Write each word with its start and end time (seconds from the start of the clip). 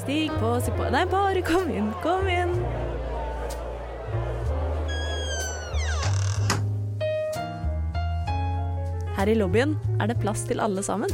Stig 0.00 0.30
på, 0.40 0.60
si 0.60 0.72
på 0.76 0.88
Nei, 0.92 1.06
bare 1.08 1.40
kom 1.46 1.70
inn, 1.72 1.88
kom 2.04 2.28
inn. 2.28 2.52
Her 9.16 9.28
i 9.28 9.36
lobbyen 9.36 9.76
er 10.00 10.08
det 10.08 10.16
plass 10.20 10.46
til 10.48 10.60
alle 10.64 10.84
sammen. 10.84 11.12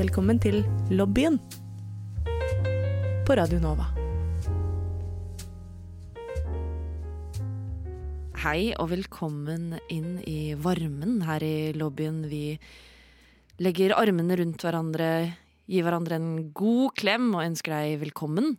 Velkommen 0.00 0.40
til 0.40 0.62
lobbyen 0.92 1.40
på 3.28 3.36
Radio 3.36 3.60
Nova. 3.60 3.88
Hei 8.40 8.70
og 8.80 8.88
velkommen 8.94 9.74
inn 9.92 10.14
i 10.24 10.54
varmen 10.56 11.20
her 11.28 11.44
i 11.44 11.72
lobbyen. 11.76 12.22
Vi 12.30 12.56
legger 13.60 13.92
armene 13.92 14.38
rundt 14.40 14.62
hverandre, 14.64 15.10
gir 15.70 15.84
hverandre 15.84 16.16
en 16.16 16.30
god 16.56 16.94
klem 16.98 17.28
og 17.34 17.44
ønsker 17.44 17.74
deg 17.76 18.00
velkommen. 18.06 18.54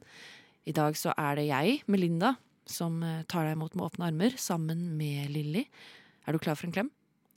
I 0.69 0.73
dag 0.77 0.97
så 0.99 1.15
er 1.17 1.39
det 1.39 1.47
jeg, 1.49 1.79
Melinda, 1.89 2.35
som 2.69 2.99
eh, 3.03 3.23
tar 3.31 3.47
deg 3.47 3.57
imot 3.57 3.73
med 3.75 3.87
åpne 3.87 4.11
armer 4.11 4.35
sammen 4.39 4.91
med 4.99 5.31
Lilly. 5.33 5.63
Er 6.27 6.37
du 6.37 6.41
klar 6.43 6.59
for 6.59 6.69
en 6.69 6.75
klem? 6.75 6.91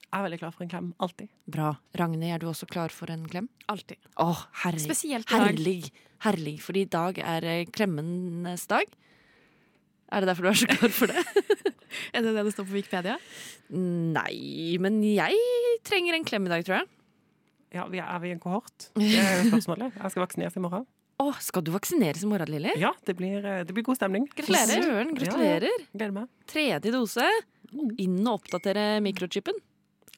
Jeg 0.04 0.20
er 0.20 0.26
veldig 0.26 0.40
klar 0.42 0.52
for 0.54 0.66
en 0.66 0.70
klem. 0.70 0.90
Alltid. 1.02 1.30
Bra. 1.50 1.70
Ragnhild, 1.98 2.34
er 2.36 2.42
du 2.42 2.50
også 2.50 2.68
klar 2.70 2.92
for 2.94 3.10
en 3.10 3.24
klem? 3.30 3.48
Alltid. 3.72 3.96
Åh, 4.22 4.42
herlig. 4.62 4.84
Spesielt 4.84 5.24
i 5.26 5.32
dag. 5.32 5.46
Herlig. 5.48 5.78
Herlig, 6.26 6.54
fordi 6.62 6.84
i 6.84 6.90
dag 6.92 7.18
er 7.24 7.46
eh, 7.48 7.64
klemmenes 7.72 8.68
dag. 8.70 8.92
Er 10.12 10.20
det 10.22 10.28
derfor 10.30 10.46
du 10.46 10.52
er 10.52 10.60
så 10.60 10.68
klar 10.68 10.92
for 10.92 11.10
det? 11.10 11.24
Er 12.14 12.24
det 12.24 12.32
det 12.34 12.42
det 12.42 12.50
står 12.50 12.66
på 12.66 12.74
Wikipedia? 12.74 13.14
Nei, 13.70 14.74
men 14.82 14.96
jeg 15.06 15.38
trenger 15.86 16.16
en 16.16 16.26
klem 16.26 16.48
i 16.48 16.50
dag, 16.50 16.64
tror 16.66 16.80
jeg. 16.80 16.88
Ja, 17.74 17.86
vi 17.90 17.98
er, 17.98 18.06
er 18.06 18.20
vi 18.22 18.30
en 18.34 18.40
kohort? 18.42 18.88
Det 18.94 19.08
er 19.18 19.40
jo 19.40 19.48
spørsmålet. 19.50 19.96
Jeg 19.98 20.14
skal 20.14 20.22
vaksineres 20.24 20.58
i 20.58 20.62
morgen. 20.62 20.84
Å, 21.22 21.26
skal 21.42 21.62
du 21.66 21.70
vaksineres 21.74 22.22
i 22.26 22.28
morgen, 22.30 22.50
Lilly? 22.50 22.72
Ja, 22.78 22.90
det 23.06 23.14
blir, 23.18 23.38
eh, 23.46 23.60
det 23.66 23.74
blir 23.74 23.84
god 23.86 23.98
stemning. 23.98 24.24
Gratulerer. 24.34 24.82
Søren, 24.82 25.12
gratulerer. 25.18 25.84
Gleder 25.94 26.14
meg. 26.16 26.30
Tredje 26.50 26.92
dose. 26.94 27.26
Inn 28.02 28.18
og 28.22 28.40
oppdatere 28.40 29.00
mikrochipen. 29.02 29.58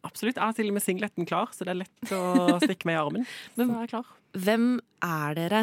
Absolutt. 0.06 0.36
Jeg 0.38 0.44
har 0.44 0.56
til 0.56 0.70
og 0.70 0.76
med 0.76 0.84
singleten 0.84 1.28
klar, 1.28 1.52
så 1.56 1.66
det 1.66 1.74
er 1.74 1.80
lett 1.82 2.12
å 2.14 2.58
stikke 2.62 2.88
meg 2.88 2.96
i 2.96 3.00
armen. 3.00 3.26
Så 3.56 3.64
jeg 3.66 3.82
er 3.82 3.90
klar. 3.90 4.10
Hvem 4.46 4.66
er 5.04 5.36
dere? 5.40 5.62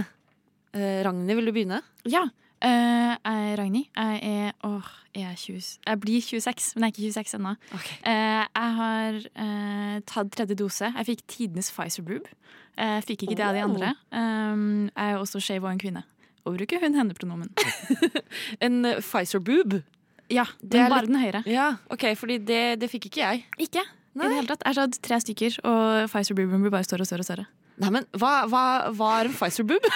Eh, 0.74 1.00
Ragnhild, 1.06 1.38
vil 1.40 1.50
du 1.50 1.54
begynne? 1.56 1.80
Ja. 2.10 2.26
Eh, 2.70 3.14
jeg 3.14 3.58
Ragnhild. 3.60 3.90
Jeg 3.96 4.20
er 4.24 4.52
åh, 4.68 4.90
jeg, 5.14 5.24
er 5.30 5.36
20, 5.36 5.62
jeg 5.88 6.00
blir 6.00 6.22
26, 6.22 6.74
men 6.76 6.84
jeg 6.84 6.94
er 6.94 6.94
ikke 6.94 7.14
26 7.14 7.40
ennå. 7.40 7.56
Eh, 7.74 8.44
jeg 8.44 8.72
har 8.80 9.20
uh, 9.20 9.98
tatt 10.10 10.32
tredje 10.34 10.58
dose. 10.60 10.90
Jeg 10.90 11.10
fikk 11.12 11.26
tidenes 11.28 11.72
Pfizer-boob. 11.74 12.30
Jeg 12.78 13.04
fikk 13.08 13.28
ikke 13.28 13.38
det 13.38 13.46
av 13.46 13.58
de 13.58 13.64
andre. 13.64 13.94
Um, 14.10 14.88
jeg 14.90 15.12
er 15.14 15.20
også 15.22 15.42
skeiv 15.44 15.66
og 15.66 15.74
en 15.74 15.82
kvinne. 15.82 16.06
Og 16.44 16.58
bruker 16.58 16.82
hun-henne-pronomen. 16.84 17.52
En 18.66 18.80
Pfizer-boob? 19.00 19.82
Ja, 20.32 20.48
Det 20.60 20.80
er 20.80 20.88
men 20.88 20.96
bare 20.96 21.10
den 21.12 21.20
høyre. 21.22 21.44
Ja, 21.46 21.76
ok, 21.94 22.16
fordi 22.18 22.40
det, 22.42 22.64
det 22.82 22.90
fikk 22.90 23.12
ikke 23.12 23.22
jeg. 23.22 23.46
Ikke 23.62 23.84
i 24.14 24.22
det 24.22 24.36
hele 24.38 24.50
tatt. 24.50 24.64
Jeg 24.64 24.76
har 24.76 24.88
tatt 24.88 25.02
tre 25.04 25.20
stykker, 25.24 25.60
og 25.66 26.10
Pfizer-booben 26.12 26.62
blir 26.62 26.74
bare 26.74 26.86
større 26.86 27.06
og 27.06 27.10
større. 27.10 27.26
og 27.26 27.30
større. 27.30 27.46
Nei, 27.82 27.90
men 27.96 28.06
hva, 28.22 28.34
hva, 28.52 28.64
hva 28.94 29.12
er 29.20 29.30
en 29.30 29.38
Pfizer-boob? 29.38 29.88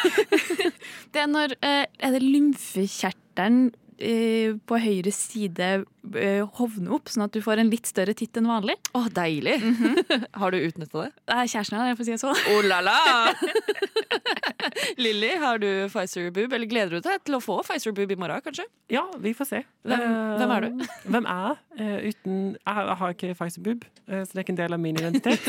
Det 1.13 1.21
er 1.21 1.27
når 1.29 1.53
eh, 1.61 1.83
er 1.85 2.15
det 2.15 2.23
lymfekjertelen 2.23 3.67
på 3.97 4.77
høyre 4.79 5.11
side 5.11 5.67
hovne 6.59 6.91
opp, 6.95 7.09
sånn 7.09 7.25
at 7.25 7.33
du 7.33 7.41
får 7.43 7.59
en 7.63 7.69
litt 7.71 7.87
større 7.89 8.13
titt 8.15 8.37
enn 8.37 8.45
vanlig. 8.47 8.75
Å, 8.95 9.01
deilig. 9.11 9.55
har 10.39 10.53
du 10.53 10.57
utnytta 10.61 11.07
det? 11.07 11.11
Det 11.27 11.35
er 11.41 11.49
kjæresten 11.51 11.81
min, 11.81 11.97
for 11.97 12.05
å 12.05 12.07
si 12.07 12.13
det 12.13 12.21
sånn. 12.21 12.43
Oh 12.53 12.61
la 12.67 12.77
la! 12.85 12.97
Lilly, 15.01 15.29
har 15.41 15.59
du 15.61 15.67
Pfizer-boob? 15.91 16.53
Eller 16.53 16.69
gleder 16.69 16.97
du 16.97 17.05
deg 17.07 17.23
til 17.27 17.37
å 17.37 17.41
få 17.43 17.57
Pfizer-boob 17.65 18.13
i 18.13 18.17
morgen, 18.19 18.41
kanskje? 18.45 18.65
Ja, 18.93 19.03
vi 19.21 19.33
får 19.37 19.49
se. 19.51 19.63
Hvem- 19.87 20.05
Eh, 20.07 20.37
hvem 20.37 20.51
er 20.55 20.61
du? 20.67 20.85
Hvem 21.13 21.25
er 21.33 21.47
jeg? 21.47 21.57
Eh, 21.79 22.09
uten 22.11 22.37
Jeg 22.53 22.73
har- 23.01 23.13
ikke 23.13 23.33
Pfizer-boob, 23.39 23.83
eh, 24.07 24.21
så 24.23 24.31
det 24.33 24.37
er 24.37 24.43
ikke 24.45 24.53
en 24.55 24.61
del 24.61 24.73
av 24.73 24.79
min 24.79 24.95
identitet. 25.01 25.41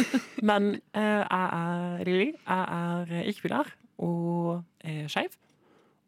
Men 0.43 0.81
eh, 0.95 1.25
jeg 1.29 1.49
er 1.61 2.05
Lilly. 2.09 2.29
Jeg 2.33 2.65
er 2.81 3.13
eh, 3.21 3.29
ikke-binær 3.33 3.71
og 3.99 4.65
skeiv. 5.11 5.35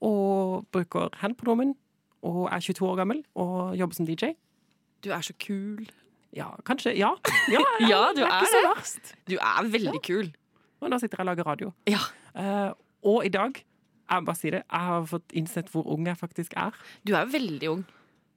Og 0.00 0.64
bruker 0.72 1.10
hen-pronomen. 1.20 1.74
Og 2.26 2.48
er 2.52 2.60
22 2.60 2.84
år 2.88 2.98
gammel 3.00 3.22
og 3.34 3.76
jobber 3.78 3.96
som 3.96 4.06
DJ. 4.08 4.34
Du 5.04 5.10
er 5.16 5.22
så 5.24 5.32
kul. 5.40 5.86
Ja, 6.36 6.50
kanskje. 6.68 6.92
Ja, 6.98 7.14
ja, 7.50 7.62
Ja, 7.88 8.02
du 8.14 8.20
det 8.20 8.28
er 8.28 8.44
så 8.46 8.60
det. 8.60 8.72
verst. 8.76 9.14
Du 9.30 9.36
er 9.40 9.70
veldig 9.72 10.02
kul. 10.06 10.28
Og 10.80 10.90
nå 10.92 10.98
sitter 11.00 11.18
jeg 11.20 11.24
og 11.24 11.30
lager 11.32 11.48
radio. 11.48 11.72
Ja. 11.88 12.02
Eh, 12.36 12.72
og 13.08 13.24
i 13.24 13.32
dag, 13.32 13.56
jeg 14.10 14.20
må 14.22 14.28
bare 14.28 14.36
si 14.38 14.50
det, 14.52 14.62
jeg 14.66 14.86
har 14.90 15.08
fått 15.08 15.32
innsett 15.36 15.72
hvor 15.72 15.88
ung 15.88 16.06
jeg 16.08 16.16
faktisk 16.20 16.54
er. 16.60 16.76
Du 17.06 17.14
er 17.16 17.28
veldig 17.30 17.70
ung. 17.72 17.82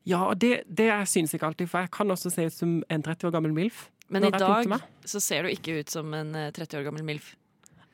Ja, 0.08 0.24
og 0.28 0.40
det, 0.42 0.64
det 0.68 0.90
synes 1.08 1.32
jeg 1.32 1.40
ikke 1.40 1.52
alltid, 1.52 1.70
for 1.72 1.84
jeg 1.86 1.92
kan 1.96 2.12
også 2.12 2.32
se 2.34 2.48
ut 2.50 2.56
som 2.56 2.72
en 2.92 3.04
30 3.04 3.28
år 3.30 3.36
gammel 3.38 3.54
MILF. 3.56 3.86
Men 4.12 4.26
i 4.28 4.32
dag 4.36 4.68
så 5.08 5.20
ser 5.24 5.46
du 5.46 5.52
ikke 5.54 5.78
ut 5.80 5.92
som 5.92 6.12
en 6.14 6.34
eh, 6.36 6.50
30 6.56 6.80
år 6.82 6.88
gammel 6.90 7.06
MILF. 7.08 7.34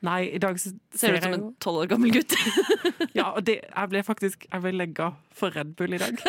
Nei, 0.06 0.30
i 0.32 0.40
dag 0.40 0.56
Ser 0.60 0.72
ser 0.96 1.12
du 1.12 1.18
ut 1.18 1.24
som 1.26 1.34
en 1.36 1.46
tolv 1.60 1.80
12 1.80 1.80
år 1.82 1.90
gammel 1.92 2.14
gutt. 2.14 2.36
Ja, 3.18 3.32
og 3.34 3.42
det, 3.44 3.58
jeg 3.66 3.90
ble 3.90 4.00
faktisk 4.06 4.46
Jeg 4.46 4.62
ble 4.62 4.72
legga 4.72 5.10
for 5.36 5.52
Red 5.52 5.74
Bull 5.76 5.96
i 5.96 6.00
dag. 6.00 6.20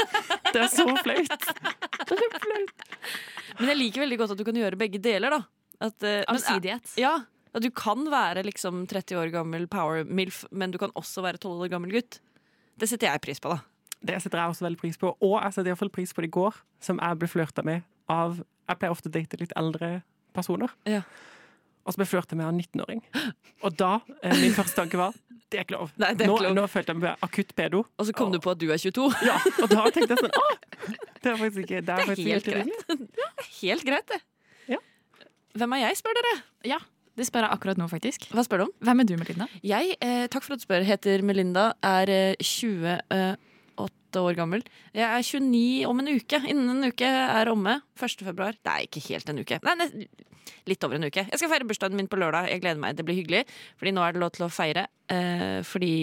Det 0.51 0.59
er 0.59 0.71
så 0.71 0.87
flaut. 0.99 1.45
Det 2.09 2.17
er 2.17 2.39
flaut. 2.41 2.87
Men 3.59 3.71
jeg 3.71 3.79
liker 3.79 4.03
veldig 4.03 4.17
godt 4.19 4.33
at 4.35 4.41
du 4.41 4.45
kan 4.47 4.57
gjøre 4.57 4.79
begge 4.79 4.99
deler, 5.03 5.37
da. 5.37 5.41
At, 5.81 5.95
uh, 6.03 6.23
Allsidighet. 6.33 6.95
Ja, 6.99 7.13
at 7.51 7.63
du 7.63 7.69
kan 7.75 8.03
være 8.11 8.43
liksom 8.47 8.85
30 8.89 9.19
år 9.21 9.31
gammel 9.33 9.67
power 9.71 10.03
MILF, 10.07 10.43
men 10.51 10.73
du 10.73 10.79
kan 10.81 10.91
også 10.99 11.23
være 11.23 11.39
12 11.39 11.65
år 11.67 11.71
gammel 11.71 11.95
gutt. 11.95 12.19
Det 12.79 12.89
setter 12.89 13.11
jeg 13.11 13.23
pris 13.23 13.43
på, 13.43 13.53
da. 13.53 13.61
Det 14.01 14.17
setter 14.23 14.41
jeg 14.41 14.53
også 14.55 14.65
veldig 14.65 14.81
pris 14.81 14.97
på. 14.97 15.11
Og 15.21 15.35
jeg 15.37 15.55
setter 15.55 15.71
iallfall 15.71 15.91
pris 15.93 16.13
på 16.15 16.23
det 16.23 16.31
i 16.31 16.35
går, 16.39 16.57
som 16.81 17.01
jeg 17.01 17.19
ble 17.21 17.29
flørta 17.29 17.63
med 17.67 17.85
av 18.11 18.39
Jeg 18.41 18.79
pleier 18.79 18.93
ofte 18.93 19.11
å 19.11 19.13
date 19.13 19.37
litt 19.39 19.53
eldre 19.59 19.89
personer. 20.35 20.71
Ja. 20.89 21.03
Og 21.81 21.93
så 21.93 21.99
ble 21.99 22.05
jeg 22.05 22.11
flørta 22.13 22.37
med 22.37 22.45
av 22.45 22.53
en 22.53 22.61
19-åring. 22.61 23.03
Og 23.65 23.75
da 23.77 23.91
eh, 24.21 24.37
Min 24.41 24.55
første 24.57 24.77
tanke 24.77 24.99
var 25.01 25.15
det 25.51 25.59
er 25.59 25.65
ikke 25.65 25.75
lov. 25.75 25.89
Nei, 25.99 26.13
er 26.13 26.29
nå, 26.29 26.35
ikke 26.37 26.45
lov. 26.45 26.53
nå 26.55 26.63
følte 26.71 26.93
jeg 26.93 26.99
meg 27.01 27.23
akutt 27.27 27.49
pedo. 27.57 27.81
Og 27.99 28.07
så 28.07 28.13
kom 28.15 28.29
du 28.31 28.37
på 28.39 28.53
at 28.53 28.59
du 28.61 28.69
er 28.71 28.79
22. 28.79 29.07
Ja, 29.27 29.33
og 29.59 29.67
da 29.73 29.83
tenkte 29.91 30.15
jeg 30.15 30.21
sånn 30.21 30.37
Å! 30.39 30.45
Det 31.21 31.27
er 31.27 31.35
faktisk 31.41 31.65
ikke 31.65 31.81
Det 31.83 31.93
er, 31.97 32.07
faktisk 32.07 32.29
helt 32.31 32.47
helt 32.47 32.93
Ja. 33.21 33.27
Helt 33.57 33.85
greit, 33.89 34.13
det. 34.13 34.21
Ja. 34.71 34.79
Hvem 35.59 35.75
er 35.75 35.83
jeg, 35.83 35.99
spør 35.99 36.15
dere? 36.21 36.33
Ja, 36.71 36.79
det 37.19 37.27
spør 37.27 37.45
jeg 37.49 37.57
akkurat 37.57 37.81
nå, 37.81 37.89
faktisk. 37.91 38.29
Hva 38.31 38.45
spør 38.47 38.63
du 38.63 38.65
om? 38.69 38.73
Hvem 38.87 39.03
er 39.03 39.09
du, 39.09 39.13
Melinda? 39.19 39.49
Jeg, 39.67 39.97
eh, 39.99 40.23
takk 40.31 40.47
for 40.47 40.55
at 40.55 40.63
du 40.63 40.65
spør, 40.69 40.87
heter 40.87 41.25
Melinda, 41.27 41.73
er 41.83 42.13
eh, 42.15 42.47
28 44.11 44.25
år 44.27 44.37
gammel. 44.37 44.63
Jeg 44.93 45.07
er 45.07 45.23
29 45.23 45.87
om 45.89 45.99
en 46.01 46.11
uke. 46.11 46.41
Innen 46.49 46.69
en 46.75 46.91
uke 46.91 47.07
er 47.07 47.49
omme. 47.51 47.79
1. 47.99 48.25
februar. 48.25 48.57
Det 48.59 48.71
er 48.71 48.85
ikke 48.85 49.03
helt 49.09 49.29
en 49.31 49.39
uke. 49.41 49.59
Nei, 49.63 49.87
litt 50.69 50.83
over 50.83 50.97
en 50.97 51.07
uke. 51.07 51.23
Jeg 51.29 51.39
skal 51.39 51.51
feire 51.51 51.67
bursdagen 51.67 51.97
min 51.97 52.09
på 52.11 52.19
lørdag. 52.19 52.49
Jeg 52.51 52.61
gleder 52.63 52.81
meg. 52.81 52.97
Det 52.97 53.05
blir 53.07 53.17
hyggelig. 53.21 53.45
Fordi 53.79 53.93
nå 53.95 54.03
er 54.03 54.15
det 54.15 54.21
lov 54.23 54.33
til 54.35 54.45
å 54.45 54.51
feire. 54.51 54.87
Eh, 55.11 55.61
fordi 55.67 55.93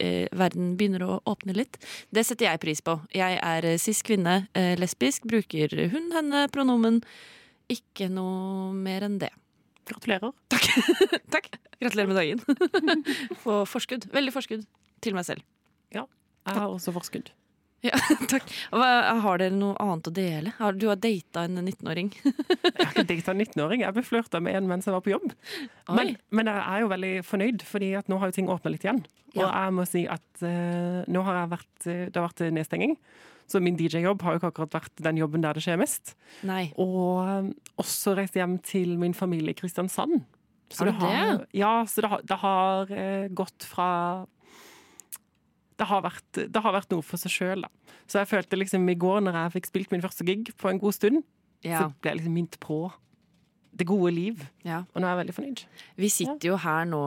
eh, 0.00 0.26
verden 0.36 0.74
begynner 0.80 1.04
å 1.06 1.18
åpne 1.30 1.56
litt. 1.56 1.78
Det 2.10 2.24
setter 2.26 2.48
jeg 2.48 2.62
pris 2.62 2.82
på. 2.84 2.96
Jeg 3.16 3.38
er 3.38 3.68
eh, 3.68 3.78
cis 3.80 4.02
kvinne, 4.06 4.44
eh, 4.58 4.74
lesbisk, 4.80 5.28
bruker 5.30 5.76
hun, 5.92 6.10
henne, 6.16 6.46
pronomen. 6.54 7.02
Ikke 7.70 8.08
noe 8.10 8.72
mer 8.74 9.06
enn 9.06 9.20
det. 9.22 9.30
Gratulerer. 9.90 10.32
Takk. 10.50 11.50
Gratulerer 11.80 12.10
med 12.10 12.18
dagen. 12.18 12.42
På 13.44 13.62
forskudd. 13.68 14.10
Veldig 14.12 14.34
forskudd 14.34 14.66
til 15.00 15.16
meg 15.16 15.26
selv. 15.26 15.44
Ja, 15.94 16.04
Jeg 16.46 16.58
har 16.60 16.68
også 16.68 16.92
forskudd. 16.94 17.30
Ja, 17.86 17.96
takk. 18.28 18.44
Hva, 18.76 18.88
har 19.24 19.40
dere 19.40 19.56
noe 19.56 19.72
annet 19.80 20.08
å 20.10 20.12
dele? 20.12 20.50
Har, 20.58 20.74
du 20.76 20.84
har 20.90 20.98
data 21.00 21.46
en 21.48 21.62
19-åring. 21.62 22.10
Jeg 22.20 22.74
har 22.76 22.90
ikke 22.92 23.06
data 23.08 23.32
en 23.32 23.40
19-åring. 23.40 23.84
Jeg 23.86 23.96
ble 23.96 24.04
flørta 24.04 24.40
med 24.44 24.58
en 24.58 24.68
mens 24.68 24.84
jeg 24.88 24.92
var 24.92 25.04
på 25.06 25.14
jobb. 25.14 25.30
Men, 25.88 26.12
men 26.28 26.50
jeg 26.50 26.60
er 26.60 26.82
jo 26.84 26.90
veldig 26.92 27.12
fornøyd, 27.24 27.64
fordi 27.64 27.88
at 27.96 28.10
nå 28.12 28.18
har 28.20 28.28
jo 28.28 28.36
ting 28.36 28.50
åpna 28.52 28.74
litt 28.74 28.84
igjen. 28.84 29.00
Og 29.32 29.40
Ja. 29.40 29.48
jeg 29.48 29.74
må 29.78 29.86
si 29.88 30.02
at 30.10 30.42
uh, 30.44 31.00
nå 31.08 31.22
har 31.24 31.36
jeg 31.38 31.50
vært 31.52 31.86
eh, 31.86 32.02
Det 32.10 32.18
har 32.20 32.26
vært 32.28 32.42
nedstenging. 32.56 32.96
Så 33.50 33.60
min 33.64 33.78
DJ-jobb 33.78 34.20
har 34.26 34.34
jo 34.36 34.40
ikke 34.42 34.50
akkurat 34.52 34.76
vært 34.76 35.00
den 35.02 35.18
jobben 35.18 35.42
der 35.42 35.56
det 35.56 35.62
skjer 35.64 35.78
mest. 35.80 36.12
Nei. 36.46 36.68
Og 36.78 37.24
um, 37.26 37.48
også 37.80 38.12
reist 38.18 38.36
hjem 38.38 38.58
til 38.66 38.92
min 39.00 39.16
familie 39.16 39.54
i 39.54 39.58
Kristiansand. 39.58 40.20
Så 40.70 40.84
Har 40.84 40.92
du 40.92 41.00
det? 41.02 41.48
Ja, 41.58 41.72
så 41.90 42.04
det 42.04 42.10
har, 42.12 42.20
det 42.28 42.38
har 42.44 42.92
uh, 42.92 43.26
gått 43.40 43.66
fra 43.66 43.88
det 45.80 45.86
har, 45.88 46.02
vært, 46.04 46.40
det 46.52 46.60
har 46.62 46.74
vært 46.76 46.90
noe 46.92 47.02
for 47.08 47.16
seg 47.22 47.32
sjøl, 47.32 47.64
da. 47.64 47.94
Så 48.10 48.20
jeg 48.20 48.28
følte 48.28 48.58
liksom 48.60 48.84
i 48.92 48.98
går, 49.00 49.22
når 49.24 49.38
jeg 49.46 49.52
fikk 49.58 49.70
spilt 49.70 49.92
min 49.94 50.02
første 50.04 50.26
gig 50.28 50.50
på 50.60 50.68
en 50.72 50.80
god 50.82 50.92
stund, 50.98 51.22
Ja. 51.64 51.78
så 51.86 51.94
ble 52.00 52.10
jeg 52.12 52.18
liksom 52.20 52.34
minnet 52.36 52.58
på 52.60 52.82
det 53.80 53.86
gode 53.88 54.10
liv. 54.12 54.40
ja. 54.66 54.82
Og 54.92 55.00
nå 55.00 55.06
er 55.06 55.14
jeg 55.14 55.20
veldig 55.22 55.34
fornøyd. 55.36 55.60
Vi 55.96 56.08
sitter 56.12 56.48
jo 56.50 56.56
her 56.60 56.84
nå 56.90 57.00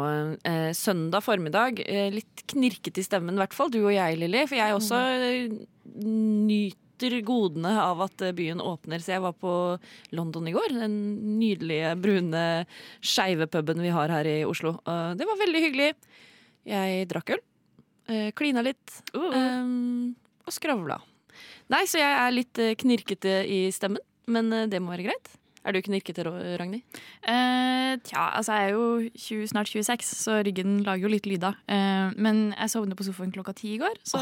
eh, 0.48 0.72
søndag 0.74 1.22
formiddag. 1.26 1.82
Eh, 1.86 2.08
litt 2.16 2.44
knirket 2.50 2.98
i 2.98 3.04
stemmen, 3.06 3.36
i 3.36 3.42
hvert 3.44 3.54
fall 3.54 3.70
du 3.70 3.82
og 3.84 3.92
jeg, 3.94 4.18
Lilly. 4.18 4.46
For 4.50 4.58
jeg 4.58 4.74
også 4.78 5.02
eh, 5.28 5.54
nyter 5.94 7.18
godene 7.28 7.74
av 7.84 8.02
at 8.08 8.22
eh, 8.26 8.32
byen 8.38 8.62
åpner. 8.64 9.04
Så 9.04 9.14
jeg 9.14 9.22
var 9.26 9.36
på 9.38 9.54
London 10.16 10.48
i 10.50 10.56
går. 10.56 10.74
Den 10.80 10.96
nydelige, 11.38 11.94
brune, 12.02 12.44
skeive 13.04 13.50
puben 13.54 13.84
vi 13.84 13.92
har 13.94 14.10
her 14.16 14.30
i 14.30 14.38
Oslo. 14.48 14.78
Det 15.20 15.28
var 15.30 15.42
veldig 15.44 15.64
hyggelig. 15.68 15.92
Jeg 16.70 17.10
drakk 17.12 17.36
øl. 17.36 17.44
Uh, 18.10 18.30
klina 18.36 18.64
litt. 18.66 18.98
Um, 19.16 20.14
og 20.44 20.52
skravla. 20.56 21.00
Nei, 21.72 21.86
så 21.90 22.02
jeg 22.02 22.18
er 22.26 22.36
litt 22.36 22.60
uh, 22.62 22.74
knirkete 22.80 23.38
i 23.48 23.62
stemmen, 23.74 24.04
men 24.28 24.52
uh, 24.54 24.66
det 24.70 24.82
må 24.84 24.92
være 24.96 25.08
greit. 25.12 25.32
Er 25.64 25.72
du 25.72 25.80
knirkete, 25.80 26.26
Ragnhild? 26.60 26.84
Eh, 27.24 27.94
tja, 28.04 28.26
altså 28.36 28.58
jeg 28.58 28.66
er 28.68 28.74
jo 28.76 28.88
20, 29.16 29.46
snart 29.54 29.70
26, 29.72 30.10
så 30.20 30.42
ryggen 30.44 30.82
lager 30.84 31.06
jo 31.08 31.12
litt 31.14 31.30
lyder. 31.30 31.56
Eh, 31.72 32.10
men 32.20 32.50
jeg 32.52 32.74
sovnet 32.74 33.00
på 33.00 33.06
sofaen 33.08 33.32
klokka 33.32 33.54
ti 33.56 33.78
i 33.78 33.80
går, 33.80 33.96
så 34.04 34.20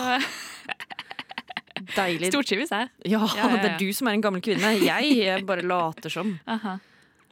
Deilig. 1.97 2.29
stortrives 2.29 2.69
jeg. 2.75 2.91
Ja, 3.09 3.23
Ja, 3.33 3.47
ja, 3.49 3.57
det 3.57 3.71
er 3.71 3.77
du 3.81 3.89
som 3.97 4.11
er 4.11 4.19
en 4.19 4.21
gammel 4.21 4.43
kvinne. 4.45 4.75
Jeg, 4.85 5.15
jeg 5.17 5.45
bare 5.49 5.65
later 5.65 6.13
som. 6.13 6.35
Aha. 6.45 6.75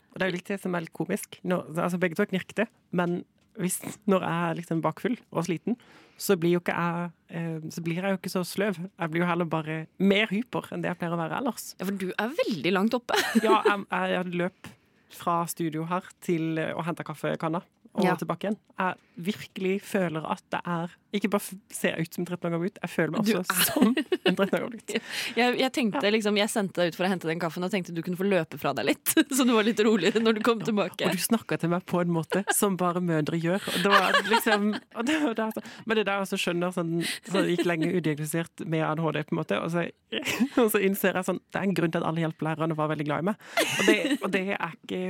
Og 0.09 0.17
det 0.17 0.25
er 0.25 0.31
jo 0.31 0.37
litt 0.39 0.49
det 0.55 0.57
som 0.63 0.73
er 0.73 0.87
litt 0.87 0.95
komisk. 0.97 1.37
Nå, 1.45 1.61
altså 1.77 2.01
begge 2.01 2.17
to 2.17 2.25
er 2.25 2.31
knirkete, 2.33 2.65
men 2.97 3.19
hvis, 3.59 3.79
når 4.09 4.25
jeg 4.25 4.49
er 4.49 4.59
liksom 4.59 4.83
bakfull 4.83 5.17
og 5.31 5.45
sliten, 5.47 5.77
så 6.19 6.35
blir, 6.39 6.57
jo 6.57 6.61
ikke 6.63 6.75
jeg, 6.75 7.11
eh, 7.31 7.69
så 7.71 7.83
blir 7.83 8.01
jeg 8.01 8.11
jo 8.13 8.19
ikke 8.19 8.31
så 8.33 8.43
sløv. 8.47 8.81
Jeg 8.87 9.11
blir 9.11 9.23
jo 9.23 9.29
heller 9.29 9.47
bare 9.47 9.77
mer 10.03 10.31
hyper 10.31 10.67
enn 10.73 10.83
det 10.83 10.91
jeg 10.91 10.99
pleier 10.99 11.15
å 11.15 11.21
være 11.21 11.39
ellers. 11.39 11.73
Ja, 11.79 11.87
For 11.87 11.95
du 11.95 12.09
er 12.11 12.35
veldig 12.41 12.73
langt 12.75 12.97
oppe. 12.97 13.19
Ja, 13.43 13.61
jeg, 13.63 13.85
jeg 14.15 14.39
løp 14.41 14.71
fra 15.15 15.41
studio 15.49 15.87
her 15.89 16.05
til 16.21 16.59
å 16.59 16.83
hente 16.85 17.05
kaffekanna 17.07 17.63
og 17.95 18.05
Ja. 18.05 18.15
tilbake 18.15 18.45
igjen. 18.47 18.57
Jeg 18.79 18.95
virkelig 19.19 19.81
føler 19.83 20.23
at 20.31 20.43
det 20.53 20.59
er 20.65 20.89
Ikke 21.11 21.27
bare 21.33 21.41
ser 21.73 21.95
jeg 21.97 22.05
ut 22.05 22.13
som 22.13 22.21
en 22.21 22.27
13 22.27 22.45
år 22.47 22.51
gammel 22.53 22.69
gutt, 22.69 22.77
jeg 22.83 22.89
føler 22.93 23.11
meg 23.11 23.19
også 23.21 23.55
som 23.65 23.87
en 23.89 24.35
13 24.35 24.45
år 24.45 24.59
gammel 24.61 24.75
gutt. 24.77 24.93
Jeg, 25.39 25.55
jeg 25.59 25.71
tenkte 25.73 26.11
liksom, 26.13 26.37
jeg 26.37 26.49
sendte 26.53 26.81
deg 26.83 26.91
ut 26.93 26.95
for 26.99 27.07
å 27.07 27.09
hente 27.09 27.27
den 27.27 27.39
kaffen 27.41 27.63
og 27.65 27.71
tenkte 27.73 27.95
du 27.97 28.01
kunne 28.05 28.19
få 28.19 28.27
løpe 28.29 28.59
fra 28.61 28.73
deg 28.77 28.85
litt. 28.91 29.15
Så 29.35 29.43
du 29.43 29.51
var 29.55 29.65
litt 29.65 29.81
roligere 29.81 30.21
når 30.21 30.37
du 30.37 30.41
kom 30.45 30.61
tilbake. 30.61 31.07
Og 31.09 31.17
du 31.17 31.23
snakka 31.23 31.57
til 31.59 31.73
meg 31.73 31.83
på 31.89 31.99
en 32.03 32.13
måte 32.13 32.43
som 32.53 32.77
bare 32.77 33.01
mødre 33.01 33.41
gjør. 33.41 33.57
Og 33.73 33.81
det 33.83 33.91
var 33.95 34.19
liksom 34.29 34.69
det 35.09 35.17
var 35.23 35.33
det, 35.33 35.47
altså. 35.49 35.65
Men 35.85 35.97
det 35.97 36.05
er 36.05 36.09
der 36.13 36.21
også 36.27 36.37
skjønner 36.39 36.71
sånn, 36.77 36.93
så 37.25 37.41
Jeg 37.41 37.57
gikk 37.57 37.65
lenge 37.73 37.89
udiagnosert 37.97 38.65
med 38.69 38.85
ADHD, 38.85 39.23
på 39.25 39.33
en 39.33 39.41
måte, 39.41 39.59
og 39.59 39.73
så, 39.73 39.87
og 40.61 40.69
så 40.71 40.79
innser 40.85 41.17
jeg 41.17 41.25
sånn 41.25 41.41
Det 41.49 41.57
er 41.59 41.65
en 41.67 41.73
grunn 41.81 41.91
til 41.91 42.03
at 42.03 42.07
alle 42.13 42.21
hjelpelærerne 42.27 42.77
var 42.77 42.93
veldig 42.93 43.09
glad 43.09 43.25
i 43.25 43.29
meg. 43.31 43.45
Og 43.65 43.85
det, 43.89 43.97
og 44.21 44.31
det 44.37 44.45
er 44.55 44.77
ikke 44.77 45.03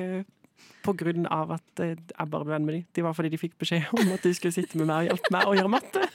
på 0.86 0.96
grunn 1.00 1.28
av 1.32 1.56
at 1.58 1.84
eh, 1.84 1.96
jeg 1.96 2.32
bare 2.32 2.46
ble 2.48 2.56
venn 2.56 2.68
med 2.68 2.78
dem. 2.78 2.86
De 2.96 3.06
var 3.06 3.18
fordi 3.18 3.34
de 3.34 3.42
fikk 3.42 3.58
beskjed 3.62 3.90
om 3.96 4.14
at 4.16 4.26
de 4.26 4.34
skulle 4.38 4.56
sitte 4.56 4.80
med 4.80 4.90
meg 4.90 5.04
og 5.04 5.12
hjelpe 5.14 5.36
meg 5.36 5.50
å 5.50 5.58
gjøre 5.60 5.74
matte. 5.78 6.06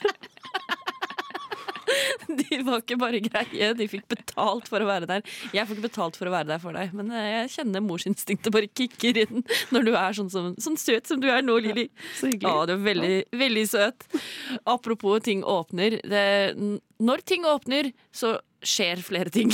De 2.35 2.57
var 2.65 2.81
ikke 2.81 2.97
bare 2.99 3.19
greie, 3.23 3.67
de 3.77 3.87
fikk 3.89 4.07
betalt 4.11 4.69
for 4.71 4.81
å 4.81 4.87
være 4.87 5.07
der. 5.09 5.23
Jeg 5.55 5.67
får 5.67 5.77
ikke 5.77 5.85
betalt 5.87 6.17
for 6.17 6.29
å 6.29 6.33
være 6.33 6.49
der 6.49 6.61
for 6.63 6.75
deg, 6.77 6.93
men 6.97 7.11
eh, 7.13 7.27
jeg 7.31 7.51
kjenner 7.57 7.83
morsinstinktet 7.85 8.53
bare 8.53 8.69
kicker 8.71 9.19
inn 9.25 9.43
når 9.75 9.87
du 9.87 9.91
er 9.93 10.17
sånn, 10.17 10.31
som, 10.33 10.49
sånn 10.61 10.79
søt 10.81 11.11
som 11.11 11.21
du 11.21 11.29
er 11.31 11.45
nå, 11.45 11.57
Lili. 11.63 11.87
Ja, 12.41 12.55
du 12.67 12.75
er 12.75 12.83
veldig, 12.85 13.13
veldig 13.35 13.65
søt. 13.69 14.07
Apropos 14.65 15.21
ting 15.25 15.45
åpner. 15.45 15.99
Det, 16.01 16.25
når 17.03 17.25
ting 17.29 17.45
åpner, 17.49 17.91
så 18.15 18.37
skjer 18.65 19.03
flere 19.05 19.33
ting. 19.33 19.53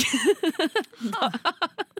da, 1.12 1.30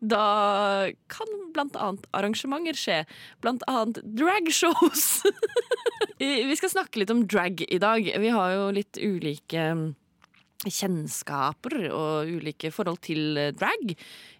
da 0.00 0.90
kan 1.12 1.32
blant 1.54 1.76
annet 1.76 2.06
arrangementer 2.16 2.78
skje. 2.78 2.98
Blant 3.44 3.64
annet 3.70 4.00
dragshows. 4.04 5.22
Vi 6.20 6.56
skal 6.58 6.72
snakke 6.72 7.02
litt 7.02 7.12
om 7.12 7.24
drag 7.28 7.62
i 7.66 7.80
dag. 7.80 8.04
Vi 8.04 8.32
har 8.34 8.54
jo 8.56 8.68
litt 8.76 9.00
ulike 9.00 9.66
mm, 9.76 9.86
kjennskaper 10.66 11.76
og 11.88 12.32
ulike 12.40 12.72
forhold 12.74 13.00
til 13.06 13.38
eh, 13.40 13.54
drag. 13.56 13.94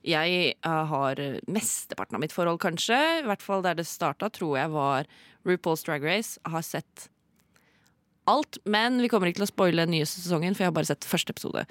Jeg 0.06 0.42
eh, 0.52 0.82
har 0.92 1.22
mesteparten 1.48 2.18
av 2.18 2.24
mitt 2.24 2.36
forhold, 2.36 2.60
kanskje. 2.62 2.98
I 3.22 3.28
hvert 3.28 3.44
fall 3.44 3.64
der 3.64 3.80
det 3.80 3.88
starta, 3.88 4.28
tror 4.32 4.58
jeg 4.60 4.74
var 4.76 5.08
RuPaul's 5.48 5.86
Drag 5.86 6.04
Race. 6.04 6.36
Har 6.48 6.64
sett 6.66 7.08
alt, 8.28 8.58
men 8.68 9.00
vi 9.02 9.08
kommer 9.08 9.30
ikke 9.30 9.40
til 9.40 9.48
å 9.48 9.52
spoile 9.54 9.86
den 9.86 9.94
nye 9.96 10.08
sesongen, 10.08 10.54
for 10.54 10.64
jeg 10.64 10.70
har 10.70 10.76
bare 10.76 10.90
sett 10.90 11.08
første 11.08 11.32
episode. 11.34 11.64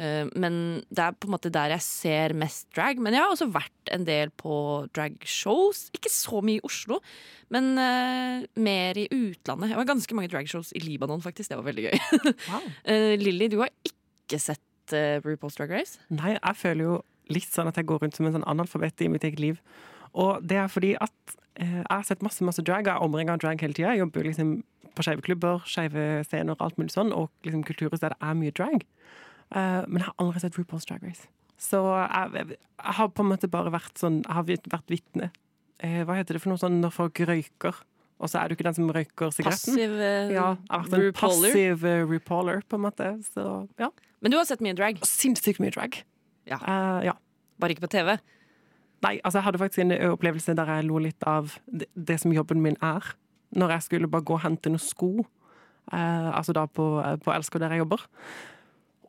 Eh, 0.00 0.26
Men 0.34 0.82
det 0.88 1.04
er 1.04 1.12
på 1.18 1.28
en 1.28 1.34
måte 1.34 1.52
der 1.52 1.74
jeg 1.74 1.84
ser 1.84 2.34
mest 2.38 2.68
drag. 2.76 2.98
Men 3.02 3.14
jeg 3.14 3.22
har 3.22 3.34
også 3.34 3.50
vært 3.52 3.92
en 3.92 4.06
del 4.08 4.32
på 4.40 4.86
dragshows. 4.96 5.90
Ikke 5.96 6.12
så 6.12 6.40
mye 6.42 6.60
i 6.60 6.64
Oslo, 6.66 7.00
men 7.50 7.72
eh, 7.78 8.46
mer 8.56 8.98
i 8.98 9.08
utlandet. 9.10 9.70
Jeg 9.72 9.80
var 9.80 9.90
ganske 9.92 10.16
mange 10.16 10.32
dragshows 10.32 10.72
i 10.72 10.82
Libanon, 10.84 11.22
faktisk. 11.24 11.50
Det 11.50 11.60
var 11.60 11.68
veldig 11.68 11.88
gøy. 11.90 12.34
Wow. 12.48 12.66
Uh, 12.88 13.14
Lilly, 13.24 13.50
du 13.52 13.60
har 13.64 13.70
ikke 13.84 14.40
sett 14.40 14.64
RuPaul's 14.90 15.54
Drag 15.54 15.70
Race? 15.70 16.00
Nei, 16.10 16.32
jeg 16.34 16.56
føler 16.58 16.82
jo 16.88 16.94
litt 17.30 17.46
sånn 17.52 17.68
at 17.70 17.76
jeg 17.78 17.86
går 17.86 18.00
rundt 18.02 18.16
som 18.18 18.26
en 18.26 18.34
sånn 18.34 18.46
analfabet 18.50 19.04
i 19.04 19.10
mitt 19.12 19.22
eget 19.26 19.38
liv. 19.42 19.60
Og 20.18 20.42
det 20.42 20.58
er 20.58 20.70
fordi 20.70 20.94
at 20.98 21.36
eh, 21.60 21.76
jeg 21.80 21.86
har 21.86 22.06
sett 22.08 22.24
masse 22.26 22.44
masse 22.46 22.64
drag. 22.66 22.88
Jeg 22.88 22.96
er 22.96 23.04
omringa 23.06 23.36
av 23.36 23.42
drag 23.42 23.62
hele 23.62 23.76
tida. 23.76 23.92
Jeg 23.94 24.02
jobber 24.04 24.26
liksom 24.26 24.54
på 24.96 25.04
skeive 25.06 25.24
klubber, 25.26 25.60
skeive 25.68 26.24
scener, 26.28 26.58
alt 26.60 26.78
mulig 26.80 26.94
sånn, 26.94 27.12
og 27.16 27.30
liksom 27.46 27.64
kulturhus 27.66 28.02
der 28.02 28.14
det 28.14 28.20
er 28.22 28.38
mye 28.38 28.54
drag. 28.54 28.86
Uh, 29.50 29.82
men 29.86 29.98
jeg 30.00 30.06
har 30.06 30.16
aldri 30.22 30.42
sett 30.44 30.56
RuPaul's 30.58 30.86
Drag 30.86 31.02
Race. 31.02 31.26
Så 31.60 31.80
jeg, 31.82 32.32
jeg, 32.34 32.58
jeg 32.80 32.96
har 32.96 33.08
på 33.12 33.24
en 33.24 33.30
måte 33.34 33.50
bare 33.52 33.72
vært 33.74 33.98
sånn 34.00 34.22
Jeg 34.22 34.32
har 34.32 34.46
vært 34.48 34.92
vitne. 34.92 35.28
Uh, 35.82 36.02
hva 36.08 36.16
heter 36.16 36.36
det 36.36 36.42
for 36.44 36.52
noe 36.52 36.60
sånn 36.60 36.78
når 36.80 36.94
folk 36.94 37.20
røyker, 37.28 37.80
og 38.20 38.30
så 38.30 38.40
er 38.40 38.48
du 38.48 38.56
ikke 38.56 38.66
den 38.68 38.76
som 38.76 38.92
røyker 38.94 39.32
sigaretten? 39.34 39.74
Passiv 39.74 39.96
uh, 39.96 40.30
Ja, 40.32 40.46
jeg 40.54 40.70
har 40.70 40.84
vært 40.84 40.96
en 40.96 41.06
RuPauler. 41.06 41.48
passiv 41.50 41.86
uh, 41.86 41.94
RuPauler, 42.08 42.62
på 42.68 42.78
en 42.78 42.84
måte. 42.84 43.10
Så 43.32 43.46
ja. 43.80 43.90
Men 44.20 44.32
du 44.34 44.38
har 44.38 44.46
sett 44.48 44.62
mye 44.64 44.76
drag, 44.76 45.00
Sinnssykt 45.08 45.62
mye 45.64 45.72
drag. 45.74 46.02
Ja. 46.48 46.60
Uh, 46.62 47.00
ja. 47.10 47.16
bare 47.60 47.74
ikke 47.74 47.88
på 47.88 47.94
TV. 47.96 48.14
Nei, 49.00 49.14
altså 49.24 49.40
jeg 49.40 49.46
hadde 49.46 49.60
faktisk 49.62 49.82
en 49.86 49.96
opplevelse 50.10 50.54
der 50.58 50.70
jeg 50.74 50.86
lo 50.86 51.00
litt 51.00 51.24
av 51.28 51.54
det, 51.64 51.88
det 51.96 52.18
som 52.20 52.34
jobben 52.36 52.60
min 52.60 52.76
er. 52.84 53.14
Når 53.56 53.76
jeg 53.76 53.86
skulle 53.88 54.10
bare 54.10 54.26
gå 54.26 54.36
og 54.36 54.44
hente 54.44 54.70
noen 54.70 54.82
sko, 54.82 55.26
eh, 55.92 56.30
altså 56.30 56.54
da 56.54 56.66
på, 56.70 56.86
på 57.24 57.34
Elsker 57.34 57.62
der 57.62 57.74
jeg 57.74 57.84
jobber. 57.84 58.06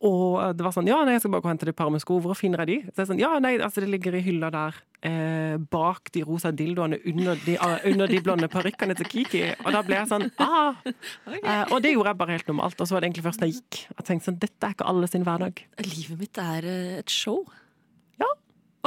Og 0.02 0.56
det 0.58 0.64
var 0.66 0.74
sånn, 0.74 0.88
ja, 0.90 0.98
nei, 1.06 1.14
jeg 1.14 1.22
skal 1.22 1.34
bare 1.36 1.44
gå 1.44 1.50
og 1.50 1.54
hente 1.54 1.68
et 1.70 1.78
par 1.78 1.92
med 1.94 2.02
sko, 2.02 2.18
hvor 2.24 2.34
finner 2.38 2.64
jeg 2.64 2.70
de? 2.72 2.78
Så 2.90 3.04
jeg 3.04 3.10
sånn, 3.12 3.20
ja, 3.22 3.36
nei, 3.44 3.52
altså 3.62 3.84
det 3.84 3.92
ligger 3.92 4.16
i 4.18 4.24
hylla 4.26 4.50
der, 4.54 4.80
eh, 5.06 5.58
bak 5.62 6.10
de 6.16 6.24
rosa 6.26 6.50
dildoene, 6.50 6.98
under 7.12 7.38
de, 7.46 7.54
eh, 7.54 7.86
under 7.92 8.10
de 8.10 8.22
blonde 8.26 8.50
parykkene 8.50 8.96
til 8.98 9.10
Kiki. 9.12 9.44
Og 9.62 9.70
da 9.76 9.84
ble 9.86 10.00
jeg 10.00 10.10
sånn, 10.10 10.26
ah! 10.42 10.82
Eh, 11.30 11.66
og 11.70 11.84
det 11.86 11.94
gjorde 11.94 12.16
jeg 12.16 12.18
bare 12.24 12.38
helt 12.40 12.50
normalt, 12.50 12.82
og 12.82 12.90
så 12.90 12.98
var 12.98 13.04
det 13.04 13.12
egentlig 13.12 13.28
først 13.28 13.44
da 13.44 13.50
jeg 13.52 13.60
gikk. 13.60 13.82
Jeg 13.94 14.08
tenkte 14.08 14.30
sånn, 14.32 14.42
dette 14.42 14.68
er 14.68 14.74
ikke 14.74 14.90
alle 14.90 15.12
sin 15.12 15.28
hverdag. 15.28 15.62
Livet 15.86 16.18
mitt 16.26 16.42
er 16.42 16.66
eh, 16.66 16.98
et 17.04 17.14
show. 17.14 17.46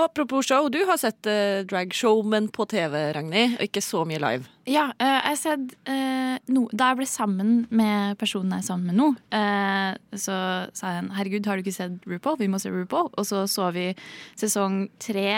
Apropos 0.00 0.42
show, 0.42 0.66
du 0.72 0.80
har 0.88 0.98
sett 0.98 1.26
uh, 1.30 1.62
dragshow, 1.70 2.24
men 2.26 2.48
på 2.50 2.66
TV, 2.70 2.96
Ragnhild, 3.14 3.58
og 3.60 3.68
ikke 3.68 3.82
så 3.84 4.02
mye 4.08 4.18
live. 4.22 4.48
Ja, 4.66 4.88
uh, 4.98 5.06
jeg 5.06 5.28
har 5.28 5.38
sett 5.38 5.74
uh, 5.86 6.34
no, 6.50 6.64
Da 6.74 6.90
jeg 6.90 6.98
ble 7.02 7.06
sammen 7.06 7.52
med 7.70 8.18
personen 8.18 8.56
jeg 8.56 8.64
er 8.64 8.68
sammen 8.72 8.90
med 8.90 8.98
nå, 8.98 9.10
uh, 9.36 10.18
så 10.18 10.38
sa 10.74 10.96
jeg 10.96 11.12
herregud, 11.18 11.46
har 11.46 11.60
du 11.60 11.62
ikke 11.62 11.76
sett 11.76 12.10
RuPaul? 12.10 12.40
Vi 12.42 12.50
må 12.50 12.58
se 12.62 12.74
RuPaul. 12.74 13.12
Og 13.14 13.28
så 13.28 13.44
så 13.50 13.70
vi 13.76 13.92
sesong 14.40 14.88
tre 15.02 15.28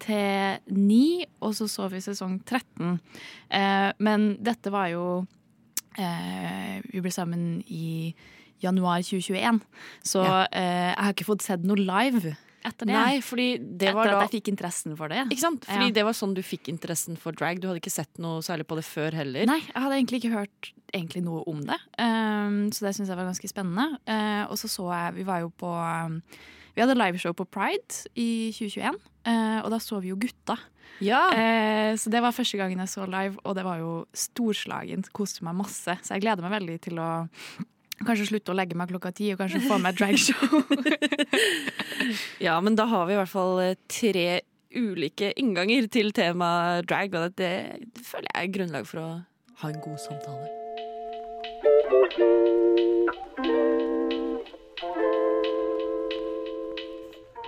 til 0.00 0.76
ni, 0.76 1.24
og 1.40 1.54
så 1.56 1.68
så 1.68 1.88
vi 1.92 2.00
sesong 2.02 2.40
13. 2.46 2.98
Eh, 3.50 3.90
men 3.98 4.28
dette 4.42 4.72
var 4.72 4.90
jo 4.92 5.24
eh, 5.98 6.80
Vi 6.84 7.02
ble 7.02 7.12
sammen 7.12 7.60
i 7.68 8.14
januar 8.60 9.00
2021, 9.00 9.60
så 10.04 10.24
eh, 10.52 10.90
jeg 10.92 11.00
har 11.00 11.14
ikke 11.14 11.28
fått 11.30 11.46
sett 11.46 11.64
noe 11.64 11.80
live 11.80 12.34
etter 12.66 12.88
det. 12.88 12.94
Nei, 12.94 13.20
fordi 13.24 13.46
det 13.58 13.88
etter 13.88 13.96
var 13.96 14.10
da 14.10 14.18
at 14.18 14.30
jeg 14.30 14.40
fikk 14.40 14.50
interessen 14.52 14.96
for 14.98 15.12
det. 15.12 15.24
Ikke 15.30 15.44
sant? 15.44 15.64
Fordi 15.64 15.88
Ja. 15.88 15.96
det 16.00 16.04
var 16.04 16.16
sånn 16.16 16.34
du 16.36 16.42
fikk 16.44 16.68
interessen 16.68 17.16
for 17.18 17.32
drag. 17.32 17.60
Du 17.60 17.68
hadde 17.68 17.80
ikke 17.80 17.92
sett 17.92 18.18
noe 18.18 18.42
særlig 18.44 18.66
på 18.68 18.76
det 18.76 18.84
før 18.84 19.16
heller. 19.16 19.46
Nei, 19.46 19.60
jeg 19.60 19.82
hadde 19.82 19.96
egentlig 19.98 20.20
ikke 20.22 20.34
hørt 20.36 20.72
egentlig 20.92 21.22
noe 21.24 21.44
om 21.46 21.60
det. 21.64 21.78
Um, 21.98 22.70
så 22.74 22.86
det 22.86 22.94
syns 22.96 23.08
jeg 23.08 23.16
var 23.16 23.28
ganske 23.28 23.48
spennende. 23.48 23.98
Uh, 24.08 24.44
og 24.50 24.58
så 24.58 24.68
så 24.68 24.88
jeg 24.90 25.14
Vi 25.20 25.22
var 25.24 25.40
jo 25.40 25.50
på 25.56 25.70
um, 25.70 26.20
Vi 26.74 26.82
hadde 26.82 26.98
liveshow 26.98 27.32
på 27.34 27.46
Pride 27.50 28.06
i 28.14 28.50
2021, 28.54 29.00
uh, 29.26 29.60
og 29.64 29.70
da 29.70 29.78
så 29.82 30.00
vi 30.00 30.12
jo 30.12 30.16
gutta. 30.20 30.58
Ja. 31.00 31.30
Uh, 31.32 31.96
så 31.96 32.10
det 32.12 32.20
var 32.22 32.34
første 32.36 32.58
gangen 32.60 32.78
jeg 32.78 32.88
så 32.92 33.06
live, 33.08 33.38
og 33.44 33.56
det 33.56 33.64
var 33.64 33.78
jo 33.78 34.06
storslagent. 34.12 35.12
Koste 35.16 35.44
meg 35.46 35.56
masse. 35.58 35.96
Så 36.02 36.14
jeg 36.14 36.22
gleder 36.26 36.42
meg 36.44 36.52
veldig 36.60 36.80
til 36.80 37.00
å 37.02 37.10
Kanskje 38.00 38.30
slutte 38.30 38.54
å 38.54 38.56
legge 38.56 38.78
meg 38.78 38.88
klokka 38.88 39.12
ti 39.12 39.28
og 39.34 39.42
kanskje 39.42 39.60
få 39.66 39.76
meg 39.82 39.98
dragshow. 39.98 40.62
ja, 42.46 42.54
men 42.64 42.78
da 42.78 42.86
har 42.88 43.04
vi 43.08 43.12
i 43.16 43.18
hvert 43.20 43.32
fall 43.32 43.60
eh, 43.60 43.76
tre 43.92 44.40
ulike 44.72 45.34
innganger 45.40 45.90
til 45.92 46.12
temaet 46.16 46.88
drag, 46.88 47.14
og 47.18 47.36
det, 47.36 47.52
det 47.92 48.06
føler 48.06 48.30
jeg 48.32 48.48
er 48.48 48.54
grunnlag 48.56 48.88
for 48.88 49.02
å 49.02 49.10
ha 49.60 49.72
en 49.72 49.80
god 49.84 50.00
samtale. 50.00 50.48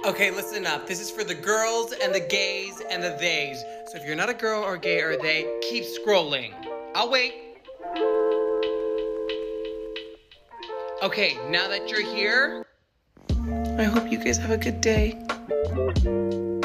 Okay, 0.05 0.31
listen 0.33 0.67
up. 0.67 0.87
This 0.87 1.01
is 1.01 1.11
for 1.11 1.23
the 1.23 1.35
girls 1.35 1.95
and 2.03 2.13
the 2.13 2.21
gays 2.21 2.83
and 2.91 3.03
the 3.03 3.17
theys. 3.19 3.65
So 3.87 3.97
if 3.97 4.05
you're 4.05 4.17
not 4.17 4.29
a 4.29 4.35
girl 4.35 4.65
or 4.65 4.77
gay 4.77 5.01
or 5.01 5.17
they, 5.17 5.47
keep 5.63 5.85
scrolling. 5.85 6.53
I'll 6.95 7.09
wait. 7.09 7.42
Okay, 11.03 11.35
now 11.51 11.67
that 11.67 11.91
you're 11.91 12.07
here, 12.15 12.63
I 13.77 13.83
hope 13.91 14.07
you 14.07 14.23
guys 14.23 14.39
have 14.39 14.53
a 14.55 14.57
good 14.57 14.79
day. 14.81 15.19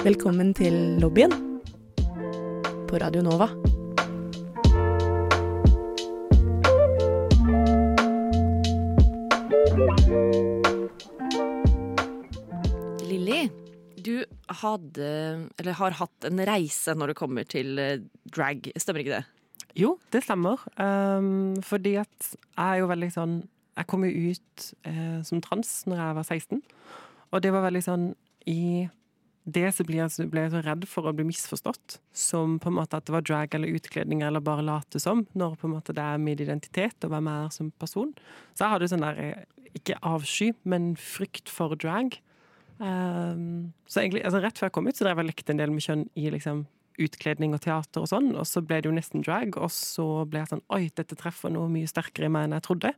Velkommen 0.06 0.54
til 0.54 1.02
lobbyen 1.02 1.34
på 2.86 3.00
Radio 3.02 3.24
Nova. 3.26 3.48
Lilly, 13.10 13.50
du 13.98 14.22
hadde, 14.62 15.50
eller 15.58 15.82
har 15.82 15.98
hatt 15.98 16.30
en 16.30 16.46
reise 16.46 16.94
når 16.94 17.16
det 17.16 17.20
kommer 17.26 17.50
til 17.58 17.82
eh, 17.82 18.06
drag, 18.30 18.70
stemmer 18.78 19.02
ikke 19.02 19.18
det? 19.18 19.26
Jo, 19.74 19.98
det 20.14 20.28
stemmer. 20.30 20.62
Um, 20.78 21.58
fordi 21.66 21.98
at 22.06 22.34
jeg 22.38 22.62
er 22.70 22.84
jo 22.86 22.94
veldig 22.94 23.16
sånn 23.18 23.40
Jeg 23.78 23.90
kom 23.90 24.06
jo 24.08 24.34
ut 24.34 24.70
eh, 24.90 25.20
som 25.28 25.42
trans 25.44 25.74
når 25.90 26.02
jeg 26.02 26.20
var 26.20 26.30
16. 26.36 26.62
Og 27.32 27.44
det 27.44 27.52
var 27.54 27.66
veldig 27.68 27.84
sånn 27.86 28.08
I 28.50 28.88
det 29.48 29.70
så 29.72 29.86
ble 29.88 30.02
jeg, 30.02 30.26
ble 30.28 30.42
jeg 30.44 30.52
så 30.52 30.62
redd 30.66 30.84
for 30.92 31.08
å 31.08 31.14
bli 31.16 31.24
misforstått. 31.30 32.00
Som 32.12 32.58
på 32.60 32.72
en 32.72 32.78
måte 32.82 33.00
at 33.00 33.08
det 33.08 33.16
var 33.16 33.24
drag 33.24 33.56
eller 33.56 33.78
utkledning 33.80 34.24
eller 34.28 34.44
bare 34.44 34.66
late 34.66 35.00
som. 35.00 35.24
Når 35.40 35.56
på 35.62 35.70
en 35.70 35.78
måte 35.78 35.96
det 35.96 36.04
er 36.04 36.20
min 36.22 36.42
identitet 36.44 37.08
og 37.08 37.14
hvem 37.14 37.30
jeg 37.32 37.46
er 37.46 37.54
som 37.56 37.70
person. 37.80 38.16
Så 38.54 38.66
jeg 38.66 38.76
hadde 38.76 38.90
sånn 38.92 39.06
der 39.06 39.22
eh, 39.24 39.46
Ikke 39.78 40.00
avsky, 40.02 40.52
men 40.68 40.96
frykt 41.00 41.52
for 41.54 41.78
drag. 41.80 42.18
Um, 42.78 43.74
så 43.90 44.04
egentlig, 44.04 44.24
altså 44.26 44.42
rett 44.42 44.60
før 44.60 44.70
jeg 44.70 44.74
kom 44.76 44.88
ut, 44.90 44.98
så 44.98 45.06
drev 45.08 45.22
jeg 45.22 45.30
lekte 45.32 45.54
en 45.54 45.62
del 45.62 45.72
med 45.74 45.86
kjønn 45.86 46.04
i 46.18 46.28
liksom 46.34 46.66
utkledning 47.02 47.54
og 47.54 47.62
teater 47.62 48.04
og 48.04 48.10
sånn, 48.10 48.32
og 48.38 48.46
så 48.50 48.62
ble 48.66 48.82
det 48.82 48.90
jo 48.90 48.96
nesten 48.96 49.24
drag, 49.26 49.58
og 49.62 49.70
så 49.74 50.26
ble 50.30 50.42
jeg 50.42 50.52
sånn 50.52 50.64
Oi, 50.74 50.88
dette 50.98 51.18
treffer 51.18 51.54
noe 51.54 51.70
mye 51.70 51.90
sterkere 51.90 52.30
i 52.30 52.34
meg 52.34 52.48
enn 52.48 52.58
jeg 52.58 52.66
trodde. 52.68 52.94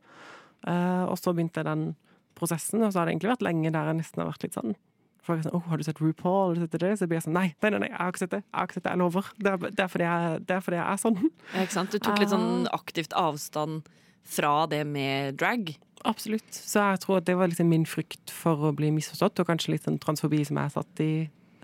Uh, 0.66 1.08
og 1.08 1.16
så 1.20 1.32
begynte 1.32 1.64
den 1.64 1.90
prosessen, 2.36 2.82
og 2.84 2.92
så 2.92 3.00
har 3.00 3.08
det 3.08 3.16
egentlig 3.16 3.32
vært 3.32 3.44
lenge 3.46 3.72
der 3.72 3.90
jeg 3.90 4.00
nesten 4.00 4.22
har 4.22 4.30
vært 4.32 4.46
litt 4.46 4.56
sånn 4.56 4.76
Folk 5.20 5.42
er 5.42 5.50
sånn, 5.50 5.56
oh, 5.58 5.66
'Har 5.68 5.76
du 5.76 5.84
sett 5.84 6.00
RuPaul?' 6.00 6.48
Har 6.48 6.54
du 6.56 6.60
sett 6.62 6.80
det? 6.80 6.98
Så 6.98 7.06
blir 7.06 7.18
jeg 7.20 7.26
sånn 7.28 7.36
nei, 7.36 7.50
nei, 7.60 7.70
nei, 7.74 7.80
nei, 7.84 7.90
jeg 7.90 7.98
har 8.00 8.08
ikke 8.08 8.22
sett 8.22 8.32
det. 8.32 8.40
Jeg 8.40 8.56
har 8.56 8.66
ikke 8.66 8.76
sett 8.78 8.86
det, 8.86 8.92
jeg 8.94 9.00
lover. 9.02 9.26
Det 9.36 9.50
er, 9.50 9.58
det 9.58 9.82
er, 9.84 9.90
fordi, 9.92 10.06
jeg, 10.08 10.40
det 10.48 10.54
er 10.56 10.62
fordi 10.64 10.78
jeg 10.78 10.86
er 10.86 11.00
sånn. 11.02 11.18
Ja, 11.52 11.60
ikke 11.60 11.76
sant? 11.76 11.92
Du 11.92 11.98
tok 12.00 12.22
litt 12.22 12.32
sånn 12.32 12.68
aktivt 12.72 13.16
avstand 13.20 13.90
fra 14.24 14.52
det 14.70 14.80
med 14.88 15.36
drag. 15.36 15.74
Absolutt. 16.08 16.48
Så 16.56 16.80
jeg 16.80 17.02
tror 17.04 17.20
at 17.20 17.26
det 17.28 17.36
var 17.36 17.50
liksom 17.52 17.68
min 17.68 17.84
frykt 17.88 18.32
for 18.32 18.70
å 18.70 18.72
bli 18.76 18.88
misforstått, 18.96 19.42
og 19.42 19.50
kanskje 19.50 19.74
litt 19.74 19.84
sånn 19.84 20.00
transfobi 20.00 20.40
som 20.48 20.60
jeg 20.62 20.72
satt 20.76 21.04
i, 21.04 21.12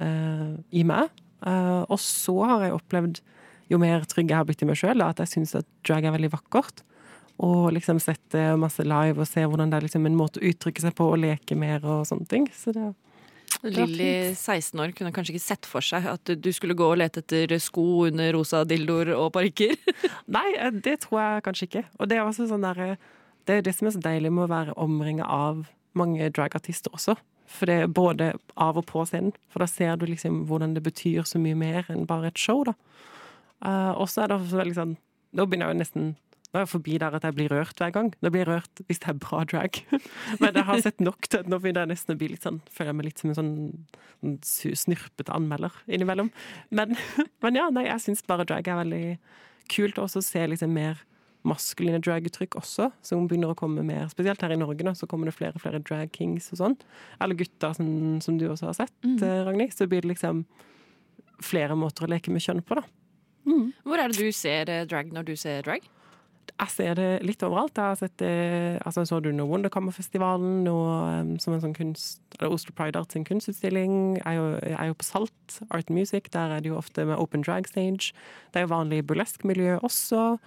uh, 0.04 0.52
i 0.76 0.84
meg. 0.84 1.08
Uh, 1.40 1.88
og 1.88 1.96
så 2.02 2.36
har 2.44 2.66
jeg 2.66 2.76
opplevd, 2.76 3.22
jo 3.72 3.80
mer 3.80 4.04
trygg 4.06 4.30
jeg 4.30 4.38
har 4.38 4.46
blitt 4.46 4.62
i 4.62 4.68
meg 4.68 4.78
sjøl, 4.78 5.00
at 5.02 5.24
jeg 5.24 5.32
syns 5.32 5.56
at 5.58 5.66
drag 5.86 6.04
er 6.06 6.14
veldig 6.14 6.34
vakkert. 6.36 6.84
Og 7.44 7.72
liksom 7.76 7.98
sette 8.00 8.42
masse 8.60 8.84
live 8.86 9.20
og 9.20 9.28
se 9.28 9.42
hvordan 9.44 9.72
det 9.72 9.80
er 9.80 9.86
liksom 9.88 10.06
en 10.08 10.16
måte 10.16 10.40
å 10.40 10.46
uttrykke 10.48 10.86
seg 10.86 10.94
på 10.96 11.10
og 11.12 11.20
leke 11.20 11.58
mer 11.58 11.84
og 11.84 12.06
sånne 12.08 12.28
ting. 12.30 12.46
Så 12.54 12.72
det 12.72 12.86
Lilly, 13.62 14.34
16 14.34 14.80
år, 14.80 14.92
kunne 14.96 15.12
kanskje 15.14 15.36
ikke 15.36 15.44
sett 15.44 15.66
for 15.68 15.84
seg 15.84 16.04
at 16.10 16.32
du 16.42 16.48
skulle 16.54 16.76
gå 16.76 16.86
og 16.92 16.98
lete 17.00 17.22
etter 17.22 17.54
sko 17.62 18.06
under 18.08 18.32
rosa 18.36 18.62
dildoer 18.68 19.14
og 19.16 19.30
parykker? 19.36 19.76
Nei, 20.36 20.48
eh, 20.58 20.72
det 20.72 21.00
tror 21.04 21.20
jeg 21.22 21.46
kanskje 21.46 21.68
ikke. 21.70 21.84
Og 21.98 22.10
det 22.10 22.18
er 22.18 22.26
også 22.26 22.48
sånn 22.50 22.66
der, 22.66 22.98
det 23.48 23.58
er 23.58 23.64
det 23.66 23.74
som 23.76 23.88
er 23.88 23.96
så 23.96 24.02
deilig 24.04 24.32
med 24.34 24.46
å 24.46 24.52
være 24.52 24.76
omringa 24.82 25.28
av 25.30 25.64
mange 25.96 26.28
dragartister 26.36 26.94
også. 26.94 27.16
For 27.46 27.70
det 27.70 27.78
er 27.80 27.92
både 27.92 28.32
av 28.60 28.78
og 28.80 28.86
på 28.90 29.04
scenen. 29.08 29.34
For 29.52 29.62
da 29.62 29.70
ser 29.70 29.96
du 29.98 30.06
liksom 30.10 30.44
hvordan 30.50 30.74
det 30.76 30.84
betyr 30.86 31.26
så 31.28 31.40
mye 31.42 31.58
mer 31.58 31.90
enn 31.92 32.06
bare 32.08 32.32
et 32.32 32.40
show, 32.42 32.64
da. 32.66 32.76
Uh, 33.64 33.92
og 33.96 34.10
så 34.12 34.24
er 34.24 34.30
det 34.30 34.36
også 34.36 34.58
veldig 34.58 34.76
sånn 34.76 34.90
Nå 35.36 35.46
begynner 35.48 35.70
jeg 35.70 35.74
jo 35.74 35.80
nesten 35.80 36.08
nå 36.56 36.62
er 36.62 36.64
jeg 36.64 36.72
forbi 36.72 36.94
der 36.96 37.12
at 37.18 37.24
jeg 37.26 37.36
blir 37.36 37.52
rørt 37.52 37.80
hver 37.82 37.90
gang. 37.92 38.06
Nå 38.24 38.30
blir 38.32 38.46
jeg 38.46 38.48
rørt 38.48 38.80
hvis 38.88 39.02
det 39.02 39.10
er 39.12 39.18
bra 39.20 39.42
drag. 39.44 39.80
Men 40.40 40.56
jeg 40.56 40.64
har 40.70 40.80
sett 40.86 41.02
nok 41.04 41.28
til 41.28 41.42
at 41.42 41.50
nå 41.52 41.58
begynner 41.60 41.84
jeg 41.84 41.92
nesten 41.92 42.14
å 42.14 42.20
bli 42.20 42.30
litt 42.32 42.46
sånn 42.46 42.62
Føler 42.72 42.88
jeg 42.90 42.96
meg 42.96 43.08
litt 43.10 43.20
som 43.20 43.32
en 43.32 43.36
sånn, 43.36 43.50
sånn 44.24 44.78
snurpete 44.80 45.34
anmelder 45.36 45.76
innimellom. 45.84 46.30
Men, 46.72 46.96
men 47.44 47.60
ja, 47.60 47.68
nei, 47.74 47.84
jeg 47.90 48.06
syns 48.06 48.24
bare 48.24 48.48
drag 48.48 48.70
er 48.72 48.80
veldig 48.80 49.02
kult. 49.74 50.00
Og 50.00 50.08
å 50.08 50.24
se 50.24 50.46
liksom 50.48 50.72
mer 50.76 51.04
maskuline 51.46 52.00
draguttrykk 52.02 52.56
også, 52.58 52.88
som 53.04 53.28
begynner 53.28 53.52
å 53.52 53.58
komme 53.58 53.84
mer. 53.86 54.08
Spesielt 54.10 54.40
her 54.42 54.54
i 54.54 54.58
Norge, 54.58 54.82
nå, 54.82 54.96
så 54.98 55.06
kommer 55.10 55.28
det 55.28 55.36
flere 55.36 55.54
og 55.54 55.62
flere 55.62 55.82
drag 55.84 56.10
kings 56.16 56.48
og 56.54 56.62
sånn. 56.62 56.78
Eller 57.22 57.38
gutter, 57.38 57.76
som, 57.76 57.90
som 58.24 58.40
du 58.40 58.48
også 58.48 58.70
har 58.72 58.78
sett, 58.80 58.96
mm. 59.04 59.20
Ragnhild. 59.46 59.76
Så 59.76 59.86
blir 59.90 60.02
det 60.02 60.16
liksom 60.16 60.46
flere 61.44 61.76
måter 61.78 62.06
å 62.06 62.10
leke 62.10 62.32
med 62.32 62.42
kjønn 62.42 62.64
på, 62.66 62.80
da. 62.80 62.86
Mm. 63.46 63.68
Hvor 63.86 64.02
er 64.02 64.10
det 64.10 64.18
du 64.18 64.34
ser 64.34 64.72
drag 64.90 65.12
når 65.14 65.28
du 65.28 65.36
ser 65.38 65.62
drag? 65.66 65.84
Jeg 66.54 66.72
ser 66.72 66.94
det 66.96 67.08
litt 67.26 67.42
overalt. 67.44 67.76
Jeg 67.76 67.92
har 67.92 67.98
sett 68.00 68.14
det, 68.22 68.80
altså 68.86 69.04
Så 69.04 69.18
du 69.20 69.28
under 69.28 69.48
Wonderkammerfestivalen 69.48 70.68
og, 70.70 71.40
som 71.42 71.56
en 71.56 71.62
sånn 71.64 71.74
kunst 71.76 72.38
Oslo 72.40 72.72
Pride 72.76 73.00
Art 73.00 73.12
sin 73.12 73.26
kunstutstilling. 73.28 74.16
Jeg 74.16 74.24
er, 74.24 74.38
jo, 74.38 74.46
jeg 74.62 74.76
er 74.78 74.90
jo 74.90 74.96
på 74.96 75.08
Salt, 75.08 75.58
Art 75.70 75.90
Music. 75.90 76.30
Der 76.32 76.56
er 76.56 76.64
det 76.64 76.72
jo 76.72 76.78
ofte 76.78 77.04
med 77.04 77.20
open 77.20 77.44
drag 77.44 77.68
stage. 77.68 78.14
Det 78.54 78.62
er 78.62 78.66
jo 78.66 78.72
vanlig 78.72 79.02
burlesk-miljø 79.06 79.76
også. 79.82 80.38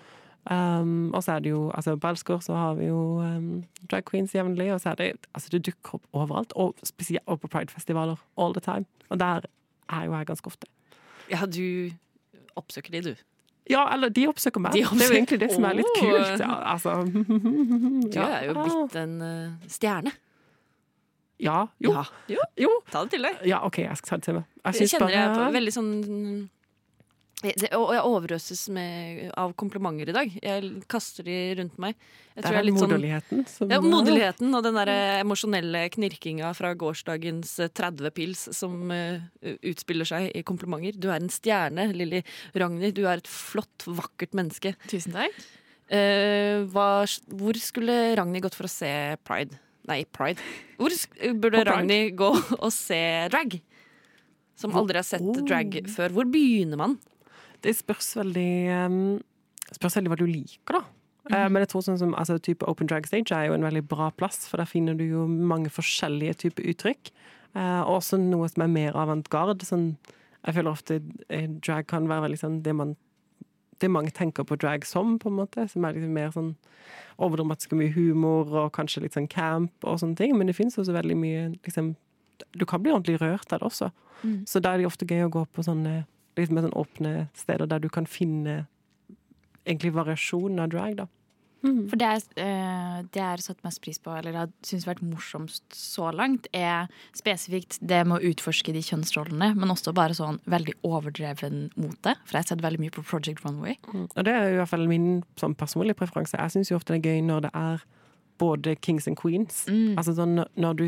Um, 0.50 1.12
og 1.13 1.24
så 1.24 1.36
er 1.36 1.39
det 1.46 1.51
jo 1.51 1.68
altså 1.75 1.98
På 2.00 2.08
Elskår 2.08 2.39
så 2.41 2.56
har 2.56 2.77
vi 2.79 2.88
jo 2.88 3.20
um, 3.20 3.65
drag 3.91 4.06
queens 4.08 4.32
jevnlig, 4.34 4.72
og 4.74 4.79
så 4.82 4.89
er 4.89 4.96
det 4.96 5.10
altså 5.36 5.50
det 5.51 5.65
dukker 5.68 6.00
opp 6.00 6.06
overalt. 6.13 6.53
Og 6.56 6.75
spesielt 6.84 7.27
og 7.27 7.41
på 7.44 7.48
Pride-festivaler 7.48 8.15
all 8.38 8.56
the 8.56 8.63
time. 8.63 8.86
Og 9.10 9.20
der 9.20 9.46
er 9.89 10.06
jo 10.06 10.15
jeg 10.15 10.25
ganske 10.25 10.48
ofte. 10.48 10.68
Ja, 11.29 11.46
du 11.46 11.91
oppsøker 12.56 12.91
de, 12.91 13.01
du? 13.12 13.15
Ja, 13.70 13.84
eller 13.94 14.10
de 14.14 14.26
oppsøker 14.30 14.64
meg. 14.64 14.74
De 14.74 14.82
oppsøker. 14.86 14.98
Det 15.00 15.06
er 15.06 15.12
jo 15.14 15.18
egentlig 15.20 15.40
det 15.44 15.52
som 15.54 15.68
er 15.70 15.78
litt 15.78 15.92
kult. 16.00 16.42
Ja, 16.42 16.56
altså. 16.74 16.96
Du 18.14 18.20
er 18.24 18.48
jo 18.48 18.56
blitt 18.58 18.98
en 18.98 19.16
uh, 19.22 19.70
stjerne. 19.70 20.14
Ja. 21.40 21.60
Jo. 21.80 21.94
Ja. 21.94 22.06
jo. 22.34 22.46
jo. 22.60 22.72
Ta 22.92 23.04
det 23.06 23.14
til 23.16 23.28
deg. 23.30 23.44
Ja, 23.48 23.62
OK, 23.68 23.82
jeg 23.86 24.00
skal 24.02 24.10
ta 24.10 24.20
det 24.20 24.28
til 24.28 24.40
meg. 24.40 24.48
Jeg, 24.66 24.80
jeg 24.82 24.94
kjenner 24.96 25.14
bare... 25.14 25.44
jeg 25.46 25.56
veldig 25.60 25.76
sånn 25.76 25.92
og 27.39 27.91
jeg 27.96 28.03
overøses 28.03 28.65
med, 28.75 29.29
av 29.39 29.53
komplimenter 29.60 30.10
i 30.12 30.15
dag. 30.15 30.34
Jeg 30.43 30.72
kaster 30.91 31.24
de 31.24 31.36
rundt 31.60 31.77
meg. 31.79 31.96
Jeg 32.36 32.43
det 32.43 32.50
er, 32.51 32.58
er 32.60 32.75
moderligheten 32.75 33.46
som 33.48 33.72
Ja, 33.72 33.79
moderligheten 33.84 34.58
og 34.58 34.65
den 34.65 34.79
der 34.79 34.91
emosjonelle 35.22 35.86
knirkinga 35.93 36.51
fra 36.58 36.74
gårsdagens 36.79 37.53
30 37.79 38.12
pils 38.15 38.43
som 38.55 38.91
uh, 38.91 39.24
utspiller 39.72 40.10
seg 40.10 40.27
i 40.36 40.43
komplimenter. 40.48 41.00
Du 41.00 41.08
er 41.13 41.22
en 41.22 41.31
stjerne, 41.31 41.88
Lilly 41.96 42.22
Ragnhild. 42.60 42.98
Du 43.00 43.05
er 43.08 43.24
et 43.24 43.31
flott, 43.31 43.88
vakkert 43.88 44.36
menneske. 44.36 44.75
Tusen 44.91 45.15
takk. 45.15 45.39
Uh, 45.89 46.67
hva, 46.74 46.89
hvor 47.39 47.60
skulle 47.63 47.98
Ragnhild 48.19 48.50
gått 48.50 48.60
for 48.60 48.67
å 48.67 48.74
se 48.74 48.91
Pride? 49.24 49.62
Nei, 49.89 50.03
Pride. 50.12 50.43
Hvor 50.77 50.93
burde 51.39 51.63
Ragnhild 51.72 52.19
gå 52.19 52.34
og 52.60 52.72
se 52.75 53.00
drag? 53.31 53.62
Som 54.60 54.75
aldri 54.75 55.00
har 55.00 55.08
sett 55.08 55.24
drag 55.48 55.79
før. 55.88 56.12
Hvor 56.17 56.27
begynner 56.27 56.79
man? 56.81 57.00
Det 57.63 57.75
spørs 57.75 58.16
veldig 58.20 58.51
um, 58.86 59.20
Spørs 59.70 60.00
veldig 60.00 60.10
hva 60.10 60.18
du 60.18 60.25
liker, 60.25 60.80
da. 60.80 60.80
Mm 60.80 61.36
-hmm. 61.36 61.50
Men 61.50 61.62
jeg 61.62 61.70
tror 61.70 61.82
sånn 61.82 62.00
som 62.00 62.16
altså, 62.16 62.38
type 62.38 62.66
Open 62.68 62.88
Drag 62.88 63.06
Stage 63.06 63.36
er 63.36 63.46
jo 63.46 63.54
en 63.54 63.63
veldig 63.63 63.88
bra 63.88 64.10
plass, 64.10 64.48
for 64.50 64.58
der 64.58 64.66
finner 64.66 64.94
du 64.94 65.04
jo 65.04 65.28
mange 65.28 65.70
forskjellige 65.70 66.34
typer 66.34 66.63
uttrykk. 66.63 67.12
Uh, 67.56 67.82
og 67.82 67.96
også 67.96 68.18
noe 68.18 68.50
som 68.50 68.63
er 68.63 68.68
mer 68.68 68.94
avantgarde. 68.94 69.66
Sånn, 69.66 69.98
jeg 70.46 70.56
føler 70.56 70.72
ofte 70.72 71.01
eh, 71.30 71.48
drag 71.48 71.88
kan 71.88 72.10
være 72.10 72.22
veldig 72.22 72.38
sånn 72.38 72.63
det 72.63 72.75
man 72.75 72.96
det 73.82 73.89
mange 73.92 74.12
tenker 74.12 74.44
på 74.44 74.58
drag 74.60 74.86
som, 74.86 75.18
på 75.20 75.30
en 75.30 75.36
måte. 75.36 75.68
Som 75.72 75.86
er 75.86 75.96
liksom 75.96 76.13
mer 76.16 76.32
sånn 76.36 76.54
overdramatisk 77.20 77.74
og 77.74 77.82
mye 77.82 77.94
humor 77.96 78.54
og 78.63 78.72
kanskje 78.75 79.06
litt 79.06 79.18
sånn 79.18 79.30
camp 79.32 79.88
og 79.88 80.00
sånne 80.01 80.20
ting. 80.20 80.36
Men 80.38 80.48
det 80.48 80.58
fins 80.58 80.78
også 80.80 80.96
veldig 80.96 81.18
mye 81.20 81.50
liksom 81.63 81.96
Du 82.56 82.63
kan 82.66 82.80
bli 82.80 82.92
ordentlig 82.92 83.20
rørt 83.20 83.51
av 83.51 83.60
det 83.60 83.68
også. 83.68 83.89
Mm. 84.24 84.46
Så 84.48 84.62
da 84.63 84.72
er 84.72 84.78
det 84.78 84.88
ofte 84.88 85.06
gøy 85.06 85.25
å 85.25 85.32
gå 85.34 85.42
på 85.51 85.63
sånne 85.63 86.06
litt 86.43 86.53
med 86.55 86.67
sånn 86.67 86.77
åpne 86.79 87.13
steder 87.38 87.69
der 87.69 87.84
du 87.84 87.89
kan 87.93 88.10
finne 88.10 88.63
egentlig 89.65 89.93
variasjonen 89.96 90.63
av 90.63 90.74
drag, 90.74 91.00
da. 91.03 91.10
Mm. 91.60 91.89
For 91.91 92.00
det, 92.00 92.10
uh, 92.39 93.00
det 93.12 93.19
jeg 93.19 93.25
har 93.25 93.41
satt 93.43 93.63
mest 93.65 93.81
pris 93.84 94.00
på, 94.00 94.13
eller 94.15 94.38
har 94.38 94.51
syntes 94.63 94.88
vært 94.88 95.03
morsomst 95.03 95.65
så 95.75 96.08
langt, 96.15 96.48
er 96.55 96.88
spesifikt 97.17 97.79
det 97.84 98.00
med 98.08 98.19
å 98.19 98.31
utforske 98.31 98.74
de 98.75 98.84
kjønnsrollene, 98.86 99.51
men 99.60 99.74
også 99.74 99.93
bare 99.96 100.15
sånn 100.17 100.39
veldig 100.50 100.77
overdreven 100.88 101.67
mot 101.75 101.98
det. 102.08 102.15
For 102.24 102.38
jeg 102.38 102.46
har 102.46 102.50
sett 102.53 102.63
veldig 102.65 102.84
mye 102.86 102.96
på 102.96 103.03
Project 103.10 103.43
Runway. 103.46 103.75
Mm. 103.91 104.05
Og 104.08 104.27
det 104.27 104.36
er 104.36 104.53
i 104.53 104.60
hvert 104.62 104.72
fall 104.72 104.88
min 104.89 105.10
sånn 105.41 105.58
personlige 105.60 106.00
preferanse. 106.00 106.39
Jeg 106.39 106.55
syns 106.55 106.72
jo 106.72 106.79
ofte 106.79 106.96
det 106.96 107.01
er 107.03 107.17
gøy 107.17 107.25
når 107.27 107.50
det 107.50 107.53
er 107.60 107.84
både 108.39 108.77
kings 108.79 109.10
and 109.12 109.19
queens. 109.19 109.65
Mm. 109.67 109.98
Altså 110.00 110.15
sånn 110.15 110.39
når 110.55 110.79
du 110.79 110.88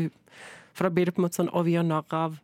For 0.72 0.88
da 0.88 0.94
blir 0.94 1.04
det 1.04 1.12
på 1.12 1.20
en 1.20 1.26
måte 1.26 1.36
sånn 1.36 1.50
Å, 1.52 1.60
vi 1.66 1.74
gjør 1.74 1.84
narr 1.84 2.14
av 2.16 2.38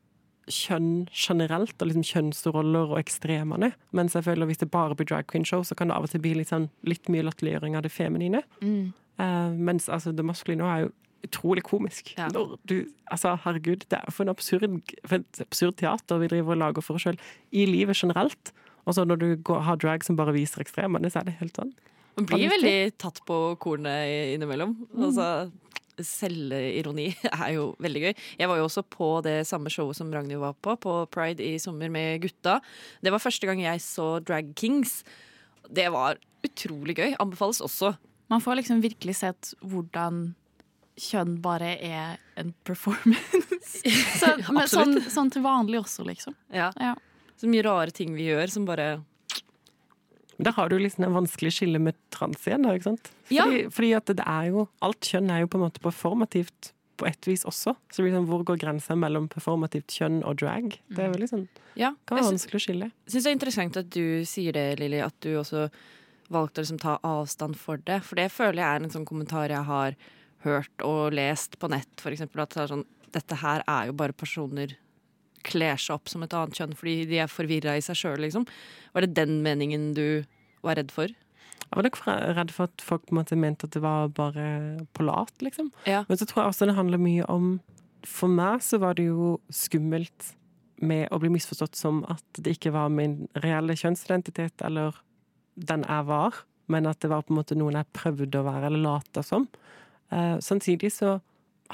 kjønn 0.53 1.09
generelt, 1.13 1.77
og 1.81 1.91
liksom 1.91 2.07
kjønnsroller 2.07 2.95
og 2.95 3.01
ekstremene. 3.01 3.73
Mens 3.97 4.17
jeg 4.17 4.27
føler 4.27 4.49
hvis 4.49 4.63
det 4.63 4.71
bare 4.73 4.97
blir 4.99 5.09
drag 5.09 5.29
queen-show, 5.31 5.65
så 5.67 5.77
kan 5.79 5.91
det 5.91 5.99
av 5.99 6.07
og 6.07 6.13
til 6.13 6.23
bli 6.25 6.35
litt, 6.39 6.53
sånn, 6.53 6.71
litt 6.89 7.11
mye 7.13 7.27
latterliggjøring 7.27 7.77
av 7.79 7.85
det 7.87 7.93
feminine. 7.95 8.43
Mm. 8.63 8.95
Uh, 9.19 9.53
mens 9.55 9.89
altså, 9.91 10.15
det 10.15 10.27
maskuline 10.27 10.67
er 10.67 10.87
jo 10.87 10.95
utrolig 11.27 11.65
komisk. 11.67 12.13
Ja. 12.19 12.29
Du, 12.31 12.77
altså, 13.11 13.35
herregud, 13.45 13.89
det 13.91 13.99
er 13.99 14.15
for 14.15 14.25
en 14.25 14.33
absurd, 14.33 14.67
for 15.05 15.19
et 15.19 15.43
absurd 15.43 15.79
teater 15.81 16.23
vi 16.23 16.31
driver 16.31 16.55
og 16.55 16.63
lager 16.63 16.85
for 16.85 16.99
oss 16.99 17.07
sjøl 17.09 17.19
i 17.51 17.67
livet 17.69 17.99
generelt. 17.99 18.53
Og 18.87 18.97
så 18.97 19.05
når 19.05 19.21
du 19.21 19.29
går, 19.45 19.65
har 19.67 19.81
drag 19.83 20.07
som 20.07 20.17
bare 20.17 20.37
viser 20.37 20.63
ekstremene, 20.65 21.11
så 21.13 21.21
er 21.21 21.29
det 21.29 21.39
helt 21.43 21.59
sånn. 21.59 21.75
Man 22.19 22.27
blir 22.27 22.51
veldig 22.51 22.79
tatt 22.99 23.21
på 23.27 23.37
kornet 23.63 24.35
innimellom. 24.35 24.75
Mm. 24.91 25.03
Altså 25.07 25.27
selvironi 26.05 27.09
er 27.31 27.55
jo 27.57 27.71
veldig 27.83 28.05
gøy. 28.07 28.15
Jeg 28.41 28.51
var 28.51 28.61
jo 28.61 28.67
også 28.69 28.85
på 28.87 29.11
det 29.27 29.41
samme 29.49 29.73
showet 29.73 29.99
som 29.99 30.13
Ragnhild 30.15 30.43
var 30.43 30.57
på, 30.65 30.77
på 30.81 30.99
Pride 31.15 31.45
i 31.45 31.57
sommer 31.63 31.93
med 31.93 32.23
gutta. 32.25 32.59
Det 33.05 33.15
var 33.15 33.23
første 33.23 33.49
gang 33.49 33.63
jeg 33.65 33.83
så 33.85 34.11
Drag 34.25 34.53
Kings. 34.59 35.03
Det 35.69 35.89
var 35.95 36.21
utrolig 36.47 36.99
gøy. 36.99 37.17
Anbefales 37.21 37.63
også. 37.65 37.95
Man 38.29 38.45
får 38.45 38.61
liksom 38.61 38.83
virkelig 38.85 39.19
sett 39.23 39.55
hvordan 39.65 40.33
kjønn 40.99 41.37
bare 41.43 41.77
er 41.85 42.19
en 42.41 42.53
performance. 42.67 43.83
så, 44.21 44.35
men 44.51 44.67
sånn, 44.71 44.99
sånn, 45.07 45.31
til 45.33 45.45
vanlig 45.45 45.81
også, 45.83 46.05
liksom. 46.09 46.37
Ja. 46.55 46.73
ja. 46.81 46.95
Så 47.39 47.51
mye 47.51 47.65
rare 47.67 47.95
ting 47.95 48.17
vi 48.19 48.29
gjør 48.29 48.51
som 48.53 48.67
bare 48.69 48.99
der 50.39 50.55
har 50.55 50.71
du 50.71 50.79
liksom 50.79 51.05
en 51.09 51.17
vanskelig 51.17 51.51
skille 51.57 51.81
med 51.83 51.97
trans 52.15 52.45
igjen, 52.47 52.67
da, 52.67 52.75
ikke 52.77 52.93
sant? 52.93 53.11
Fordi, 53.27 53.63
ja. 53.65 53.71
fordi 53.75 53.93
at 53.99 54.11
det 54.21 54.25
er 54.25 54.51
jo 54.53 54.67
Alt 54.87 55.09
kjønn 55.11 55.33
er 55.35 55.43
jo 55.43 55.51
på 55.51 55.59
en 55.59 55.65
måte 55.67 55.83
performativt 55.83 56.73
på 56.99 57.07
et 57.07 57.29
vis 57.29 57.45
også. 57.47 57.75
Så 57.95 58.05
liksom, 58.05 58.27
hvor 58.31 58.45
går 58.47 58.59
grensa 58.63 58.97
mellom 58.99 59.29
performativt 59.31 59.95
kjønn 59.95 60.21
og 60.27 60.41
drag? 60.43 60.77
Det 60.91 61.05
er 61.05 61.13
veldig 61.15 61.31
sånn 61.31 61.47
ja, 61.79 61.93
kan 62.07 62.19
være 62.19 62.33
vanskelig 62.33 62.59
å 62.59 62.65
skille. 62.65 62.91
Jeg 63.07 63.15
syns 63.15 63.27
det 63.27 63.31
er 63.31 63.39
interessant 63.39 63.81
at 63.81 63.91
du 63.95 64.05
sier 64.27 64.57
det, 64.57 64.67
Lilly, 64.81 65.01
at 65.05 65.15
du 65.23 65.33
også 65.39 65.69
valgte 66.33 66.61
å 66.61 66.67
liksom 66.67 66.81
ta 66.83 66.99
avstand 67.07 67.59
for 67.59 67.81
det. 67.87 68.01
For 68.07 68.19
det 68.21 68.29
føler 68.35 68.63
jeg 68.63 68.69
er 68.69 68.85
en 68.85 68.95
sånn 68.95 69.07
kommentar 69.09 69.55
jeg 69.55 69.65
har 69.69 69.99
hørt 70.45 70.87
og 70.87 71.15
lest 71.17 71.57
på 71.59 71.71
nett, 71.73 71.91
for 72.03 72.15
eksempel. 72.15 72.45
At 72.45 72.55
det 72.55 72.69
sånn, 72.73 72.85
dette 73.15 73.41
her 73.43 73.65
er 73.67 73.89
jo 73.91 73.97
bare 73.99 74.17
personer 74.17 74.75
kler 75.47 75.79
seg 75.81 75.99
opp 75.99 76.11
som 76.11 76.25
et 76.25 76.35
annet 76.37 76.59
kjønn 76.59 76.77
fordi 76.79 77.07
de 77.11 77.23
er 77.23 77.31
forvirra 77.31 77.77
i 77.79 77.85
seg 77.85 77.99
sjøl, 77.99 78.21
liksom. 78.25 78.47
Var 78.95 79.07
det 79.07 79.17
den 79.19 79.41
meningen 79.45 79.93
du 79.97 80.25
var 80.67 80.79
redd 80.81 80.93
for? 80.95 81.13
Jeg 81.69 81.77
var 81.77 81.85
nok 81.85 81.99
redd 82.39 82.53
for 82.55 82.71
at 82.71 82.85
folk 82.85 83.05
på 83.07 83.13
en 83.13 83.21
måte 83.21 83.37
mente 83.37 83.69
at 83.69 83.75
det 83.77 83.83
var 83.85 84.09
bare 84.17 84.47
polat, 84.97 85.35
liksom. 85.45 85.71
Ja. 85.89 86.05
Men 86.09 86.21
så 86.21 86.29
tror 86.29 86.43
jeg 86.43 86.55
også 86.55 86.69
det 86.71 86.79
handler 86.79 87.03
mye 87.03 87.27
om 87.29 87.59
For 88.07 88.31
meg 88.31 88.63
så 88.63 88.79
var 88.79 88.95
det 88.95 89.09
jo 89.09 89.37
skummelt 89.51 90.33
med 90.79 91.09
å 91.11 91.19
bli 91.19 91.33
misforstått 91.35 91.75
som 91.75 92.05
at 92.09 92.39
det 92.39 92.55
ikke 92.55 92.71
var 92.71 92.93
min 92.95 93.25
reelle 93.43 93.75
kjønnsidentitet, 93.77 94.63
eller 94.63 94.95
den 95.59 95.83
jeg 95.83 96.07
var, 96.07 96.39
men 96.71 96.87
at 96.87 97.01
det 97.03 97.11
var 97.11 97.25
på 97.27 97.35
en 97.35 97.41
måte 97.41 97.57
noen 97.59 97.81
jeg 97.81 97.91
prøvde 97.99 98.39
å 98.39 98.47
være, 98.47 98.69
eller 98.69 98.85
lata 98.85 99.25
som. 99.27 99.49
Uh, 100.15 100.39
samtidig 100.39 100.93
så 100.95 101.17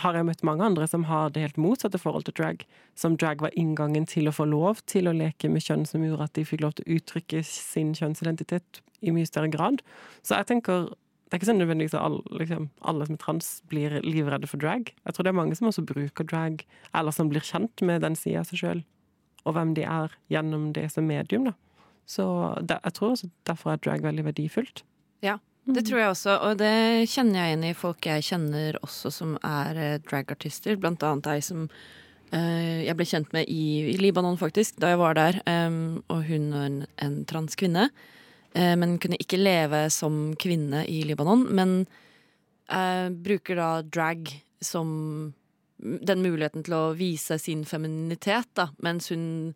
har 0.03 0.17
jeg 0.17 0.27
møtt 0.27 0.43
mange 0.47 0.65
andre 0.67 0.87
som 0.91 1.07
har 1.07 1.31
det 1.31 1.45
helt 1.45 1.61
motsatte 1.61 2.01
forhold 2.03 2.27
til 2.27 2.35
drag. 2.39 2.65
Som 2.99 3.19
drag 3.21 3.45
var 3.45 3.55
inngangen 3.59 4.09
til 4.11 4.27
å 4.29 4.35
få 4.35 4.47
lov 4.51 4.83
til 4.91 5.07
å 5.07 5.15
leke 5.15 5.51
med 5.51 5.63
kjønn 5.63 5.87
som 5.87 6.03
gjorde 6.03 6.27
at 6.27 6.35
de 6.39 6.47
fikk 6.49 6.65
lov 6.65 6.75
til 6.79 6.87
å 6.87 6.97
uttrykke 6.99 7.45
sin 7.47 7.95
kjønnsidentitet 7.95 8.81
i 9.05 9.15
mye 9.15 9.29
større 9.29 9.53
grad. 9.53 9.85
Så 10.27 10.39
jeg 10.39 10.51
tenker 10.51 10.91
det 10.91 11.39
er 11.39 11.41
ikke 11.41 11.49
sånn 11.49 11.63
nødvendigvis 11.63 11.95
at 11.97 12.05
alle, 12.05 12.39
liksom, 12.39 12.67
alle 12.87 13.07
som 13.09 13.17
er 13.17 13.23
trans, 13.23 13.47
blir 13.71 13.95
livredde 14.05 14.47
for 14.47 14.61
drag. 14.63 14.93
Jeg 15.03 15.17
tror 15.17 15.27
det 15.27 15.33
er 15.33 15.39
mange 15.41 15.57
som 15.59 15.67
også 15.71 15.83
bruker 15.89 16.27
drag, 16.31 16.61
eller 16.95 17.15
som 17.17 17.31
blir 17.33 17.43
kjent 17.43 17.83
med 17.83 18.05
den 18.05 18.15
sida 18.19 18.43
av 18.45 18.51
seg 18.51 18.61
sjøl, 18.61 18.83
og 19.43 19.57
hvem 19.57 19.73
de 19.75 19.87
er 19.89 20.15
gjennom 20.31 20.69
det 20.77 20.85
som 20.95 21.09
medium. 21.09 21.49
da. 21.49 21.55
Så 22.07 22.27
det, 22.61 22.77
jeg 22.85 22.95
tror 22.95 23.17
også 23.17 23.31
derfor 23.49 23.73
er 23.73 23.83
drag 23.83 24.05
veldig 24.05 24.29
verdifullt. 24.29 24.85
Ja, 25.25 25.41
det 25.65 25.87
tror 25.89 26.01
jeg 26.01 26.13
også, 26.13 26.33
og 26.45 26.59
det 26.61 27.09
kjenner 27.09 27.39
jeg 27.41 27.53
igjen 27.53 27.67
i 27.71 27.77
folk 27.77 28.05
jeg 28.05 28.25
kjenner 28.27 28.77
også 28.85 29.13
som 29.15 29.37
er 29.41 29.79
eh, 29.81 30.01
dragartister. 30.05 30.77
Blant 30.81 31.05
annet 31.07 31.29
ei 31.33 31.39
som 31.45 31.63
uh, 31.65 32.81
jeg 32.85 32.97
ble 32.99 33.07
kjent 33.09 33.33
med 33.33 33.49
i, 33.49 33.95
i, 33.95 33.97
Libanon, 33.97 34.37
faktisk, 34.41 34.77
da 34.83 34.93
jeg 34.93 35.01
var 35.01 35.17
der. 35.17 35.41
Um, 35.49 36.03
og 36.13 36.27
hun 36.29 36.51
er 36.53 36.67
en, 36.69 36.77
en 37.01 37.17
transkvinne, 37.31 37.87
uh, 37.89 38.75
men 38.77 38.99
kunne 39.01 39.21
ikke 39.23 39.41
leve 39.41 39.87
som 39.95 40.35
kvinne 40.41 40.85
i 40.91 41.01
Libanon. 41.09 41.47
Men 41.57 41.79
uh, 42.69 43.09
bruker 43.09 43.57
da 43.57 43.71
drag 43.89 44.35
som 44.65 45.33
den 45.81 46.21
muligheten 46.25 46.65
til 46.65 46.77
å 46.77 46.85
vise 46.97 47.41
sin 47.41 47.65
femininitet, 47.69 48.53
da, 48.57 48.69
mens 48.85 49.09
hun 49.13 49.55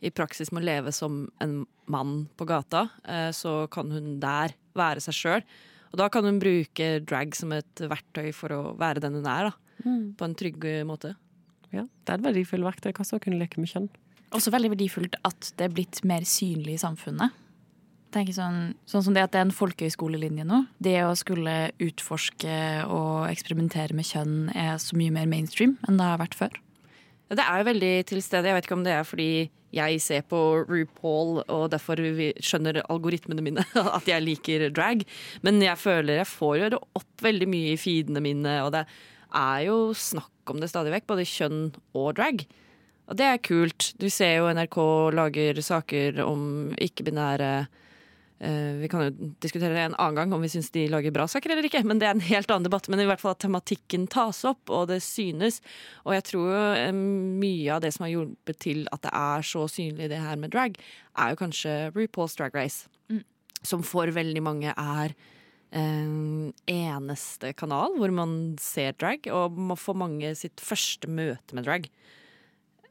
i 0.00 0.12
praksis 0.14 0.52
må 0.54 0.62
leve 0.62 0.92
som 0.94 1.24
en 1.42 1.62
mann 1.90 2.28
på 2.38 2.46
gata, 2.48 2.86
så 3.34 3.66
kan 3.72 3.90
hun 3.90 4.18
der 4.22 4.54
være 4.78 5.02
seg 5.02 5.16
sjøl. 5.16 5.46
Og 5.90 5.98
da 6.02 6.08
kan 6.12 6.26
hun 6.28 6.40
bruke 6.42 6.90
drag 7.08 7.32
som 7.36 7.54
et 7.56 7.80
verktøy 7.80 8.28
for 8.36 8.54
å 8.54 8.60
være 8.78 9.02
den 9.02 9.18
hun 9.18 9.26
er, 9.26 9.48
da. 9.48 9.86
Mm. 9.86 10.04
På 10.18 10.28
en 10.28 10.36
trygg 10.38 10.66
måte. 10.86 11.14
Ja, 11.72 11.84
det 11.84 12.12
er 12.12 12.20
et 12.20 12.26
verdifullt 12.28 12.66
verktøy. 12.66 12.92
Hva 12.96 13.06
å 13.16 13.22
kunne 13.22 13.40
leke 13.40 13.60
med 13.60 13.72
kjønn? 13.72 13.88
Også 14.36 14.52
veldig 14.52 14.74
verdifullt 14.74 15.16
at 15.24 15.52
det 15.56 15.68
er 15.68 15.74
blitt 15.74 16.02
mer 16.06 16.26
synlig 16.28 16.76
i 16.76 16.82
samfunnet. 16.82 17.44
Sånn, 18.08 18.72
sånn, 18.88 19.02
som 19.04 19.12
det 19.12 19.26
at 19.26 19.34
det 19.34 19.40
er 19.40 19.46
en 19.46 19.52
folkehøyskolelinje 19.54 20.46
nå. 20.48 20.62
Det 20.80 20.96
å 21.04 21.12
skulle 21.18 21.70
utforske 21.84 22.54
og 22.88 23.28
eksperimentere 23.28 23.96
med 23.96 24.08
kjønn 24.08 24.38
er 24.56 24.78
så 24.80 24.96
mye 24.96 25.12
mer 25.12 25.28
mainstream 25.28 25.76
enn 25.88 26.00
det 26.00 26.08
har 26.08 26.20
vært 26.20 26.36
før. 26.38 26.56
Det 27.28 27.44
er 27.44 27.60
jo 27.60 27.68
veldig 27.68 27.94
til 28.08 28.22
stede. 28.24 28.48
Jeg 28.48 28.56
vet 28.56 28.68
ikke 28.68 28.78
om 28.78 28.84
det 28.86 28.94
er 28.96 29.06
fordi 29.06 29.30
jeg 29.74 30.00
ser 30.00 30.22
på 30.24 30.38
RuPaul, 30.64 31.42
og 31.44 31.66
derfor 31.74 32.00
skjønner 32.40 32.80
algoritmene 32.88 33.44
mine 33.44 33.64
at 33.98 34.08
jeg 34.08 34.24
liker 34.24 34.68
drag. 34.72 35.04
Men 35.44 35.60
jeg 35.62 35.76
føler 35.80 36.22
jeg 36.22 36.30
får 36.30 36.56
jo 36.62 36.80
opp 36.96 37.24
veldig 37.24 37.48
mye 37.50 37.74
i 37.74 37.80
feedene 37.80 38.22
mine, 38.24 38.54
og 38.64 38.72
det 38.76 38.86
er 39.36 39.66
jo 39.66 39.92
snakk 39.92 40.52
om 40.52 40.62
det 40.62 40.70
stadig 40.72 40.94
vekk. 40.94 41.08
Både 41.10 41.28
kjønn 41.28 41.60
og 41.92 42.14
drag. 42.16 42.46
Og 43.08 43.16
det 43.16 43.28
er 43.28 43.44
kult. 43.44 43.92
Du 44.00 44.08
ser 44.12 44.38
jo 44.38 44.48
NRK 44.52 44.78
lager 45.16 45.60
saker 45.64 46.22
om 46.24 46.72
ikke-binære 46.80 47.52
vi 48.38 48.86
kan 48.90 49.02
jo 49.02 49.30
diskutere 49.42 49.74
det 49.74 49.80
en 49.82 49.96
annen 49.98 50.14
gang 50.14 50.32
om 50.32 50.42
vi 50.44 50.50
syns 50.52 50.70
de 50.70 50.84
lager 50.86 51.10
bra 51.14 51.24
saker 51.26 51.50
eller 51.50 51.66
ikke, 51.66 51.82
men 51.82 51.98
det 51.98 52.06
er 52.06 52.14
en 52.14 52.22
helt 52.22 52.50
annen 52.54 52.68
debatt. 52.68 52.86
Men 52.90 53.02
i 53.02 53.06
hvert 53.08 53.22
fall 53.22 53.34
at 53.34 53.42
tematikken 53.42 54.06
tas 54.10 54.44
opp, 54.46 54.70
og 54.70 54.86
det 54.92 55.00
synes. 55.02 55.58
Og 56.06 56.14
jeg 56.14 56.26
tror 56.30 56.52
uh, 56.54 56.92
mye 56.94 57.72
av 57.74 57.82
det 57.82 57.90
som 57.96 58.06
har 58.06 58.12
hjulpet 58.14 58.60
til 58.62 58.84
at 58.94 59.02
det 59.02 59.10
er 59.10 59.48
så 59.48 59.64
synlig 59.70 60.10
det 60.12 60.22
her 60.22 60.38
med 60.38 60.54
drag, 60.54 60.78
er 61.18 61.34
jo 61.34 61.40
kanskje 61.42 61.74
RuPaul's 61.96 62.38
Drag 62.38 62.54
Race. 62.54 62.86
Mm. 63.10 63.24
Som 63.66 63.82
for 63.82 64.14
veldig 64.14 64.44
mange 64.46 64.70
er 64.70 65.16
en 65.74 66.54
eneste 66.70 67.50
kanal 67.58 67.98
hvor 67.98 68.14
man 68.14 68.54
ser 68.62 68.94
drag, 68.96 69.26
og 69.34 69.58
får 69.76 69.98
mange 69.98 70.30
sitt 70.38 70.62
første 70.64 71.10
møte 71.10 71.58
med 71.58 71.66
drag. 71.66 71.90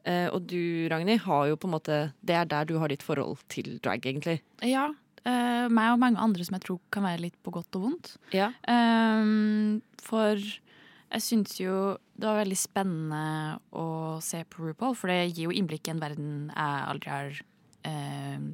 Og 0.06 0.38
du, 0.46 0.86
Ragnhild, 0.88 1.24
har 1.24 1.48
jo 1.50 1.56
på 1.58 1.66
en 1.68 1.74
måte 1.74 1.96
Det 2.24 2.36
er 2.38 2.46
der 2.48 2.64
du 2.64 2.78
har 2.80 2.88
ditt 2.88 3.02
forhold 3.04 3.42
til 3.52 3.80
drag, 3.82 4.06
egentlig. 4.06 4.38
Ja, 4.62 4.92
Uh, 5.28 5.66
meg 5.68 5.92
og 5.92 6.00
mange 6.00 6.22
andre 6.22 6.46
som 6.46 6.56
jeg 6.56 6.64
tror 6.64 6.80
kan 6.94 7.04
være 7.04 7.26
litt 7.26 7.36
på 7.44 7.52
godt 7.52 7.76
og 7.76 7.84
vondt. 7.84 8.14
Ja. 8.32 8.50
Um, 8.64 9.82
for 10.00 10.38
jeg 10.38 11.24
syns 11.24 11.58
jo 11.60 11.96
det 12.18 12.26
var 12.26 12.40
veldig 12.40 12.58
spennende 12.58 13.58
å 13.76 14.18
se 14.24 14.40
på 14.48 14.64
RuPaul, 14.64 14.96
for 14.98 15.12
det 15.12 15.34
gir 15.34 15.48
jo 15.48 15.54
innblikk 15.54 15.88
i 15.88 15.94
en 15.94 16.02
verden 16.02 16.32
jeg 16.48 16.88
aldri 16.88 17.12
har 17.12 17.42
uh, 17.88 18.48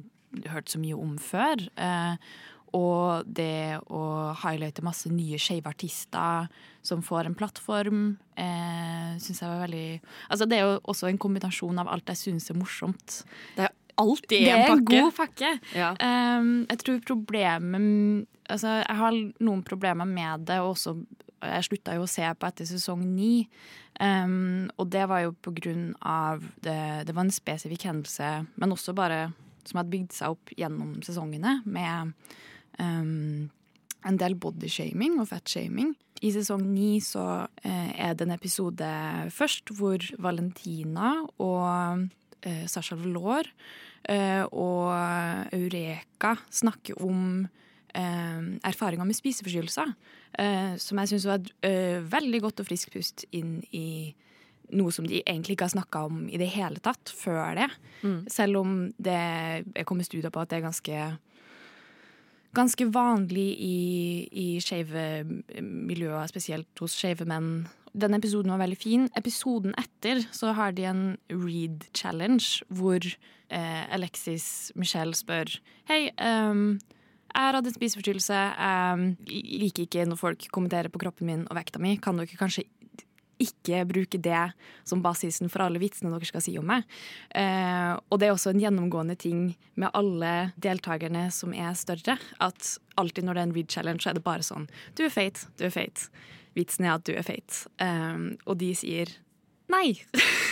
hørt 0.51 0.71
så 0.71 0.81
mye 0.81 0.99
om 0.99 1.15
før. 1.21 1.63
Uh, 1.79 2.19
og 2.75 3.27
det 3.29 3.79
å 3.93 4.33
highlighte 4.41 4.83
masse 4.83 5.09
nye 5.11 5.39
skeive 5.39 5.71
artister 5.71 6.49
som 6.85 7.03
får 7.05 7.29
en 7.29 7.37
plattform, 7.37 8.01
eh, 8.35 9.15
syns 9.21 9.41
jeg 9.41 9.49
var 9.49 9.63
veldig 9.63 10.01
Altså, 10.29 10.45
det 10.45 10.57
er 10.57 10.65
jo 10.65 10.79
også 10.83 11.07
en 11.07 11.21
kombinasjon 11.21 11.79
av 11.79 11.87
alt 11.87 12.11
jeg 12.11 12.21
syns 12.23 12.49
er 12.51 12.59
morsomt. 12.59 13.23
Det 13.55 13.69
er 13.69 13.73
alltid 14.01 14.37
i 14.37 14.49
en 14.49 14.63
pakke. 14.65 14.85
Det 14.85 14.95
er 14.95 15.01
en 15.01 15.05
god 15.05 15.15
pakke. 15.17 15.51
Ja. 15.75 15.91
Um, 16.39 16.55
jeg 16.69 16.81
tror 16.83 17.03
problemet 17.11 18.25
Altså, 18.45 18.67
jeg 18.83 18.97
har 18.99 19.15
noen 19.41 19.63
problemer 19.65 20.05
med 20.05 20.45
det, 20.45 20.59
og 20.61 20.75
også 20.75 20.91
Jeg 21.41 21.65
slutta 21.65 21.95
jo 21.97 22.05
å 22.05 22.09
se 22.09 22.25
på 22.25 22.47
etter 22.47 22.65
sesong 22.65 23.01
ni. 23.15 23.47
Um, 23.99 24.65
og 24.81 24.89
det 24.89 25.03
var 25.07 25.21
jo 25.23 25.33
på 25.45 25.53
grunn 25.55 25.91
av 26.01 26.41
det, 26.65 27.05
det 27.05 27.13
var 27.13 27.27
en 27.27 27.33
spesifikk 27.33 27.85
hendelse, 27.85 28.29
men 28.55 28.73
også 28.73 28.95
bare 28.97 29.27
som 29.65 29.79
hadde 29.79 29.93
bygd 29.93 30.15
seg 30.15 30.33
opp 30.33 30.53
gjennom 30.57 30.95
sesongene, 31.05 31.59
med 31.65 32.15
um, 32.79 33.45
en 34.05 34.19
del 34.21 34.35
bodyshaming 34.41 35.19
og 35.21 35.29
fatshaming. 35.29 35.93
I 36.25 36.31
sesong 36.33 36.65
ni 36.71 36.97
så 37.03 37.27
uh, 37.45 37.91
er 37.93 38.17
det 38.17 38.25
en 38.25 38.35
episode 38.35 38.89
først 39.35 39.75
hvor 39.77 40.01
Valentina 40.23 41.17
og 41.37 42.09
uh, 42.45 42.63
Sasha 42.71 42.97
Velour 42.99 43.49
Eh, 44.05 44.43
og 44.53 44.93
Eureka 45.55 46.35
snakker 46.53 46.99
om 47.01 47.45
eh, 47.95 48.41
erfaringer 48.67 49.07
med 49.07 49.17
spiseforstyrrelser. 49.17 49.93
Eh, 50.37 50.75
som 50.81 51.01
jeg 51.01 51.13
syns 51.13 51.27
var 51.29 51.41
et 51.41 52.05
veldig 52.11 52.41
godt 52.43 52.61
og 52.61 52.69
friskt 52.69 52.93
pust 52.93 53.25
inn 53.33 53.59
i 53.73 54.13
noe 54.75 54.89
som 54.93 55.05
de 55.05 55.21
egentlig 55.21 55.55
ikke 55.55 55.67
har 55.67 55.75
snakka 55.75 56.07
om 56.07 56.23
i 56.25 56.39
det 56.41 56.49
hele 56.55 56.81
tatt 56.83 57.11
før 57.13 57.53
det. 57.57 57.69
Mm. 58.01 58.19
Selv 58.33 58.61
om 58.63 58.75
det 58.97 59.15
er 59.15 59.85
kommet 59.85 60.09
studier 60.09 60.33
på 60.33 60.41
at 60.41 60.51
det 60.51 60.59
er 60.59 60.67
ganske 60.67 61.05
ganske 62.55 62.85
vanlig 62.87 63.49
i, 63.59 63.79
i 64.31 64.47
skeive 64.63 65.25
miljøer, 65.59 66.23
spesielt 66.31 66.79
hos 66.79 66.95
skeive 66.95 67.27
menn. 67.27 67.65
Den 67.95 68.17
episoden 68.17 68.51
var 68.51 68.59
veldig 68.59 68.77
fin. 68.79 69.07
Episoden 69.15 69.75
etter 69.79 70.19
så 70.35 70.51
har 70.57 70.75
de 70.75 70.83
en 70.89 71.03
read 71.31 71.85
challenge 71.95 72.65
hvor 72.67 72.99
eh, 72.99 73.83
Alexis 73.95 74.73
Michelle 74.75 75.15
spør 75.15 75.53
Hei, 75.87 76.09
um, 76.19 76.75
Jeg 77.31 77.39
har 77.45 77.55
hatt 77.55 77.69
en 77.69 77.77
spiseforstyrrelse. 77.77 78.41
Jeg 78.59 79.61
liker 79.63 79.87
ikke 79.87 80.07
når 80.09 80.19
folk 80.19 80.47
kommenterer 80.51 80.91
på 80.91 80.99
kroppen 81.03 81.29
min 81.29 81.47
og 81.47 81.55
vekta 81.55 81.79
mi. 81.79 81.95
Kan 82.03 82.19
dere 82.19 82.39
kanskje 82.39 82.67
ikke 83.41 83.81
bruke 83.87 84.19
det 84.23 84.43
som 84.87 85.01
basisen 85.03 85.51
for 85.51 85.65
alle 85.65 85.79
vitsene 85.81 86.11
dere 86.13 86.27
skal 86.27 86.43
si 86.43 86.55
om 86.59 86.67
meg. 86.67 86.85
Eh, 87.35 87.91
og 87.95 88.19
det 88.19 88.29
er 88.29 88.35
også 88.35 88.53
en 88.53 88.63
gjennomgående 88.63 89.17
ting 89.19 89.49
med 89.79 89.91
alle 89.95 90.51
deltakerne 90.61 91.27
som 91.35 91.55
er 91.55 91.75
større. 91.79 92.19
At 92.43 92.75
alltid 92.99 93.27
når 93.27 93.35
det 93.35 93.43
er 93.43 93.49
en 93.49 93.59
read 93.59 93.71
challenge, 93.71 94.03
så 94.03 94.11
er 94.11 94.19
det 94.19 94.27
bare 94.27 94.45
sånn 94.45 94.69
Du 94.95 95.05
er 95.07 95.13
feit, 95.13 95.47
du 95.59 95.67
er 95.67 95.75
feit. 95.75 96.09
Vitsen 96.55 96.87
er 96.87 96.95
at 96.95 97.05
du 97.07 97.13
er 97.15 97.25
feit. 97.27 97.65
Um, 97.81 98.35
og 98.47 98.59
de 98.61 98.71
sier 98.77 99.11
nei. 99.71 99.97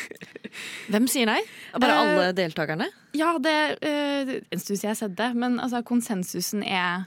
Hvem 0.92 1.08
sier 1.12 1.30
nei? 1.30 1.40
Bare 1.80 1.96
uh, 1.96 2.04
alle 2.04 2.30
deltakerne? 2.38 2.90
Ja, 3.18 3.34
det 3.42 3.56
er 3.80 4.38
en 4.44 4.62
stund 4.62 4.78
siden 4.78 4.88
jeg 4.90 4.94
har 4.94 5.02
sett 5.06 5.18
det, 5.20 5.32
men 5.40 5.60
altså, 5.64 5.84
konsensusen 5.88 6.66
er 6.68 7.06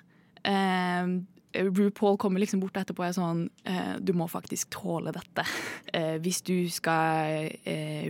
uh, 0.48 1.16
RuPaul 1.56 2.18
kommer 2.20 2.42
liksom 2.42 2.60
bort 2.60 2.76
etterpå 2.76 3.00
og 3.00 3.06
er 3.06 3.14
sånn 3.16 3.38
eh, 3.64 3.94
Du 4.04 4.10
må 4.12 4.26
faktisk 4.28 4.74
tåle 4.74 5.08
dette. 5.16 5.40
Hvis 6.20 6.42
du 6.44 6.68
skal 6.68 7.46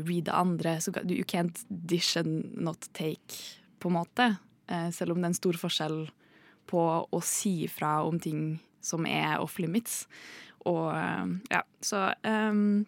reade 0.03 0.35
andre, 0.35 0.73
så 0.83 0.91
kan 0.91 1.07
du 1.07 1.15
You 1.15 1.27
can't 1.31 1.61
dish 1.71 2.19
and 2.19 2.57
not 2.59 2.89
take, 2.97 3.39
på 3.79 3.93
en 3.93 4.01
måte. 4.01 4.27
Selv 4.91 5.15
om 5.15 5.21
det 5.21 5.29
er 5.29 5.31
en 5.31 5.39
stor 5.39 5.61
forskjell 5.63 6.01
på 6.67 6.83
å 7.07 7.21
si 7.23 7.61
ifra 7.69 8.01
om 8.09 8.19
ting 8.19 8.57
som 8.83 9.07
er 9.07 9.39
off 9.43 9.61
limits. 9.63 10.05
Og 10.67 10.91
eh, 10.93 11.33
ja, 11.53 11.63
så 11.85 12.11
um, 12.27 12.85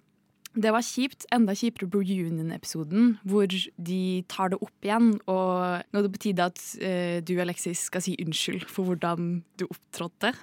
det 0.59 0.73
var 0.75 0.85
kjipt. 0.85 1.27
Enda 1.35 1.55
kjipere 1.57 1.89
reunion-episoden, 1.93 3.17
hvor 3.29 3.49
de 3.49 4.03
tar 4.31 4.53
det 4.53 4.61
opp 4.65 4.87
igjen. 4.87 5.13
Og 5.31 5.83
nå 5.87 6.01
er 6.01 6.07
det 6.07 6.15
på 6.15 6.25
tide 6.29 6.49
at 6.51 6.63
uh, 6.83 7.19
du, 7.23 7.37
Alexis, 7.43 7.87
skal 7.91 8.05
si 8.05 8.17
unnskyld 8.23 8.67
for 8.71 8.89
hvordan 8.89 9.43
du 9.61 9.69
opptrådte. 9.69 10.35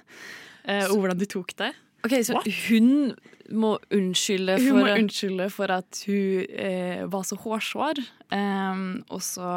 Uh, 0.66 0.86
og 0.90 1.02
hvordan 1.02 1.20
du 1.20 1.26
tok 1.30 1.56
det. 1.60 1.74
Ok, 2.06 2.12
Så 2.22 2.38
hun 2.68 3.16
må 3.50 3.72
unnskylde 3.94 4.58
for 4.60 4.76
Hun 4.76 4.84
må 4.84 4.92
unnskylde 4.94 5.46
for 5.50 5.72
at 5.74 6.02
hun 6.06 6.44
uh, 6.54 7.02
var 7.10 7.26
så 7.26 7.38
hårsår. 7.42 8.00
Um, 8.30 9.02
og 9.10 9.20
så 9.22 9.50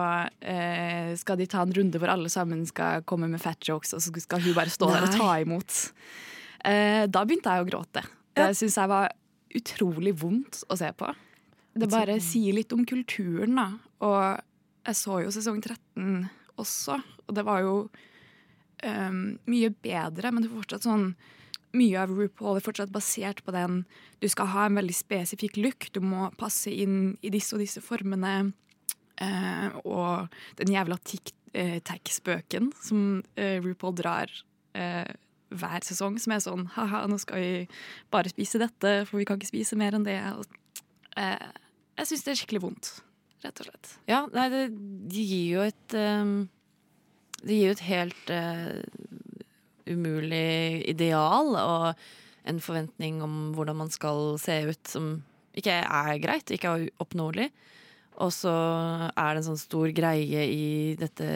skal 1.17 1.39
de 1.39 1.47
ta 1.49 1.63
en 1.65 1.73
runde 1.73 1.97
hvor 1.97 2.11
alle 2.13 2.29
sammen 2.29 2.65
skal 2.69 3.05
komme 3.09 3.29
med 3.29 3.41
fat 3.41 3.63
jokes, 3.65 3.95
og 3.97 4.01
så 4.01 4.13
skal 4.21 4.43
hun 4.43 4.57
bare 4.57 4.73
stå 4.73 4.91
der 4.91 5.07
og 5.07 5.15
ta 5.17 5.29
imot. 5.41 5.79
Eh, 6.65 7.05
da 7.07 7.23
begynte 7.25 7.55
jeg 7.55 7.65
å 7.65 7.69
gråte. 7.69 8.03
Det 8.35 8.51
syns 8.57 8.77
jeg 8.79 8.91
var 8.91 9.11
utrolig 9.55 10.13
vondt 10.19 10.63
å 10.69 10.77
se 10.79 10.91
på. 10.95 11.09
Det 11.79 11.89
bare 11.91 12.19
sier 12.23 12.55
litt 12.57 12.73
om 12.75 12.85
kulturen, 12.87 13.55
da. 13.59 13.67
Og 14.05 14.21
jeg 14.89 14.99
så 14.99 15.19
jo 15.23 15.33
sesong 15.33 15.59
13 15.61 16.27
også, 16.59 16.97
og 17.27 17.35
det 17.35 17.43
var 17.47 17.63
jo 17.63 17.75
um, 18.83 19.19
mye 19.47 19.69
bedre, 19.71 20.31
men 20.31 20.43
det 20.43 20.49
var 20.49 20.63
fortsatt 20.63 20.87
sånn 20.87 21.13
mye 21.77 22.01
av 22.01 22.09
RuPaul 22.09 22.57
er 22.57 22.65
fortsatt 22.65 22.89
basert 22.93 23.43
på 23.45 23.53
den 23.53 23.83
Du 24.19 24.27
skal 24.31 24.49
ha 24.55 24.65
en 24.65 24.79
veldig 24.79 24.95
spesifikk 24.95 25.59
look, 25.61 25.89
du 25.93 26.01
må 26.01 26.31
passe 26.39 26.71
inn 26.73 27.13
i 27.21 27.31
disse 27.31 27.53
og 27.55 27.61
disse 27.61 27.83
formene. 27.83 28.51
Eh, 29.19 29.77
og 29.85 30.33
den 30.59 30.73
jævla 30.73 30.97
tic-tac-spøken 31.07 32.71
som 32.83 33.21
eh, 33.39 33.59
RuPaul 33.63 33.95
drar 33.99 34.33
eh, 34.73 35.07
hver 35.49 35.85
sesong, 35.85 36.19
som 36.21 36.33
er 36.35 36.43
sånn 36.43 36.67
ha-ha, 36.75 37.03
nå 37.09 37.17
skal 37.21 37.41
vi 37.41 37.51
bare 38.13 38.31
spise 38.31 38.61
dette, 38.61 38.93
for 39.09 39.19
vi 39.19 39.27
kan 39.27 39.39
ikke 39.39 39.51
spise 39.51 39.77
mer 39.79 39.97
enn 39.97 40.05
det. 40.05 40.19
Eh, 41.17 41.47
jeg 41.99 42.09
syns 42.11 42.25
det 42.25 42.33
er 42.33 42.39
skikkelig 42.41 42.63
vondt, 42.67 42.91
rett 43.45 43.61
og 43.63 43.69
slett. 43.69 43.93
Ja, 44.09 44.23
nei, 44.35 44.47
det, 44.53 44.63
de 45.13 45.25
gir 45.25 45.47
jo 45.57 45.65
et 45.65 45.97
um, 45.97 46.33
Det 47.39 47.55
gir 47.55 47.69
jo 47.69 47.75
et 47.77 47.85
helt 47.87 48.31
uh, 48.35 48.81
umulig 49.89 50.83
ideal 50.91 51.55
og 51.55 52.03
en 52.49 52.61
forventning 52.63 53.21
om 53.23 53.35
hvordan 53.55 53.77
man 53.81 53.91
skal 53.93 54.37
se 54.41 54.61
ut, 54.69 54.83
som 54.87 55.11
ikke 55.57 55.81
er 55.81 56.21
greit, 56.23 56.51
ikke 56.53 56.71
er 56.71 56.87
oppnåelig. 57.03 57.49
Og 58.19 58.31
så 58.35 58.51
er 58.51 59.29
det 59.31 59.39
en 59.39 59.47
sånn 59.51 59.61
stor 59.61 59.91
greie 59.95 60.43
i 60.51 60.95
dette 60.99 61.27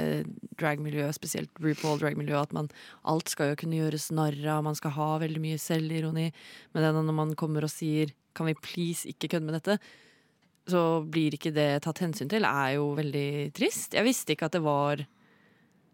dragmiljøet, 0.60 1.16
spesielt 1.16 1.64
RuPaul 1.64 2.02
dragmiljøet, 2.02 2.50
at 2.50 2.56
man, 2.58 2.68
alt 3.08 3.32
skal 3.32 3.54
jo 3.54 3.60
kunne 3.62 3.80
gjøres 3.80 4.10
narr 4.16 4.36
av, 4.52 4.66
man 4.68 4.76
skal 4.76 4.96
ha 4.98 5.10
veldig 5.24 5.44
mye 5.44 5.62
selvironi. 5.62 6.28
Men 6.76 6.84
det 6.86 6.92
når 6.98 7.18
man 7.22 7.36
kommer 7.40 7.64
og 7.64 7.72
sier 7.72 8.12
'kan 8.34 8.48
vi 8.48 8.56
please 8.60 9.08
ikke 9.08 9.30
kødde 9.30 9.46
med 9.46 9.62
dette', 9.62 9.80
så 10.68 11.04
blir 11.08 11.36
ikke 11.36 11.54
det 11.54 11.84
tatt 11.84 12.00
hensyn 12.00 12.30
til, 12.30 12.44
er 12.44 12.76
jo 12.76 12.96
veldig 12.96 13.54
trist. 13.54 13.94
Jeg 13.94 14.04
visste 14.04 14.34
ikke 14.34 14.48
at 14.48 14.56
det 14.56 14.64
var 14.64 15.06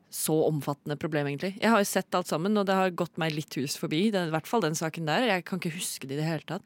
så 0.09 0.33
omfattende 0.47 0.97
problem, 0.97 1.27
egentlig. 1.27 1.57
Jeg 1.61 1.69
har 1.69 1.77
jo 1.77 1.85
sett 1.85 2.15
alt 2.15 2.27
sammen, 2.27 2.57
og 2.57 2.65
det 2.65 2.73
har 2.73 2.89
gått 2.89 3.17
meg 3.17 3.33
litt 3.33 3.53
hus 3.55 3.77
forbi. 3.77 4.09
Det 4.09 4.19
er 4.19 4.27
I 4.27 4.33
hvert 4.33 4.47
fall 4.47 4.61
den 4.61 4.77
saken 4.77 5.05
der. 5.05 5.21
Jeg 5.21 5.45
kan 5.45 5.59
ikke 5.59 5.77
huske 5.77 6.07
det 6.07 6.17
i 6.17 6.21
det 6.21 6.29
hele 6.29 6.45
tatt. 6.49 6.63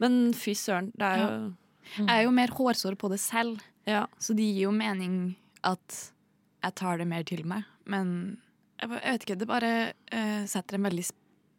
Men 0.00 0.32
fy 0.32 0.54
søren, 0.56 0.92
det 0.96 1.04
er 1.04 1.18
jo 1.18 1.52
Jeg 1.96 2.08
er 2.12 2.24
jo 2.26 2.34
mer 2.34 2.52
hårsår 2.54 2.96
på 3.00 3.10
det 3.12 3.20
selv, 3.22 3.62
Ja. 3.88 4.06
så 4.20 4.34
det 4.36 4.44
gir 4.44 4.68
jo 4.68 4.72
mening 4.72 5.36
at 5.64 6.12
jeg 6.62 6.74
tar 6.74 6.98
det 6.98 7.06
mer 7.08 7.22
til 7.24 7.44
meg. 7.46 7.64
Men 7.86 8.38
jeg, 8.80 8.90
vet 8.90 9.24
ikke, 9.24 9.38
det 9.38 9.48
bare 9.48 9.72
uh, 10.12 10.44
setter 10.46 10.76
en 10.78 10.86
veldig 10.88 11.06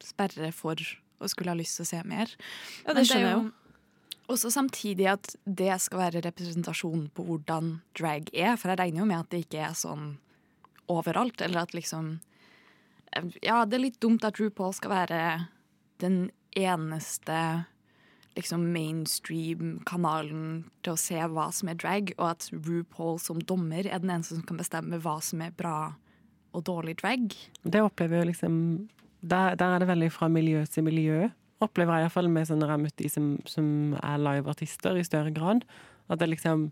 sperre 0.04 0.52
for 0.56 0.80
å 1.20 1.28
skulle 1.28 1.52
ha 1.52 1.58
lyst 1.60 1.80
til 1.80 1.88
å 1.88 1.90
se 1.90 2.04
mer. 2.08 2.32
Ja, 2.86 2.94
det 2.96 3.08
skjønner 3.10 3.26
er 3.26 3.34
jeg 3.34 3.40
jo. 3.40 3.52
Også 4.30 4.52
samtidig 4.54 5.08
at 5.10 5.32
det 5.44 5.74
skal 5.82 6.04
være 6.04 6.22
representasjon 6.22 7.08
på 7.18 7.26
hvordan 7.26 7.80
drag 7.98 8.30
er. 8.30 8.54
For 8.62 8.70
jeg 8.70 8.78
regner 8.78 9.02
jo 9.02 9.08
med 9.10 9.24
at 9.24 9.32
det 9.34 9.40
ikke 9.48 9.64
er 9.66 9.74
sånn 9.78 10.12
overalt. 10.90 11.42
Eller 11.42 11.64
at 11.66 11.74
liksom 11.74 12.20
Ja, 13.42 13.64
det 13.66 13.80
er 13.80 13.82
litt 13.88 14.00
dumt 14.00 14.24
at 14.28 14.38
RuPaul 14.38 14.76
skal 14.78 14.92
være 14.94 15.22
den 15.98 16.30
eneste 16.54 17.66
liksom 18.38 18.68
mainstream-kanalen 18.74 20.44
til 20.86 20.94
å 20.94 21.00
se 21.00 21.24
hva 21.34 21.50
som 21.56 21.72
er 21.72 21.80
drag, 21.80 22.14
og 22.18 22.28
at 22.34 22.50
RuPaul 22.54 23.20
som 23.22 23.42
dommer 23.42 23.88
er 23.88 24.02
den 24.04 24.14
eneste 24.14 24.38
som 24.38 24.46
kan 24.48 24.60
bestemme 24.62 25.02
hva 25.04 25.18
som 25.24 25.42
er 25.46 25.56
bra 25.56 25.96
og 26.56 26.64
dårlig 26.66 26.98
drag. 27.02 27.34
Det 27.64 27.82
opplever 27.84 28.22
jeg 28.22 28.32
liksom 28.32 28.56
der, 29.20 29.58
der 29.60 29.76
er 29.76 29.84
det 29.84 29.90
veldig 29.90 30.12
fra 30.16 30.30
miljø 30.32 30.64
til 30.72 30.86
miljø. 30.88 31.28
Opplever 31.60 31.98
jeg 31.98 32.08
iallfall 32.08 32.30
med 32.32 32.48
sånne 32.48 32.70
har 32.70 33.10
som, 33.12 33.34
som 33.50 33.98
er 34.00 34.22
liveartister 34.24 34.96
i 34.96 35.04
større 35.04 35.34
grad. 35.36 35.66
At 36.10 36.20
det 36.20 36.30
liksom 36.30 36.72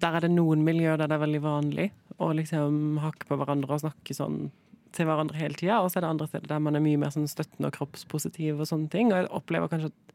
Der 0.00 0.12
er 0.12 0.20
det 0.20 0.30
noen 0.30 0.60
miljøer 0.60 0.98
der 0.98 1.08
det 1.08 1.14
er 1.16 1.22
veldig 1.22 1.40
vanlig 1.40 1.86
å 2.20 2.26
liksom 2.36 2.98
hakke 3.00 3.24
på 3.24 3.36
hverandre 3.40 3.72
og 3.72 3.80
snakke 3.80 4.12
sånn 4.12 4.50
til 4.92 5.08
hverandre 5.08 5.38
hele 5.40 5.56
tida, 5.56 5.78
og 5.80 5.88
så 5.88 5.98
er 5.98 6.04
det 6.04 6.10
andre 6.10 6.26
steder 6.28 6.50
der 6.50 6.60
man 6.60 6.76
er 6.76 6.84
mye 6.84 7.00
mer 7.00 7.14
sånn 7.14 7.28
støttende 7.28 7.70
og 7.70 7.78
kroppspositiv 7.78 8.60
og 8.60 8.68
sånne 8.68 8.90
ting. 8.92 9.08
Og 9.08 9.22
jeg 9.22 9.30
opplever 9.38 9.72
kanskje 9.72 9.88
at 9.88 10.14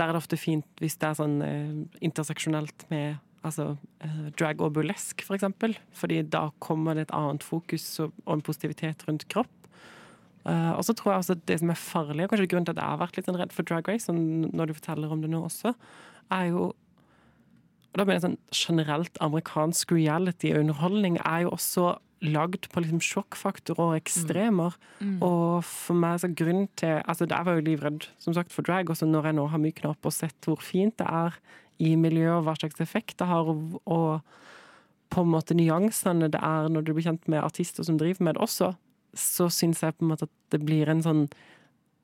der 0.00 0.08
er 0.08 0.16
det 0.16 0.22
ofte 0.22 0.38
fint 0.40 0.80
hvis 0.80 0.96
det 1.00 1.10
er 1.10 1.18
sånn 1.18 1.40
eh, 1.44 2.00
interseksjonelt 2.08 2.86
med 2.92 3.20
altså, 3.46 3.74
eh, 4.04 4.26
drag 4.40 4.62
og 4.64 4.74
burlesk, 4.76 5.24
for 5.26 5.36
eksempel. 5.36 5.76
Fordi 5.96 6.22
da 6.24 6.48
kommer 6.62 6.96
det 6.96 7.08
et 7.08 7.16
annet 7.16 7.44
fokus 7.44 7.86
og, 8.04 8.14
en 8.30 8.44
positivitet 8.44 9.04
rundt 9.08 9.28
kropp. 9.32 9.52
Uh, 10.40 10.72
og 10.72 10.80
så 10.86 10.94
tror 10.96 11.12
jeg 11.12 11.20
også 11.20 11.34
at 11.36 11.42
det 11.50 11.58
som 11.60 11.68
er 11.68 11.76
farlig, 11.76 12.24
og 12.24 12.30
kanskje 12.32 12.46
grunnen 12.48 12.64
til 12.64 12.72
at 12.72 12.78
jeg 12.80 12.88
har 12.94 13.00
vært 13.02 13.18
litt 13.18 13.26
sånn 13.28 13.36
redd 13.36 13.50
for 13.52 13.66
Drag 13.68 13.88
Race, 13.90 14.06
sånn 14.08 14.22
når 14.56 14.70
du 14.70 14.78
forteller 14.78 15.12
om 15.12 15.20
det 15.20 15.28
nå 15.28 15.42
også, 15.44 15.74
er 16.32 16.46
jo 16.48 16.70
og 17.90 17.98
da 17.98 18.06
mener 18.06 18.20
jeg 18.20 18.24
sånn 18.24 18.38
generelt 18.54 19.18
amerikansk 19.20 19.92
reality 19.92 20.52
og 20.54 20.62
underholdning 20.62 21.18
er 21.26 21.44
jo 21.44 21.54
også 21.56 21.88
lagd 22.20 22.68
på 22.72 22.82
liksom 22.82 23.00
sjokkfaktor 23.00 23.78
og 23.80 23.94
ekstremer. 23.96 24.76
Og 25.24 25.64
for 25.64 25.96
meg 25.96 26.20
så 26.20 26.28
grunn 26.28 26.66
til 26.76 27.00
altså 27.00 27.26
Jeg 27.28 27.46
var 27.46 27.56
jo 27.56 27.64
livredd 27.64 28.08
som 28.18 28.34
sagt 28.36 28.52
for 28.52 28.66
drag, 28.66 28.90
også 28.90 29.08
når 29.08 29.30
jeg 29.30 29.38
nå 29.38 29.46
har 29.48 29.62
mykna 29.62 29.94
opp 29.94 30.06
og 30.06 30.12
sett 30.12 30.36
hvor 30.44 30.60
fint 30.60 30.96
det 31.00 31.06
er 31.08 31.38
i 31.80 31.94
miljøet, 31.96 32.44
hva 32.44 32.54
slags 32.58 32.80
effekt 32.80 33.18
det 33.18 33.26
har, 33.30 33.48
og, 33.48 33.80
og 33.88 34.20
på 35.10 35.24
en 35.24 35.32
måte 35.32 35.56
nyansene 35.56 36.28
det 36.30 36.40
er 36.44 36.68
når 36.68 36.84
du 36.84 36.92
blir 36.92 37.06
kjent 37.08 37.24
med 37.30 37.42
artister 37.42 37.86
som 37.86 37.96
driver 37.98 38.26
med 38.26 38.36
det 38.36 38.44
også, 38.44 38.74
så 39.16 39.48
syns 39.50 39.80
jeg 39.82 39.96
på 39.96 40.04
en 40.04 40.12
måte 40.12 40.28
at 40.28 40.34
det 40.52 40.60
blir 40.62 40.90
en 40.92 41.02
sånn 41.02 41.24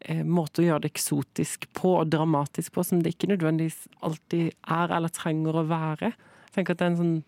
eh, 0.01 0.25
måte 0.25 0.63
å 0.63 0.67
gjøre 0.67 0.87
det 0.87 0.95
eksotisk 0.95 1.69
på 1.77 1.93
og 2.01 2.09
dramatisk 2.11 2.73
på, 2.75 2.87
som 2.87 3.03
det 3.05 3.15
ikke 3.15 3.31
nødvendigvis 3.35 3.85
alltid 4.07 4.57
er 4.65 4.97
eller 4.97 5.13
trenger 5.13 5.61
å 5.61 5.67
være. 5.69 6.15
Jeg 6.49 6.57
tenker 6.57 6.75
at 6.75 6.81
det 6.81 6.89
er 6.89 6.95
en 6.95 7.03
sånn 7.03 7.21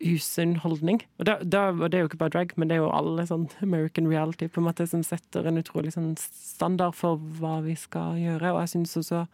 usunn 0.00 0.56
holdning. 0.62 1.02
Og 1.20 1.26
det, 1.28 1.36
da, 1.52 1.68
og 1.70 1.90
det 1.90 1.98
er 1.98 2.04
jo 2.04 2.10
ikke 2.10 2.20
bare 2.22 2.34
drag, 2.36 2.52
men 2.56 2.70
det 2.70 2.76
er 2.76 2.82
jo 2.82 2.92
alle 2.94 3.26
sånn 3.28 3.48
American 3.64 4.08
reality 4.10 4.48
på 4.48 4.62
en 4.62 4.68
måte 4.70 4.86
som 4.88 5.04
setter 5.06 5.48
en 5.48 5.60
utrolig 5.60 5.94
sånn 5.94 6.14
standard 6.20 6.96
for 6.98 7.20
hva 7.40 7.58
vi 7.64 7.76
skal 7.78 8.18
gjøre. 8.20 8.54
Og 8.54 8.62
jeg 8.64 8.74
syns 8.74 8.96
også 9.02 9.24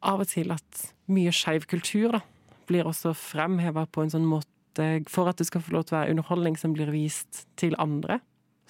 av 0.00 0.22
og 0.24 0.30
til 0.30 0.52
at 0.54 0.86
mye 1.12 1.32
skeiv 1.34 1.66
kultur 1.70 2.16
da, 2.16 2.22
blir 2.70 2.88
også 2.88 3.12
fremheva 3.16 3.86
på 3.90 4.04
en 4.04 4.12
sånn 4.12 4.28
måte 4.28 4.46
For 5.10 5.26
at 5.26 5.40
det 5.40 5.48
skal 5.48 5.64
få 5.66 5.72
lov 5.74 5.88
til 5.88 5.96
å 5.96 5.98
være 5.98 6.12
underholdning 6.14 6.54
som 6.56 6.72
blir 6.72 6.92
vist 6.94 7.40
til 7.58 7.74
andre, 7.82 8.20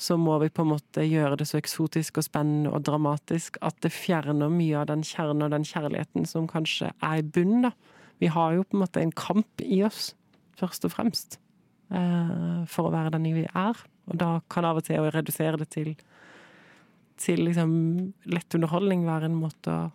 så 0.01 0.17
må 0.17 0.39
vi 0.41 0.49
på 0.49 0.65
en 0.65 0.71
måte 0.73 1.05
gjøre 1.05 1.37
det 1.37 1.47
så 1.51 1.59
eksotisk 1.59 2.17
og 2.19 2.25
spennende 2.25 2.73
og 2.73 2.87
dramatisk 2.89 3.59
at 3.61 3.77
det 3.85 3.93
fjerner 3.93 4.49
mye 4.49 4.79
av 4.81 4.89
den 4.89 5.05
kjernen 5.05 5.45
og 5.45 5.53
den 5.53 5.67
kjærligheten 5.69 6.25
som 6.27 6.49
kanskje 6.49 6.89
er 6.97 7.21
i 7.21 7.27
bunnen. 7.37 7.69
da. 7.69 7.75
Vi 8.21 8.33
har 8.33 8.57
jo 8.57 8.65
på 8.65 8.79
en 8.79 8.83
måte 8.87 9.03
en 9.05 9.13
kamp 9.13 9.63
i 9.65 9.83
oss, 9.85 10.15
først 10.59 10.87
og 10.89 10.95
fremst, 10.95 11.39
eh, 11.91 12.61
for 12.71 12.89
å 12.89 12.95
være 12.95 13.15
den 13.17 13.31
vi 13.37 13.47
er. 13.47 13.81
Og 14.11 14.19
da 14.19 14.41
kan 14.51 14.67
av 14.67 14.81
og 14.81 14.87
til 14.87 15.01
å 15.01 15.13
redusere 15.15 15.61
det 15.61 15.71
til, 15.71 15.95
til 17.21 17.45
liksom 17.47 17.73
lett 18.33 18.59
underholdning 18.59 19.07
være 19.07 19.31
en 19.31 19.39
måte 19.39 19.71
å 19.71 19.91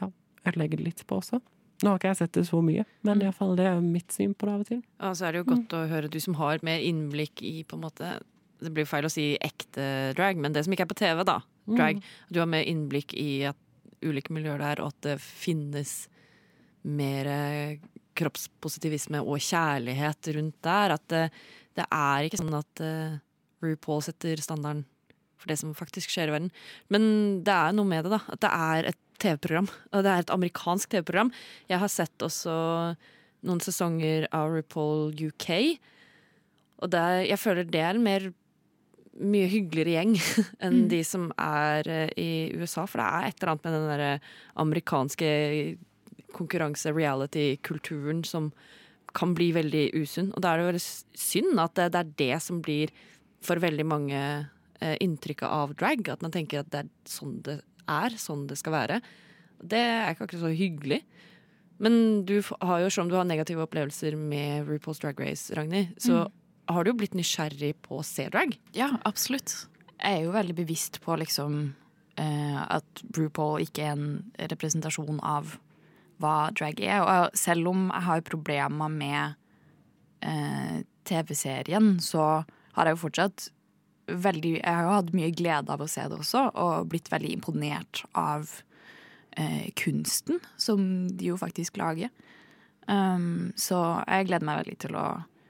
ja, 0.00 0.10
ødelegge 0.44 0.80
det 0.80 0.88
litt 0.90 1.04
på 1.08 1.20
også. 1.20 1.40
Nå 1.84 1.92
har 1.92 2.00
ikke 2.00 2.12
jeg 2.14 2.20
sett 2.22 2.36
det 2.38 2.46
så 2.48 2.62
mye, 2.64 2.86
men 3.04 3.20
i 3.20 3.28
fall 3.36 3.52
det 3.58 3.66
er 3.68 3.82
mitt 3.84 4.14
syn 4.14 4.32
på 4.32 4.48
det 4.48 4.54
av 4.54 4.62
og 4.62 4.68
til. 4.70 4.80
Ja, 4.96 5.10
så 5.12 5.26
er 5.26 5.34
det 5.34 5.42
jo 5.42 5.50
godt 5.50 5.74
å 5.76 5.82
høre 5.90 6.08
du 6.08 6.16
som 6.24 6.38
har 6.38 6.62
mer 6.64 6.80
innblikk 6.80 7.42
i 7.44 7.58
på 7.68 7.76
en 7.76 7.84
måte 7.84 8.16
Det 8.56 8.70
blir 8.72 8.86
feil 8.88 9.04
å 9.04 9.12
si 9.12 9.34
ekte 9.44 10.14
drag, 10.16 10.38
men 10.40 10.54
det 10.54 10.62
som 10.64 10.72
ikke 10.72 10.86
er 10.86 10.88
på 10.88 10.96
TV, 10.96 11.18
da. 11.28 11.42
Drag. 11.68 11.98
Du 12.32 12.38
har 12.40 12.48
mer 12.48 12.64
innblikk 12.64 13.12
i 13.12 13.44
at 13.44 13.58
ulike 14.00 14.32
miljøer 14.32 14.62
der, 14.62 14.80
og 14.80 14.94
at 14.94 15.02
det 15.04 15.16
finnes 15.20 16.06
mer 16.86 17.28
kroppspositivisme 18.16 19.22
og 19.22 19.42
kjærlighet 19.42 20.32
rundt 20.36 20.58
der. 20.66 20.96
At 20.96 21.06
det, 21.12 21.24
det 21.78 21.86
er 21.86 22.26
ikke 22.26 22.40
sånn 22.40 22.58
at 22.58 22.84
uh, 22.84 23.18
RuPaul 23.64 24.04
setter 24.04 24.40
standarden 24.42 24.84
for 25.36 25.52
det 25.52 25.58
som 25.60 25.74
faktisk 25.76 26.12
skjer 26.12 26.30
i 26.30 26.36
verden. 26.36 26.54
Men 26.92 27.42
det 27.46 27.52
er 27.52 27.76
noe 27.76 27.88
med 27.88 28.06
det, 28.06 28.14
da. 28.16 28.22
At 28.32 28.42
det 28.44 28.52
er 28.52 28.90
et 28.92 29.02
TV-program. 29.22 29.68
Og 29.92 30.04
det 30.04 30.12
er 30.12 30.24
et 30.24 30.32
amerikansk 30.34 30.92
TV-program. 30.92 31.32
Jeg 31.70 31.82
har 31.82 31.92
sett 31.92 32.24
også 32.24 32.56
noen 33.46 33.62
sesonger 33.62 34.26
av 34.34 34.52
RuPaul 34.52 35.14
UK. 35.28 35.50
Og 36.84 36.92
der, 36.92 37.22
jeg 37.28 37.40
føler 37.40 37.68
det 37.68 37.84
er 37.84 37.96
en 37.96 38.04
mer 38.04 38.30
mye 39.16 39.48
hyggeligere 39.48 39.94
gjeng 39.94 40.16
enn 40.64 40.82
de 40.90 41.00
som 41.06 41.30
er 41.40 41.88
eh, 41.88 42.10
i 42.20 42.30
USA. 42.56 42.84
For 42.84 43.00
det 43.00 43.06
er 43.06 43.28
et 43.28 43.38
eller 43.40 43.54
annet 43.54 43.66
med 43.66 43.76
den 43.76 43.88
der 43.88 44.32
amerikanske 44.64 45.30
konkurranse-reality-kulturen 46.36 48.24
som 48.26 48.50
kan 49.16 49.32
bli 49.36 49.50
veldig 49.56 49.86
usunn. 49.96 50.32
Og 50.34 50.42
da 50.44 50.52
er 50.52 50.60
det 50.60 50.70
veldig 50.70 50.86
synd 51.16 51.62
at 51.62 51.76
det, 51.78 51.90
det 51.94 52.02
er 52.02 52.14
det 52.20 52.42
som 52.44 52.60
blir 52.64 52.92
for 53.44 53.60
veldig 53.62 53.86
mange 53.88 54.20
eh, 54.20 54.96
inntrykket 55.04 55.48
av 55.48 55.74
drag. 55.78 56.04
At 56.12 56.24
man 56.24 56.34
tenker 56.34 56.60
at 56.60 56.72
det 56.72 56.84
er 56.84 56.90
sånn 57.08 57.38
det 57.46 57.60
er, 57.86 58.18
sånn 58.20 58.46
det 58.50 58.58
skal 58.60 58.76
være. 58.76 59.00
Det 59.62 59.80
er 59.80 60.12
ikke 60.12 60.26
akkurat 60.26 60.44
så 60.44 60.52
hyggelig. 60.52 61.00
Men 61.82 62.24
du 62.28 62.38
har 62.40 62.80
jo, 62.80 62.90
selv 62.90 63.06
om 63.06 63.12
du 63.12 63.16
har 63.18 63.28
negative 63.28 63.64
opplevelser 63.66 64.16
med 64.16 64.68
RuPaul's 64.68 65.00
Drag 65.02 65.18
Race, 65.20 65.52
Ragnhild, 65.56 65.92
så 66.00 66.24
har 66.72 66.84
du 66.84 66.90
jo 66.90 66.98
blitt 66.98 67.16
nysgjerrig 67.16 67.74
på 67.84 68.00
å 68.00 68.06
se 68.06 68.26
drag. 68.32 68.56
Ja, 68.76 68.94
absolutt. 69.08 69.52
Jeg 69.96 70.22
er 70.22 70.24
jo 70.24 70.32
veldig 70.34 70.56
bevisst 70.56 70.98
på 71.04 71.16
liksom 71.20 71.60
eh, 72.20 72.58
at 72.64 73.04
RuPaul 73.16 73.64
ikke 73.64 73.84
er 73.84 73.94
en 73.94 74.08
representasjon 74.52 75.20
av 75.24 75.56
hva 76.22 76.50
drag 76.56 76.80
er. 76.82 77.02
Og 77.02 77.36
selv 77.38 77.72
om 77.72 77.88
jeg 77.90 78.06
har 78.08 78.24
problemer 78.26 78.92
med 78.92 79.36
eh, 80.24 80.80
TV-serien, 81.08 81.96
så 82.02 82.44
har 82.76 82.88
jeg 82.88 82.96
jo 82.96 83.04
fortsatt 83.06 83.50
veldig 84.06 84.52
Jeg 84.60 84.70
har 84.70 84.84
jo 84.86 84.94
hatt 84.94 85.14
mye 85.18 85.32
glede 85.34 85.72
av 85.74 85.80
å 85.82 85.88
se 85.90 86.04
det 86.06 86.14
også, 86.20 86.44
og 86.54 86.90
blitt 86.92 87.10
veldig 87.10 87.32
imponert 87.34 88.04
av 88.14 88.52
eh, 89.34 89.72
kunsten 89.74 90.38
som 90.56 91.08
de 91.10 91.32
jo 91.32 91.38
faktisk 91.40 91.80
lager. 91.80 92.12
Um, 92.86 93.50
så 93.58 93.80
jeg 94.06 94.28
gleder 94.28 94.46
meg 94.46 94.60
veldig 94.60 94.76
til 94.84 94.94
å 94.94 95.06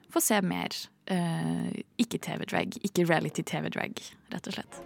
få 0.09 0.23
se 0.25 0.41
mer 0.41 0.73
eh, 1.07 1.83
ikke-TV-drag, 2.03 2.79
ikke 2.87 3.07
reality-TV-drag, 3.09 4.03
rett 4.35 4.47
og 4.51 4.57
slett. 4.57 4.81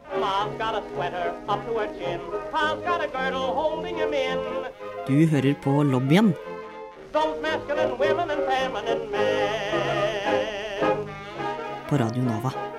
Du 5.07 5.17
hører 5.33 5.55
på 5.65 5.83
lobbyen 5.83 6.35
på 11.91 11.97
Radio 11.99 12.23
Nova. 12.23 12.70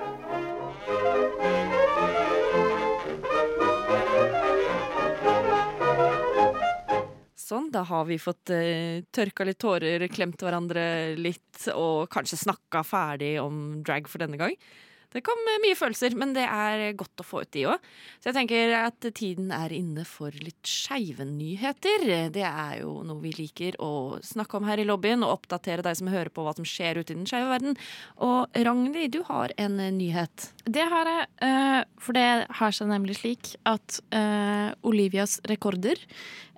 Sånn, 7.52 7.68
da 7.72 7.82
har 7.84 8.06
vi 8.08 8.16
fått 8.20 8.48
uh, 8.54 9.02
tørka 9.12 9.44
litt 9.44 9.60
tårer, 9.60 10.06
klemt 10.12 10.40
hverandre 10.40 10.84
litt 11.20 11.68
og 11.76 12.08
kanskje 12.12 12.40
snakka 12.46 12.80
ferdig 12.86 13.34
om 13.42 13.82
drag 13.84 14.08
for 14.08 14.24
denne 14.24 14.40
gang. 14.40 14.56
Det 15.12 15.20
kom 15.24 15.40
eh, 15.50 15.60
mye 15.60 15.76
følelser, 15.76 16.14
men 16.16 16.32
det 16.36 16.44
er 16.46 16.94
godt 16.96 17.20
å 17.20 17.26
få 17.26 17.42
ut 17.44 17.52
de 17.52 17.66
òg. 17.68 17.88
Så 18.16 18.30
jeg 18.30 18.36
tenker 18.38 18.72
at 18.78 19.08
tiden 19.12 19.50
er 19.52 19.74
inne 19.76 20.06
for 20.08 20.32
litt 20.32 20.64
skeive 20.68 21.26
nyheter. 21.28 22.06
Det 22.32 22.46
er 22.48 22.78
jo 22.80 22.94
noe 23.04 23.20
vi 23.20 23.34
liker 23.36 23.76
å 23.82 24.18
snakke 24.24 24.56
om 24.58 24.68
her 24.70 24.80
i 24.80 24.86
lobbyen, 24.88 25.24
og 25.26 25.36
oppdatere 25.36 25.84
deg 25.84 25.98
som 25.98 26.10
hører 26.12 26.32
på 26.32 26.46
hva 26.46 26.54
som 26.56 26.68
skjer 26.68 27.02
ute 27.02 27.12
i 27.12 27.18
den 27.18 27.28
skeive 27.28 27.50
verden. 27.52 27.76
Og 28.24 28.48
Ragnhild, 28.56 29.12
du 29.12 29.20
har 29.28 29.52
en 29.60 29.76
eh, 29.82 29.92
nyhet. 29.92 30.48
Det 30.64 30.88
har 30.88 31.10
jeg, 31.10 31.84
for 32.00 32.16
det 32.16 32.26
har 32.54 32.74
seg 32.74 32.86
nemlig 32.86 33.16
slik 33.18 33.48
at 33.66 33.98
Olivias 34.86 35.40
rekorder, 35.50 35.98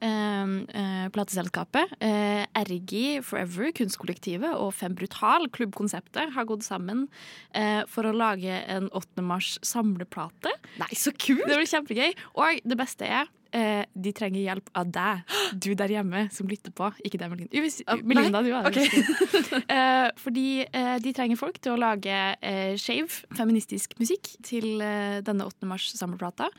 eh, 0.04 0.54
eh, 0.80 1.06
plateselskapet, 1.14 1.94
eh, 2.04 2.44
RG 2.64 3.22
Forever, 3.26 3.70
kunstkollektivet 3.76 4.54
og 4.54 4.74
Fem 4.76 4.96
Brutal, 4.98 5.48
klubbkonseptet, 5.54 6.34
har 6.36 6.48
gått 6.48 6.66
sammen 6.66 7.06
eh, 7.54 7.82
for 7.90 8.08
å 8.08 8.14
lage 8.16 8.60
en 8.70 8.90
8. 8.92 9.24
mars 9.24 9.56
samleplate. 9.64 10.52
Nei, 10.80 10.92
så 10.98 11.14
kult! 11.16 11.46
Det 11.48 11.58
blir 11.58 11.70
kjempegøy. 11.70 12.14
Og 12.40 12.62
det 12.64 12.78
beste 12.80 13.08
er 13.08 13.30
eh, 13.54 13.84
de 13.94 14.12
trenger 14.16 14.42
hjelp 14.42 14.70
av 14.76 14.90
deg, 14.94 15.34
du 15.54 15.70
der 15.78 15.92
hjemme 15.94 16.26
som 16.34 16.48
lytter 16.50 16.74
på. 16.74 16.90
Ikke 17.06 17.20
deg, 17.20 17.30
Melinda. 17.32 17.62
Hvis, 17.64 17.80
Ah, 17.86 18.00
Melinda, 18.02 18.42
du 18.42 18.50
er 18.54 18.70
det. 18.74 18.86
Eh, 19.74 20.08
fordi 20.20 20.64
eh, 20.66 20.96
de 21.02 21.12
trenger 21.16 21.38
folk 21.40 21.56
til 21.62 21.74
å 21.74 21.80
lage 21.80 22.14
eh, 22.44 22.74
skeiv, 22.80 23.22
feministisk 23.36 23.94
musikk 24.00 24.28
til 24.44 24.82
eh, 24.84 25.20
denne 25.24 25.46
8. 25.48 25.66
mars 25.70 25.88
samleplata. 25.96 26.50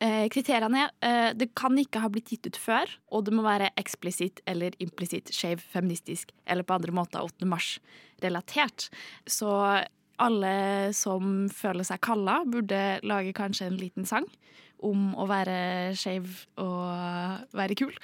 Eh, 0.00 0.26
kriteriene 0.30 0.84
er 0.86 0.92
eh, 1.02 1.30
det 1.38 1.50
kan 1.58 1.74
ikke 1.78 2.02
ha 2.04 2.10
blitt 2.12 2.30
gitt 2.32 2.46
ut 2.46 2.58
før, 2.60 2.90
og 3.10 3.24
det 3.26 3.34
må 3.34 3.42
være 3.46 3.72
eksplisitt 3.80 4.42
eller 4.48 4.76
implisitt 4.82 5.32
skeiv, 5.34 5.62
feministisk 5.72 6.30
eller 6.46 6.66
på 6.66 6.76
andre 6.76 6.94
måter 6.94 7.24
8. 7.24 7.48
mars-relatert. 7.50 8.88
Så 9.26 9.50
alle 10.22 10.54
som 10.96 11.48
føler 11.52 11.86
seg 11.86 12.02
kalla, 12.04 12.40
burde 12.48 12.98
lage 13.06 13.34
kanskje 13.36 13.70
en 13.70 13.78
liten 13.80 14.08
sang 14.08 14.26
om 14.84 15.10
å 15.18 15.24
være 15.28 15.94
skeiv 15.98 16.26
og 16.62 17.54
være 17.56 17.76
kul. 17.78 17.94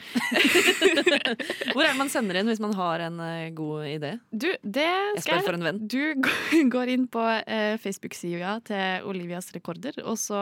Hvor 1.72 1.84
er 1.84 1.92
det 1.92 1.98
man 1.98 2.10
sender 2.12 2.40
inn 2.40 2.50
hvis 2.50 2.62
man 2.62 2.74
har 2.78 3.04
en 3.06 3.20
eh, 3.22 3.50
god 3.54 3.86
idé? 3.88 4.12
Du, 4.30 4.48
det 4.62 4.86
Jeg 4.86 5.24
spør 5.26 5.44
for 5.46 5.58
en 5.58 5.66
venn. 5.68 5.80
Du 5.90 6.02
går 6.74 6.94
inn 6.96 7.06
på 7.12 7.22
eh, 7.22 7.76
Facebook-sida 7.82 8.56
til 8.66 9.08
Olivias 9.10 9.52
rekorder, 9.54 10.00
og 10.02 10.18
så 10.20 10.40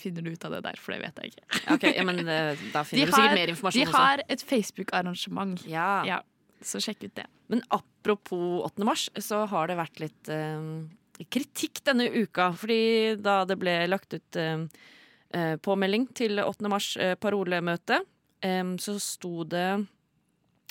finner 0.00 0.26
du 0.26 0.32
ut 0.34 0.48
av 0.48 0.58
det 0.58 0.64
der, 0.66 0.82
for 0.82 0.96
det 0.96 1.04
vet 1.04 1.22
jeg 1.22 1.34
ikke. 1.34 1.62
Ok, 1.76 1.88
ja, 1.92 2.06
men 2.08 2.22
eh, 2.26 2.64
Da 2.74 2.82
De 2.82 2.90
finner 2.90 3.10
du 3.10 3.14
har, 3.14 3.20
sikkert 3.20 3.38
mer 3.38 3.54
informasjon 3.54 3.86
de 3.86 3.94
har 3.94 4.24
et 4.26 4.46
Facebook-arrangement. 4.52 5.66
Ja. 5.70 5.90
Ja, 6.08 6.22
så 6.66 6.82
sjekk 6.82 7.06
ut 7.06 7.14
det. 7.18 7.28
Men 7.50 7.62
apropos 7.74 8.64
8. 8.66 8.86
mars, 8.86 9.08
så 9.22 9.44
har 9.50 9.70
det 9.70 9.78
vært 9.78 10.02
litt 10.02 10.34
eh, 10.34 10.66
kritikk 11.28 11.82
denne 11.86 12.08
uka. 12.10 12.50
Fordi 12.56 13.16
da 13.20 13.42
det 13.48 13.58
ble 13.60 13.76
lagt 13.90 14.14
ut 14.16 14.40
eh, 14.40 14.64
eh, 15.36 15.54
påmelding 15.62 16.08
til 16.16 16.42
8. 16.42 16.70
mars 16.72 16.94
eh, 16.96 17.16
parolemøte, 17.20 18.02
eh, 18.44 18.64
så 18.80 18.96
sto 19.02 19.44
det 19.44 19.68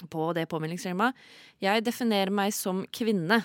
på 0.09 0.29
det 0.31 0.45
påmeldingsskjemaet 0.47 1.17
Jeg 1.59 1.83
definerer 1.83 2.31
meg 2.31 2.53
som 2.55 2.85
kvinne. 2.95 3.41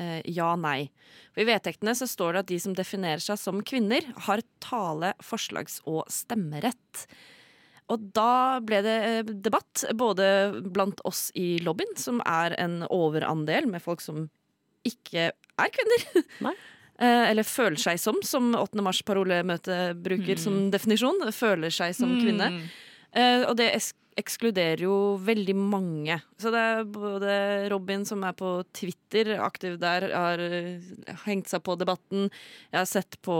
Eh, 0.00 0.20
ja, 0.32 0.54
nei. 0.56 0.88
For 1.34 1.42
I 1.42 1.50
vedtektene 1.50 1.94
så 1.98 2.08
står 2.08 2.32
det 2.32 2.44
at 2.44 2.52
de 2.52 2.60
som 2.62 2.76
definerer 2.76 3.22
seg 3.22 3.36
som 3.40 3.60
kvinner, 3.66 4.06
har 4.26 4.42
tale-, 4.64 5.12
forslags- 5.24 5.82
og 5.84 6.06
stemmerett. 6.12 7.04
Og 7.90 8.06
da 8.14 8.60
ble 8.62 8.80
det 8.86 8.98
debatt, 9.42 9.84
både 9.98 10.24
blant 10.72 11.02
oss 11.08 11.28
i 11.34 11.58
lobbyen, 11.64 11.96
som 11.98 12.22
er 12.22 12.54
en 12.62 12.84
overandel 12.86 13.66
med 13.68 13.82
folk 13.82 14.02
som 14.04 14.28
ikke 14.86 15.32
er 15.64 15.72
kvinner. 15.76 16.26
Nei. 16.48 16.54
Eh, 17.00 17.30
Eller 17.30 17.46
føler 17.48 17.80
seg 17.80 17.96
som, 18.02 18.18
som 18.26 18.50
8. 18.58 18.82
mars-parolemøtet 18.84 20.02
bruker 20.04 20.40
som 20.40 20.66
definisjon. 20.72 21.22
Føler 21.32 21.72
seg 21.72 21.94
som 21.96 22.12
kvinne. 22.20 22.50
Eh, 23.16 23.46
og 23.48 23.56
det 23.58 23.70
ekskluderer 24.20 24.82
jo 24.84 25.16
veldig 25.24 25.54
mange. 25.56 26.18
Så 26.40 26.52
det 26.52 26.60
er 26.60 26.84
både 26.92 27.32
Robin, 27.72 28.04
som 28.04 28.24
er 28.26 28.34
på 28.36 28.52
Twitter, 28.76 29.32
aktiv 29.40 29.78
der, 29.80 30.10
har 30.12 30.42
eh, 30.44 30.92
hengt 31.24 31.48
seg 31.48 31.64
på 31.64 31.78
debatten. 31.80 32.28
Jeg 32.68 32.82
har 32.82 32.90
sett 32.90 33.16
på 33.24 33.38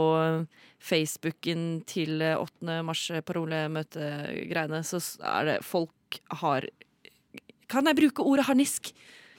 Facebooken 0.81 1.83
til 1.89 2.21
eh, 2.25 2.37
8. 2.39 2.81
mars-parolemøtegreiene, 2.87 4.81
så 4.87 5.01
er 5.37 5.51
det 5.51 5.57
folk 5.67 6.21
har 6.41 6.65
Kan 7.71 7.87
jeg 7.87 7.95
bruke 8.01 8.25
ordet 8.27 8.49
harnisk? 8.49 8.89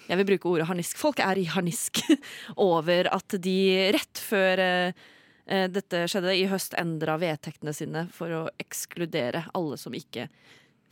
Jeg 0.09 0.19
vil 0.21 0.29
bruke 0.33 0.51
ordet 0.51 0.69
harnisk. 0.69 0.99
Folk 1.01 1.23
er 1.23 1.41
i 1.41 1.49
harnisk 1.51 2.03
over 2.71 3.11
at 3.13 3.37
de 3.43 3.59
rett 3.95 4.23
før 4.23 4.63
eh, 4.63 5.05
eh, 5.47 5.69
dette 5.73 6.07
skjedde 6.11 6.35
i 6.39 6.49
høst, 6.51 6.75
endra 6.79 7.19
vedtektene 7.23 7.75
sine 7.77 8.07
for 8.15 8.35
å 8.35 8.43
ekskludere 8.63 9.47
alle 9.57 9.79
som 9.81 9.95
ikke 9.97 10.29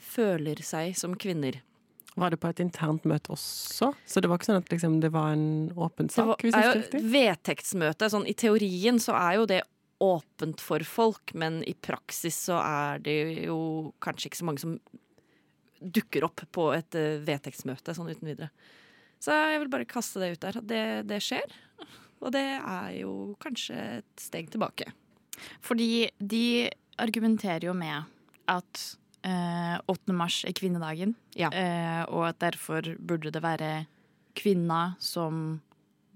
føler 0.00 0.62
seg 0.64 0.94
som 0.98 1.16
kvinner. 1.18 1.60
Var 2.18 2.32
det 2.32 2.40
på 2.42 2.48
et 2.50 2.62
internt 2.62 3.04
møte 3.08 3.32
også? 3.32 3.92
Så 4.06 4.20
det 4.20 4.30
var 4.30 4.40
ikke 4.40 4.50
sånn 4.50 4.62
at 4.62 4.72
liksom, 4.72 4.96
det 5.02 5.12
var 5.14 5.34
en 5.34 5.70
åpen 5.78 6.10
Det 6.10 6.24
var, 6.26 6.40
er 6.42 6.72
jo 6.72 7.02
vedtektsmøte. 7.12 8.08
Sånn, 8.10 8.26
I 8.26 8.34
teorien 8.34 8.98
så 9.02 9.14
er 9.18 9.36
jo 9.38 9.46
det 9.50 9.60
åpent 10.00 10.62
for 10.64 10.82
folk, 10.88 11.34
men 11.38 11.60
i 11.68 11.74
praksis 11.76 12.38
så 12.48 12.58
er 12.64 13.02
det 13.04 13.16
jo 13.46 13.60
kanskje 14.02 14.30
ikke 14.30 14.40
så 14.40 14.48
mange 14.48 14.62
som 14.62 14.78
dukker 15.80 16.24
opp 16.26 16.42
på 16.52 16.70
et 16.76 16.96
eh, 16.98 17.20
vedtektsmøte 17.24 17.94
sånn 17.96 18.10
uten 18.10 18.32
videre. 18.32 18.50
Så 19.20 19.34
jeg 19.52 19.60
vil 19.60 19.68
bare 19.72 19.84
kaste 19.88 20.20
det 20.22 20.32
ut 20.36 20.40
der. 20.40 20.56
at 20.62 20.66
Det, 20.66 20.84
det 21.10 21.20
skjer. 21.22 21.52
Og 22.20 22.32
det 22.32 22.44
er 22.60 22.90
jo 23.00 23.36
kanskje 23.40 23.76
et 24.00 24.20
steg 24.20 24.50
tilbake. 24.52 24.90
Fordi 25.64 26.08
de 26.20 26.68
argumenterer 27.00 27.64
jo 27.70 27.72
med 27.76 28.04
at 28.50 28.82
eh, 29.24 29.76
8. 29.88 30.12
mars 30.16 30.42
er 30.48 30.52
kvinnedagen, 30.56 31.14
Ja. 31.36 31.48
eh, 31.52 32.04
og 32.08 32.26
at 32.28 32.38
derfor 32.40 32.82
burde 32.98 33.30
det 33.32 33.42
være 33.42 33.86
kvinner 34.36 34.96
som 35.00 35.60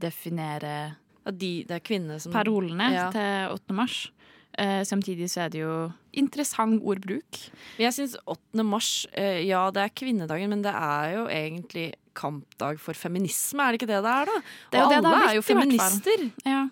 definerer 0.01 0.97
de, 1.25 1.65
det 1.65 2.21
som 2.21 2.33
parolene 2.33 2.91
Ja. 2.93 3.11
til 3.11 3.53
8. 3.55 3.73
mars. 3.75 4.11
Eh, 4.59 4.85
samtidig 4.85 5.29
så 5.31 5.47
er 5.47 5.49
det 5.51 5.61
jo 5.65 5.93
interessant 6.13 6.83
ordbruk. 6.83 7.41
Men 7.79 7.87
jeg 7.91 7.93
syns 7.97 8.17
8. 8.27 8.63
mars 8.63 9.07
eh, 9.13 9.41
Ja, 9.49 9.71
det 9.71 9.83
er 9.83 9.89
kvinnedagen, 9.97 10.49
men 10.51 10.63
det 10.63 10.75
er 10.75 11.17
jo 11.17 11.25
egentlig 11.27 11.95
kampdag 12.17 12.81
for 12.83 12.97
feminisme, 12.99 13.63
er 13.65 13.75
det 13.75 13.83
ikke 13.83 13.91
det 13.91 14.01
det 14.05 14.15
er, 14.15 14.31
da? 14.31 14.39
Er 14.39 14.41
Og 14.41 14.73
det 14.73 14.81
det 14.89 14.99
alle 14.99 15.19
har 15.19 15.29
er 15.29 15.39
jo 15.39 15.45
feminister. 15.47 16.25
Ja. 16.47 16.63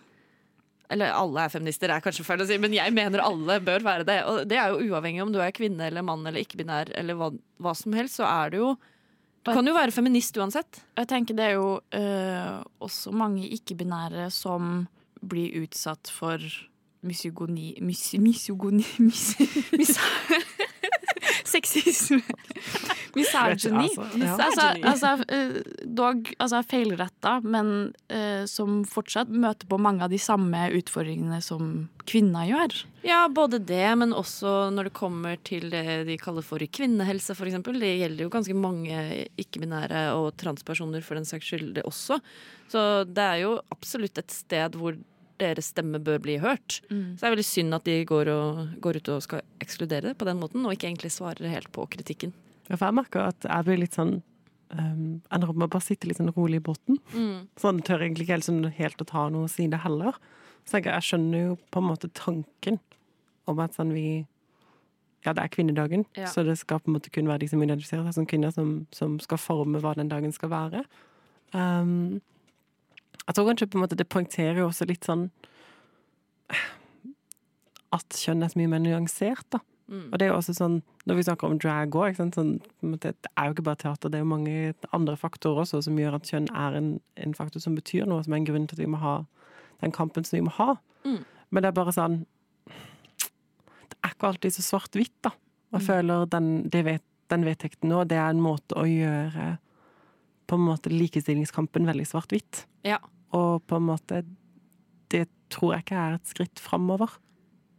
Eller 0.92 1.14
alle 1.16 1.46
er 1.46 1.52
feminister, 1.52 1.88
er 1.92 2.04
kanskje 2.04 2.24
feil 2.26 2.42
å 2.44 2.46
si, 2.48 2.58
men 2.60 2.74
jeg 2.76 2.92
mener 2.92 3.22
alle 3.24 3.58
bør 3.64 3.84
være 3.86 4.04
det. 4.08 4.18
Og 4.28 4.42
det 4.48 4.58
er 4.60 4.72
jo 4.74 4.90
uavhengig 4.92 5.22
om 5.24 5.32
du 5.32 5.40
er 5.40 5.54
kvinne 5.56 5.86
eller 5.88 6.04
mann 6.04 6.26
eller 6.28 6.42
ikke-binær 6.44 6.92
eller 7.00 7.16
hva, 7.16 7.30
hva 7.64 7.72
som 7.78 7.94
helst, 7.96 8.18
så 8.20 8.26
er 8.28 8.52
det 8.52 8.60
jo 8.60 8.74
Du 9.42 9.50
kan 9.50 9.66
jo 9.66 9.74
være 9.74 9.90
feminist 9.94 10.36
uansett. 10.38 10.82
Jeg 10.98 11.08
tenker 11.10 11.34
det 11.38 11.46
er 11.48 11.56
jo 11.56 11.80
øh, 11.80 12.60
også 12.84 13.10
mange 13.16 13.48
ikke-binære 13.56 14.28
som 14.30 14.84
blir 15.22 15.64
utsatt 15.64 16.10
for 16.12 16.38
misogoni... 17.02 17.72
Mis, 17.82 18.12
misogoni 18.22 18.84
mis, 19.02 19.24
mis, 19.78 19.96
Sexisme. 21.52 22.22
Misogyny. 23.16 23.88
Altså, 23.92 24.06
ja. 24.16 24.36
Altså, 24.40 24.68
altså, 24.88 25.10
eh, 25.28 25.58
dog 25.84 26.30
altså 26.40 26.62
feilretta, 26.64 27.34
men 27.44 27.92
uh, 28.12 28.44
som 28.48 28.82
fortsatt 28.88 29.28
møter 29.28 29.68
på 29.68 29.78
mange 29.82 30.06
av 30.06 30.12
de 30.12 30.20
samme 30.22 30.64
utfordringene 30.78 31.42
som 31.44 31.90
kvinner 32.08 32.48
gjør. 32.48 32.78
Ja, 33.04 33.26
både 33.30 33.60
det, 33.62 33.84
men 33.98 34.14
også 34.16 34.70
når 34.72 34.88
det 34.88 34.96
kommer 34.96 35.38
til 35.44 35.68
det 35.74 36.02
de 36.08 36.16
kaller 36.20 36.44
for 36.46 36.62
kvinnehelse, 36.62 37.36
eksempel. 37.36 37.78
Det 37.82 37.92
gjelder 38.00 38.26
jo 38.26 38.32
ganske 38.32 38.56
mange 38.56 39.04
ikke-binære 39.40 40.08
og 40.16 40.32
transpersoner 40.40 41.04
for 41.04 41.18
den 41.18 41.28
saks 41.28 41.52
skyld, 41.52 41.72
det 41.76 41.86
også. 41.88 42.20
Så 42.72 42.82
det 43.04 43.24
er 43.24 43.42
jo 43.44 43.56
absolutt 43.74 44.22
et 44.22 44.32
sted 44.32 44.78
hvor 44.80 44.96
deres 45.42 45.68
stemme 45.74 45.98
bør 46.02 46.20
bli 46.24 46.38
hørt. 46.42 46.78
Så 46.88 47.20
det 47.20 47.26
er 47.28 47.34
veldig 47.36 47.46
synd 47.48 47.76
at 47.76 47.84
de 47.88 47.98
går, 48.08 48.30
og, 48.32 48.60
går 48.84 49.00
ut 49.02 49.10
og 49.16 49.22
skal 49.26 49.42
ekskludere 49.62 50.12
det 50.12 50.16
på 50.20 50.28
den 50.28 50.40
måten, 50.40 50.64
og 50.66 50.74
ikke 50.76 50.88
egentlig 50.90 51.12
svarer 51.14 51.50
helt 51.52 51.70
på 51.74 51.84
kritikken. 51.92 52.32
Ja, 52.70 52.76
for 52.78 52.86
jeg 52.88 52.96
merker 53.02 53.26
at 53.32 53.44
jeg 53.48 53.66
blir 53.66 53.80
litt 53.82 53.96
sånn 53.98 54.20
um, 54.72 55.20
Ender 55.34 55.50
opp 55.50 55.58
med 55.58 55.66
å 55.66 55.72
bare 55.74 55.84
sitte 55.84 56.06
litt 56.08 56.20
sånn 56.20 56.30
rolig 56.36 56.62
i 56.62 56.64
båten. 56.70 57.00
Sånn 57.60 57.82
tør 57.84 58.04
egentlig 58.06 58.24
ikke 58.28 58.38
helt, 58.38 58.46
sånn, 58.48 58.64
helt 58.78 59.02
å 59.02 59.08
ta 59.10 59.26
noe 59.34 59.50
side 59.50 59.82
heller. 59.84 60.16
Så 60.64 60.78
jeg, 60.78 60.86
jeg 60.88 61.08
skjønner 61.08 61.48
jo 61.48 61.56
på 61.74 61.82
en 61.82 61.88
måte 61.90 62.08
tanken 62.16 62.78
om 63.50 63.58
at 63.64 63.74
sånn 63.76 63.90
vi 63.92 64.06
Ja, 65.26 65.30
det 65.34 65.42
er 65.44 65.50
kvinnedagen, 65.54 66.04
Ja. 66.18 66.26
så 66.26 66.42
det 66.42 66.56
skal 66.58 66.80
på 66.82 66.90
en 66.90 66.96
måte 66.96 67.10
kun 67.14 67.28
være 67.30 67.44
de 67.44 67.48
som 67.52 67.60
identifiserer 67.62 68.08
seg 68.08 68.14
som 68.16 68.26
kvinner, 68.26 68.50
som, 68.50 68.70
som 68.90 69.20
skal 69.22 69.38
forme 69.38 69.78
hva 69.78 69.92
den 69.94 70.08
dagen 70.10 70.32
skal 70.34 70.50
være. 70.50 70.80
Um, 71.54 72.20
jeg 73.26 73.36
tror 73.36 73.48
kanskje 73.48 73.68
på 73.70 73.78
en 73.78 73.84
måte 73.84 73.98
det 73.98 74.08
poengterer 74.10 74.62
jo 74.62 74.68
også 74.70 74.88
litt 74.88 75.06
sånn 75.06 75.28
At 77.92 78.16
kjønn 78.16 78.42
er 78.42 78.50
så 78.52 78.58
mye 78.58 78.70
mer 78.72 78.80
nyansert, 78.82 79.46
da. 79.52 79.60
Og 79.92 80.14
det 80.16 80.24
er 80.24 80.30
jo 80.30 80.38
også 80.38 80.54
sånn, 80.56 80.78
når 81.04 81.18
vi 81.18 81.24
snakker 81.26 81.50
om 81.50 81.58
drag 81.60 81.96
òg, 81.98 82.16
sånn, 82.16 82.54
det 83.02 83.10
er 83.12 83.48
jo 83.48 83.52
ikke 83.52 83.64
bare 83.66 83.80
teater, 83.82 84.08
det 84.08 84.16
er 84.18 84.22
jo 84.22 84.30
mange 84.30 84.54
andre 84.96 85.18
faktorer 85.20 85.66
også 85.66 85.82
som 85.84 85.98
gjør 86.00 86.16
at 86.16 86.30
kjønn 86.30 86.48
er 86.56 86.78
en, 86.78 86.88
en 87.20 87.34
faktor 87.36 87.60
som 87.60 87.76
betyr 87.76 88.08
noe, 88.08 88.22
som 88.24 88.32
er 88.32 88.40
en 88.40 88.48
grunn 88.48 88.64
til 88.70 88.78
at 88.78 88.84
vi 88.84 88.88
må 88.88 89.02
ha 89.02 89.18
den 89.82 89.92
kampen 89.92 90.24
som 90.24 90.38
vi 90.38 90.46
må 90.46 90.54
ha. 90.56 90.78
Mm. 91.04 91.20
Men 91.52 91.64
det 91.64 91.68
er 91.68 91.76
bare 91.76 91.92
sånn 91.92 92.22
Det 93.90 93.98
er 94.00 94.14
ikke 94.14 94.30
alltid 94.30 94.56
så 94.56 94.64
svart-hvitt, 94.70 95.18
da. 95.26 95.34
Og 95.72 95.80
jeg 95.80 95.88
føler 95.90 96.24
den, 96.32 96.48
det 96.72 96.82
vet, 96.88 97.04
den 97.32 97.44
vedtekten 97.46 97.92
nå, 97.92 98.02
det 98.08 98.16
er 98.16 98.32
en 98.32 98.42
måte 98.44 98.76
å 98.78 98.86
gjøre 98.88 99.56
på 100.52 100.58
en 100.60 100.66
måte 100.68 100.92
likestillingskampen 100.92 101.88
veldig 101.88 102.04
svart-hvitt. 102.10 102.66
Ja. 102.84 102.98
Og 103.32 103.64
på 103.64 103.78
en 103.80 103.88
måte 103.88 104.24
Det 105.12 105.26
tror 105.52 105.74
jeg 105.74 105.84
ikke 105.84 106.00
er 106.00 106.14
et 106.16 106.28
skritt 106.28 106.60
framover. 106.60 107.10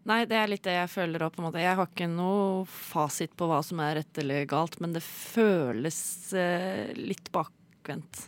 Nei, 0.06 0.20
det 0.30 0.38
er 0.38 0.50
litt 0.52 0.66
det 0.66 0.76
jeg 0.76 0.90
føler 0.92 1.24
òg, 1.26 1.32
på 1.34 1.42
en 1.42 1.48
måte. 1.48 1.62
Jeg 1.64 1.78
har 1.80 1.88
ikke 1.90 2.10
noe 2.12 2.66
fasit 2.70 3.34
på 3.40 3.48
hva 3.50 3.62
som 3.66 3.80
er 3.82 3.96
rett 3.98 4.20
eller 4.22 4.46
galt, 4.50 4.78
men 4.84 4.94
det 4.94 5.02
føles 5.06 5.98
eh, 6.38 6.92
litt 6.98 7.32
bakvendt. 7.34 8.28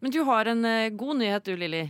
Men 0.00 0.14
du 0.14 0.22
har 0.28 0.48
en 0.48 0.64
eh, 0.64 0.92
god 0.96 1.20
nyhet 1.20 1.48
du, 1.50 1.56
Lilly. 1.58 1.82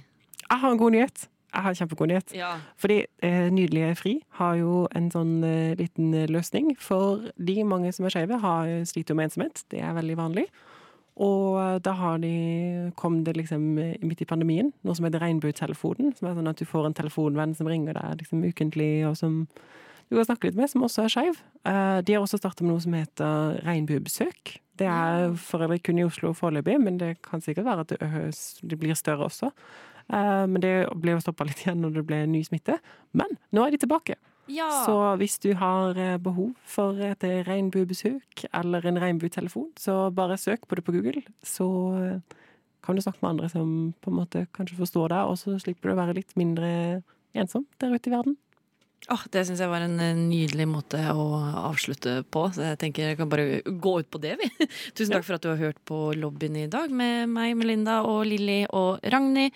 Jeg 0.48 0.62
har 0.64 0.72
en 0.72 0.80
god 0.80 0.96
nyhet. 0.96 1.28
Jeg 1.52 1.64
har 1.64 1.74
en 1.74 1.78
kjempegod 1.78 2.10
nyhet. 2.10 2.34
Ja. 2.36 2.50
Fordi 2.80 2.98
eh, 3.24 3.46
Nydelige 3.52 3.94
Fri 4.00 4.14
har 4.40 4.56
jo 4.58 4.86
en 4.96 5.12
sånn 5.12 5.38
eh, 5.46 5.76
liten 5.78 6.10
eh, 6.16 6.26
løsning. 6.30 6.74
For 6.80 7.28
de 7.36 7.60
mange 7.68 7.92
som 7.94 8.08
er 8.08 8.16
skeive, 8.16 8.40
har 8.42 8.72
sliter 8.88 9.14
jo 9.14 9.20
med 9.20 9.30
ensomhet. 9.30 9.62
Det 9.70 9.84
er 9.84 9.94
veldig 9.96 10.18
vanlig. 10.18 10.48
Og 11.18 11.58
eh, 11.58 11.78
da 11.82 11.94
har 11.98 12.20
de, 12.22 12.32
kom 12.98 13.22
det 13.26 13.34
liksom 13.38 13.66
eh, 13.82 13.96
midt 14.06 14.22
i 14.22 14.28
pandemien 14.28 14.70
noe 14.86 14.94
som 14.94 15.06
heter 15.08 15.22
Regnbuetelefonen. 15.24 16.14
Som 16.18 16.30
er 16.30 16.38
sånn 16.38 16.50
at 16.50 16.62
du 16.62 16.68
får 16.68 16.88
en 16.88 16.96
telefonvenn 16.98 17.56
som 17.58 17.70
ringer 17.70 17.98
deg 17.98 18.22
liksom 18.22 18.44
ukentlig, 18.46 18.92
og 19.08 19.18
som 19.18 19.42
du 20.08 20.16
kan 20.16 20.28
snakke 20.30 20.48
litt 20.48 20.56
med, 20.56 20.70
som 20.70 20.86
også 20.86 21.04
er 21.04 21.12
skeiv. 21.12 21.42
Eh, 21.68 21.98
de 22.06 22.14
har 22.14 22.24
også 22.24 22.40
startet 22.40 22.64
med 22.64 22.72
noe 22.72 22.84
som 22.86 22.96
heter 22.96 23.60
Regnbuebesøk. 23.66 24.56
Det 24.78 24.86
er 24.86 25.34
for 25.42 25.66
øvrig 25.66 25.82
kun 25.82 25.98
i 25.98 26.06
Oslo 26.06 26.30
foreløpig, 26.38 26.78
men 26.80 27.00
det 27.00 27.16
kan 27.26 27.42
sikkert 27.42 27.66
være 27.66 27.84
at 27.84 27.96
det, 27.98 28.78
blir 28.78 28.94
større 28.94 29.26
også. 29.26 29.50
Men 30.08 30.62
det 30.62 30.70
ble 31.02 31.16
jo 31.16 31.20
stoppa 31.24 31.44
litt 31.44 31.64
igjen 31.64 31.82
når 31.82 31.96
det 31.96 32.04
ble 32.06 32.20
ny 32.30 32.44
smitte. 32.46 32.76
Men 33.10 33.34
nå 33.50 33.64
er 33.66 33.74
de 33.74 33.80
tilbake. 33.82 34.14
Ja. 34.48 34.68
Så 34.86 34.96
hvis 35.20 35.38
du 35.44 35.52
har 35.58 35.98
eh, 35.98 36.16
behov 36.22 36.52
for 36.68 36.98
et 37.04 37.24
regnbuebesøk 37.48 38.46
eller 38.52 38.86
en 38.88 39.00
regnbuetelefon, 39.02 39.70
så 39.78 40.08
bare 40.14 40.38
søk 40.40 40.66
på 40.68 40.78
det 40.78 40.84
på 40.86 40.94
Google. 40.96 41.22
Så 41.46 41.68
eh, 42.00 42.36
kan 42.84 42.96
du 42.96 43.04
snakke 43.04 43.22
med 43.22 43.34
andre 43.34 43.52
som 43.52 43.94
på 44.00 44.12
en 44.12 44.18
måte 44.20 44.46
kanskje 44.56 44.80
forstår 44.80 45.14
deg, 45.14 45.30
og 45.30 45.38
så 45.40 45.56
slipper 45.60 45.90
du 45.90 45.96
å 45.96 46.02
være 46.02 46.18
litt 46.20 46.36
mindre 46.40 46.70
ensom 47.36 47.66
der 47.80 47.94
ute 47.94 48.10
i 48.10 48.16
verden. 48.16 48.38
Oh, 49.08 49.22
det 49.32 49.44
syns 49.46 49.60
jeg 49.62 49.70
var 49.70 49.84
en 49.86 50.00
eh, 50.02 50.16
nydelig 50.18 50.66
måte 50.68 51.00
å 51.14 51.26
avslutte 51.68 52.18
på. 52.34 52.48
Så 52.52 52.66
jeg 52.66 52.80
tenker 52.82 53.12
jeg 53.12 53.20
kan 53.20 53.30
bare 53.30 53.60
gå 53.64 53.92
ut 54.02 54.10
på 54.10 54.20
det, 54.20 54.34
vi. 54.40 54.48
Tusen 54.96 55.14
takk 55.14 55.24
for 55.24 55.38
at 55.38 55.44
du 55.44 55.52
har 55.52 55.60
hørt 55.60 55.78
på 55.88 56.10
Lobbyen 56.18 56.58
i 56.64 56.70
dag 56.70 56.92
med 56.92 57.30
meg, 57.32 57.54
Melinda 57.56 58.02
og 58.08 58.26
Lilly 58.28 58.64
og 58.68 59.04
Ragnhild. 59.06 59.54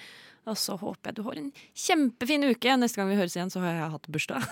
Og 0.51 0.59
så 0.59 0.75
håper 0.75 1.11
jeg 1.11 1.19
du 1.19 1.23
har 1.27 1.39
en 1.39 1.51
kjempefin 1.85 2.49
uke. 2.51 2.77
Neste 2.81 2.99
gang 2.99 3.11
vi 3.13 3.19
høres 3.21 3.37
igjen, 3.37 3.53
så 3.53 3.63
har 3.63 3.77
jeg 3.77 3.93
hatt 3.95 4.09
bursdag. 4.11 4.47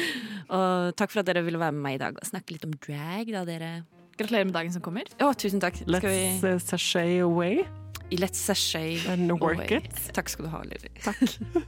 og 0.56 0.96
takk 0.98 1.14
for 1.14 1.22
at 1.22 1.28
dere 1.30 1.44
ville 1.46 1.60
være 1.62 1.76
med 1.76 1.84
meg 1.84 1.98
i 1.98 2.02
dag 2.02 2.18
og 2.18 2.26
snakke 2.26 2.56
litt 2.56 2.66
om 2.66 2.74
drag, 2.74 3.30
da, 3.36 3.44
dere. 3.46 3.70
Gratulerer 4.18 4.48
med 4.48 4.56
dagen 4.58 4.74
som 4.74 4.82
kommer. 4.82 5.06
Å, 5.22 5.30
tusen 5.38 5.62
takk. 5.62 5.78
Let's 5.86 6.02
Skal 6.02 6.16
vi 6.16 6.54
uh, 6.56 6.58
sashay 6.58 7.20
away 7.22 7.62
Let's 8.10 8.40
Sashay 8.40 8.98
and 9.06 9.30
work 9.38 9.70
away. 9.70 9.82
it. 9.82 10.14
Takk 10.16 10.30
skal 10.32 10.48
du 10.48 10.50
ha, 10.50 10.62
Lilly. 10.64 10.90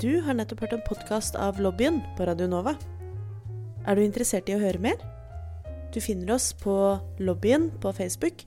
Du 0.00 0.20
har 0.24 0.32
nettopp 0.32 0.62
hørt 0.64 0.72
en 0.72 0.80
podkast 0.86 1.34
av 1.36 1.58
Lobbyen 1.60 1.98
på 2.16 2.24
Radio 2.24 2.46
Nova. 2.48 2.72
Er 3.84 3.98
du 3.98 4.00
interessert 4.00 4.48
i 4.48 4.54
å 4.56 4.60
høre 4.62 4.80
mer? 4.80 4.96
Du 5.92 6.00
finner 6.00 6.32
oss 6.38 6.54
på 6.56 6.72
Lobbyen 7.20 7.68
på 7.82 7.92
Facebook 7.92 8.46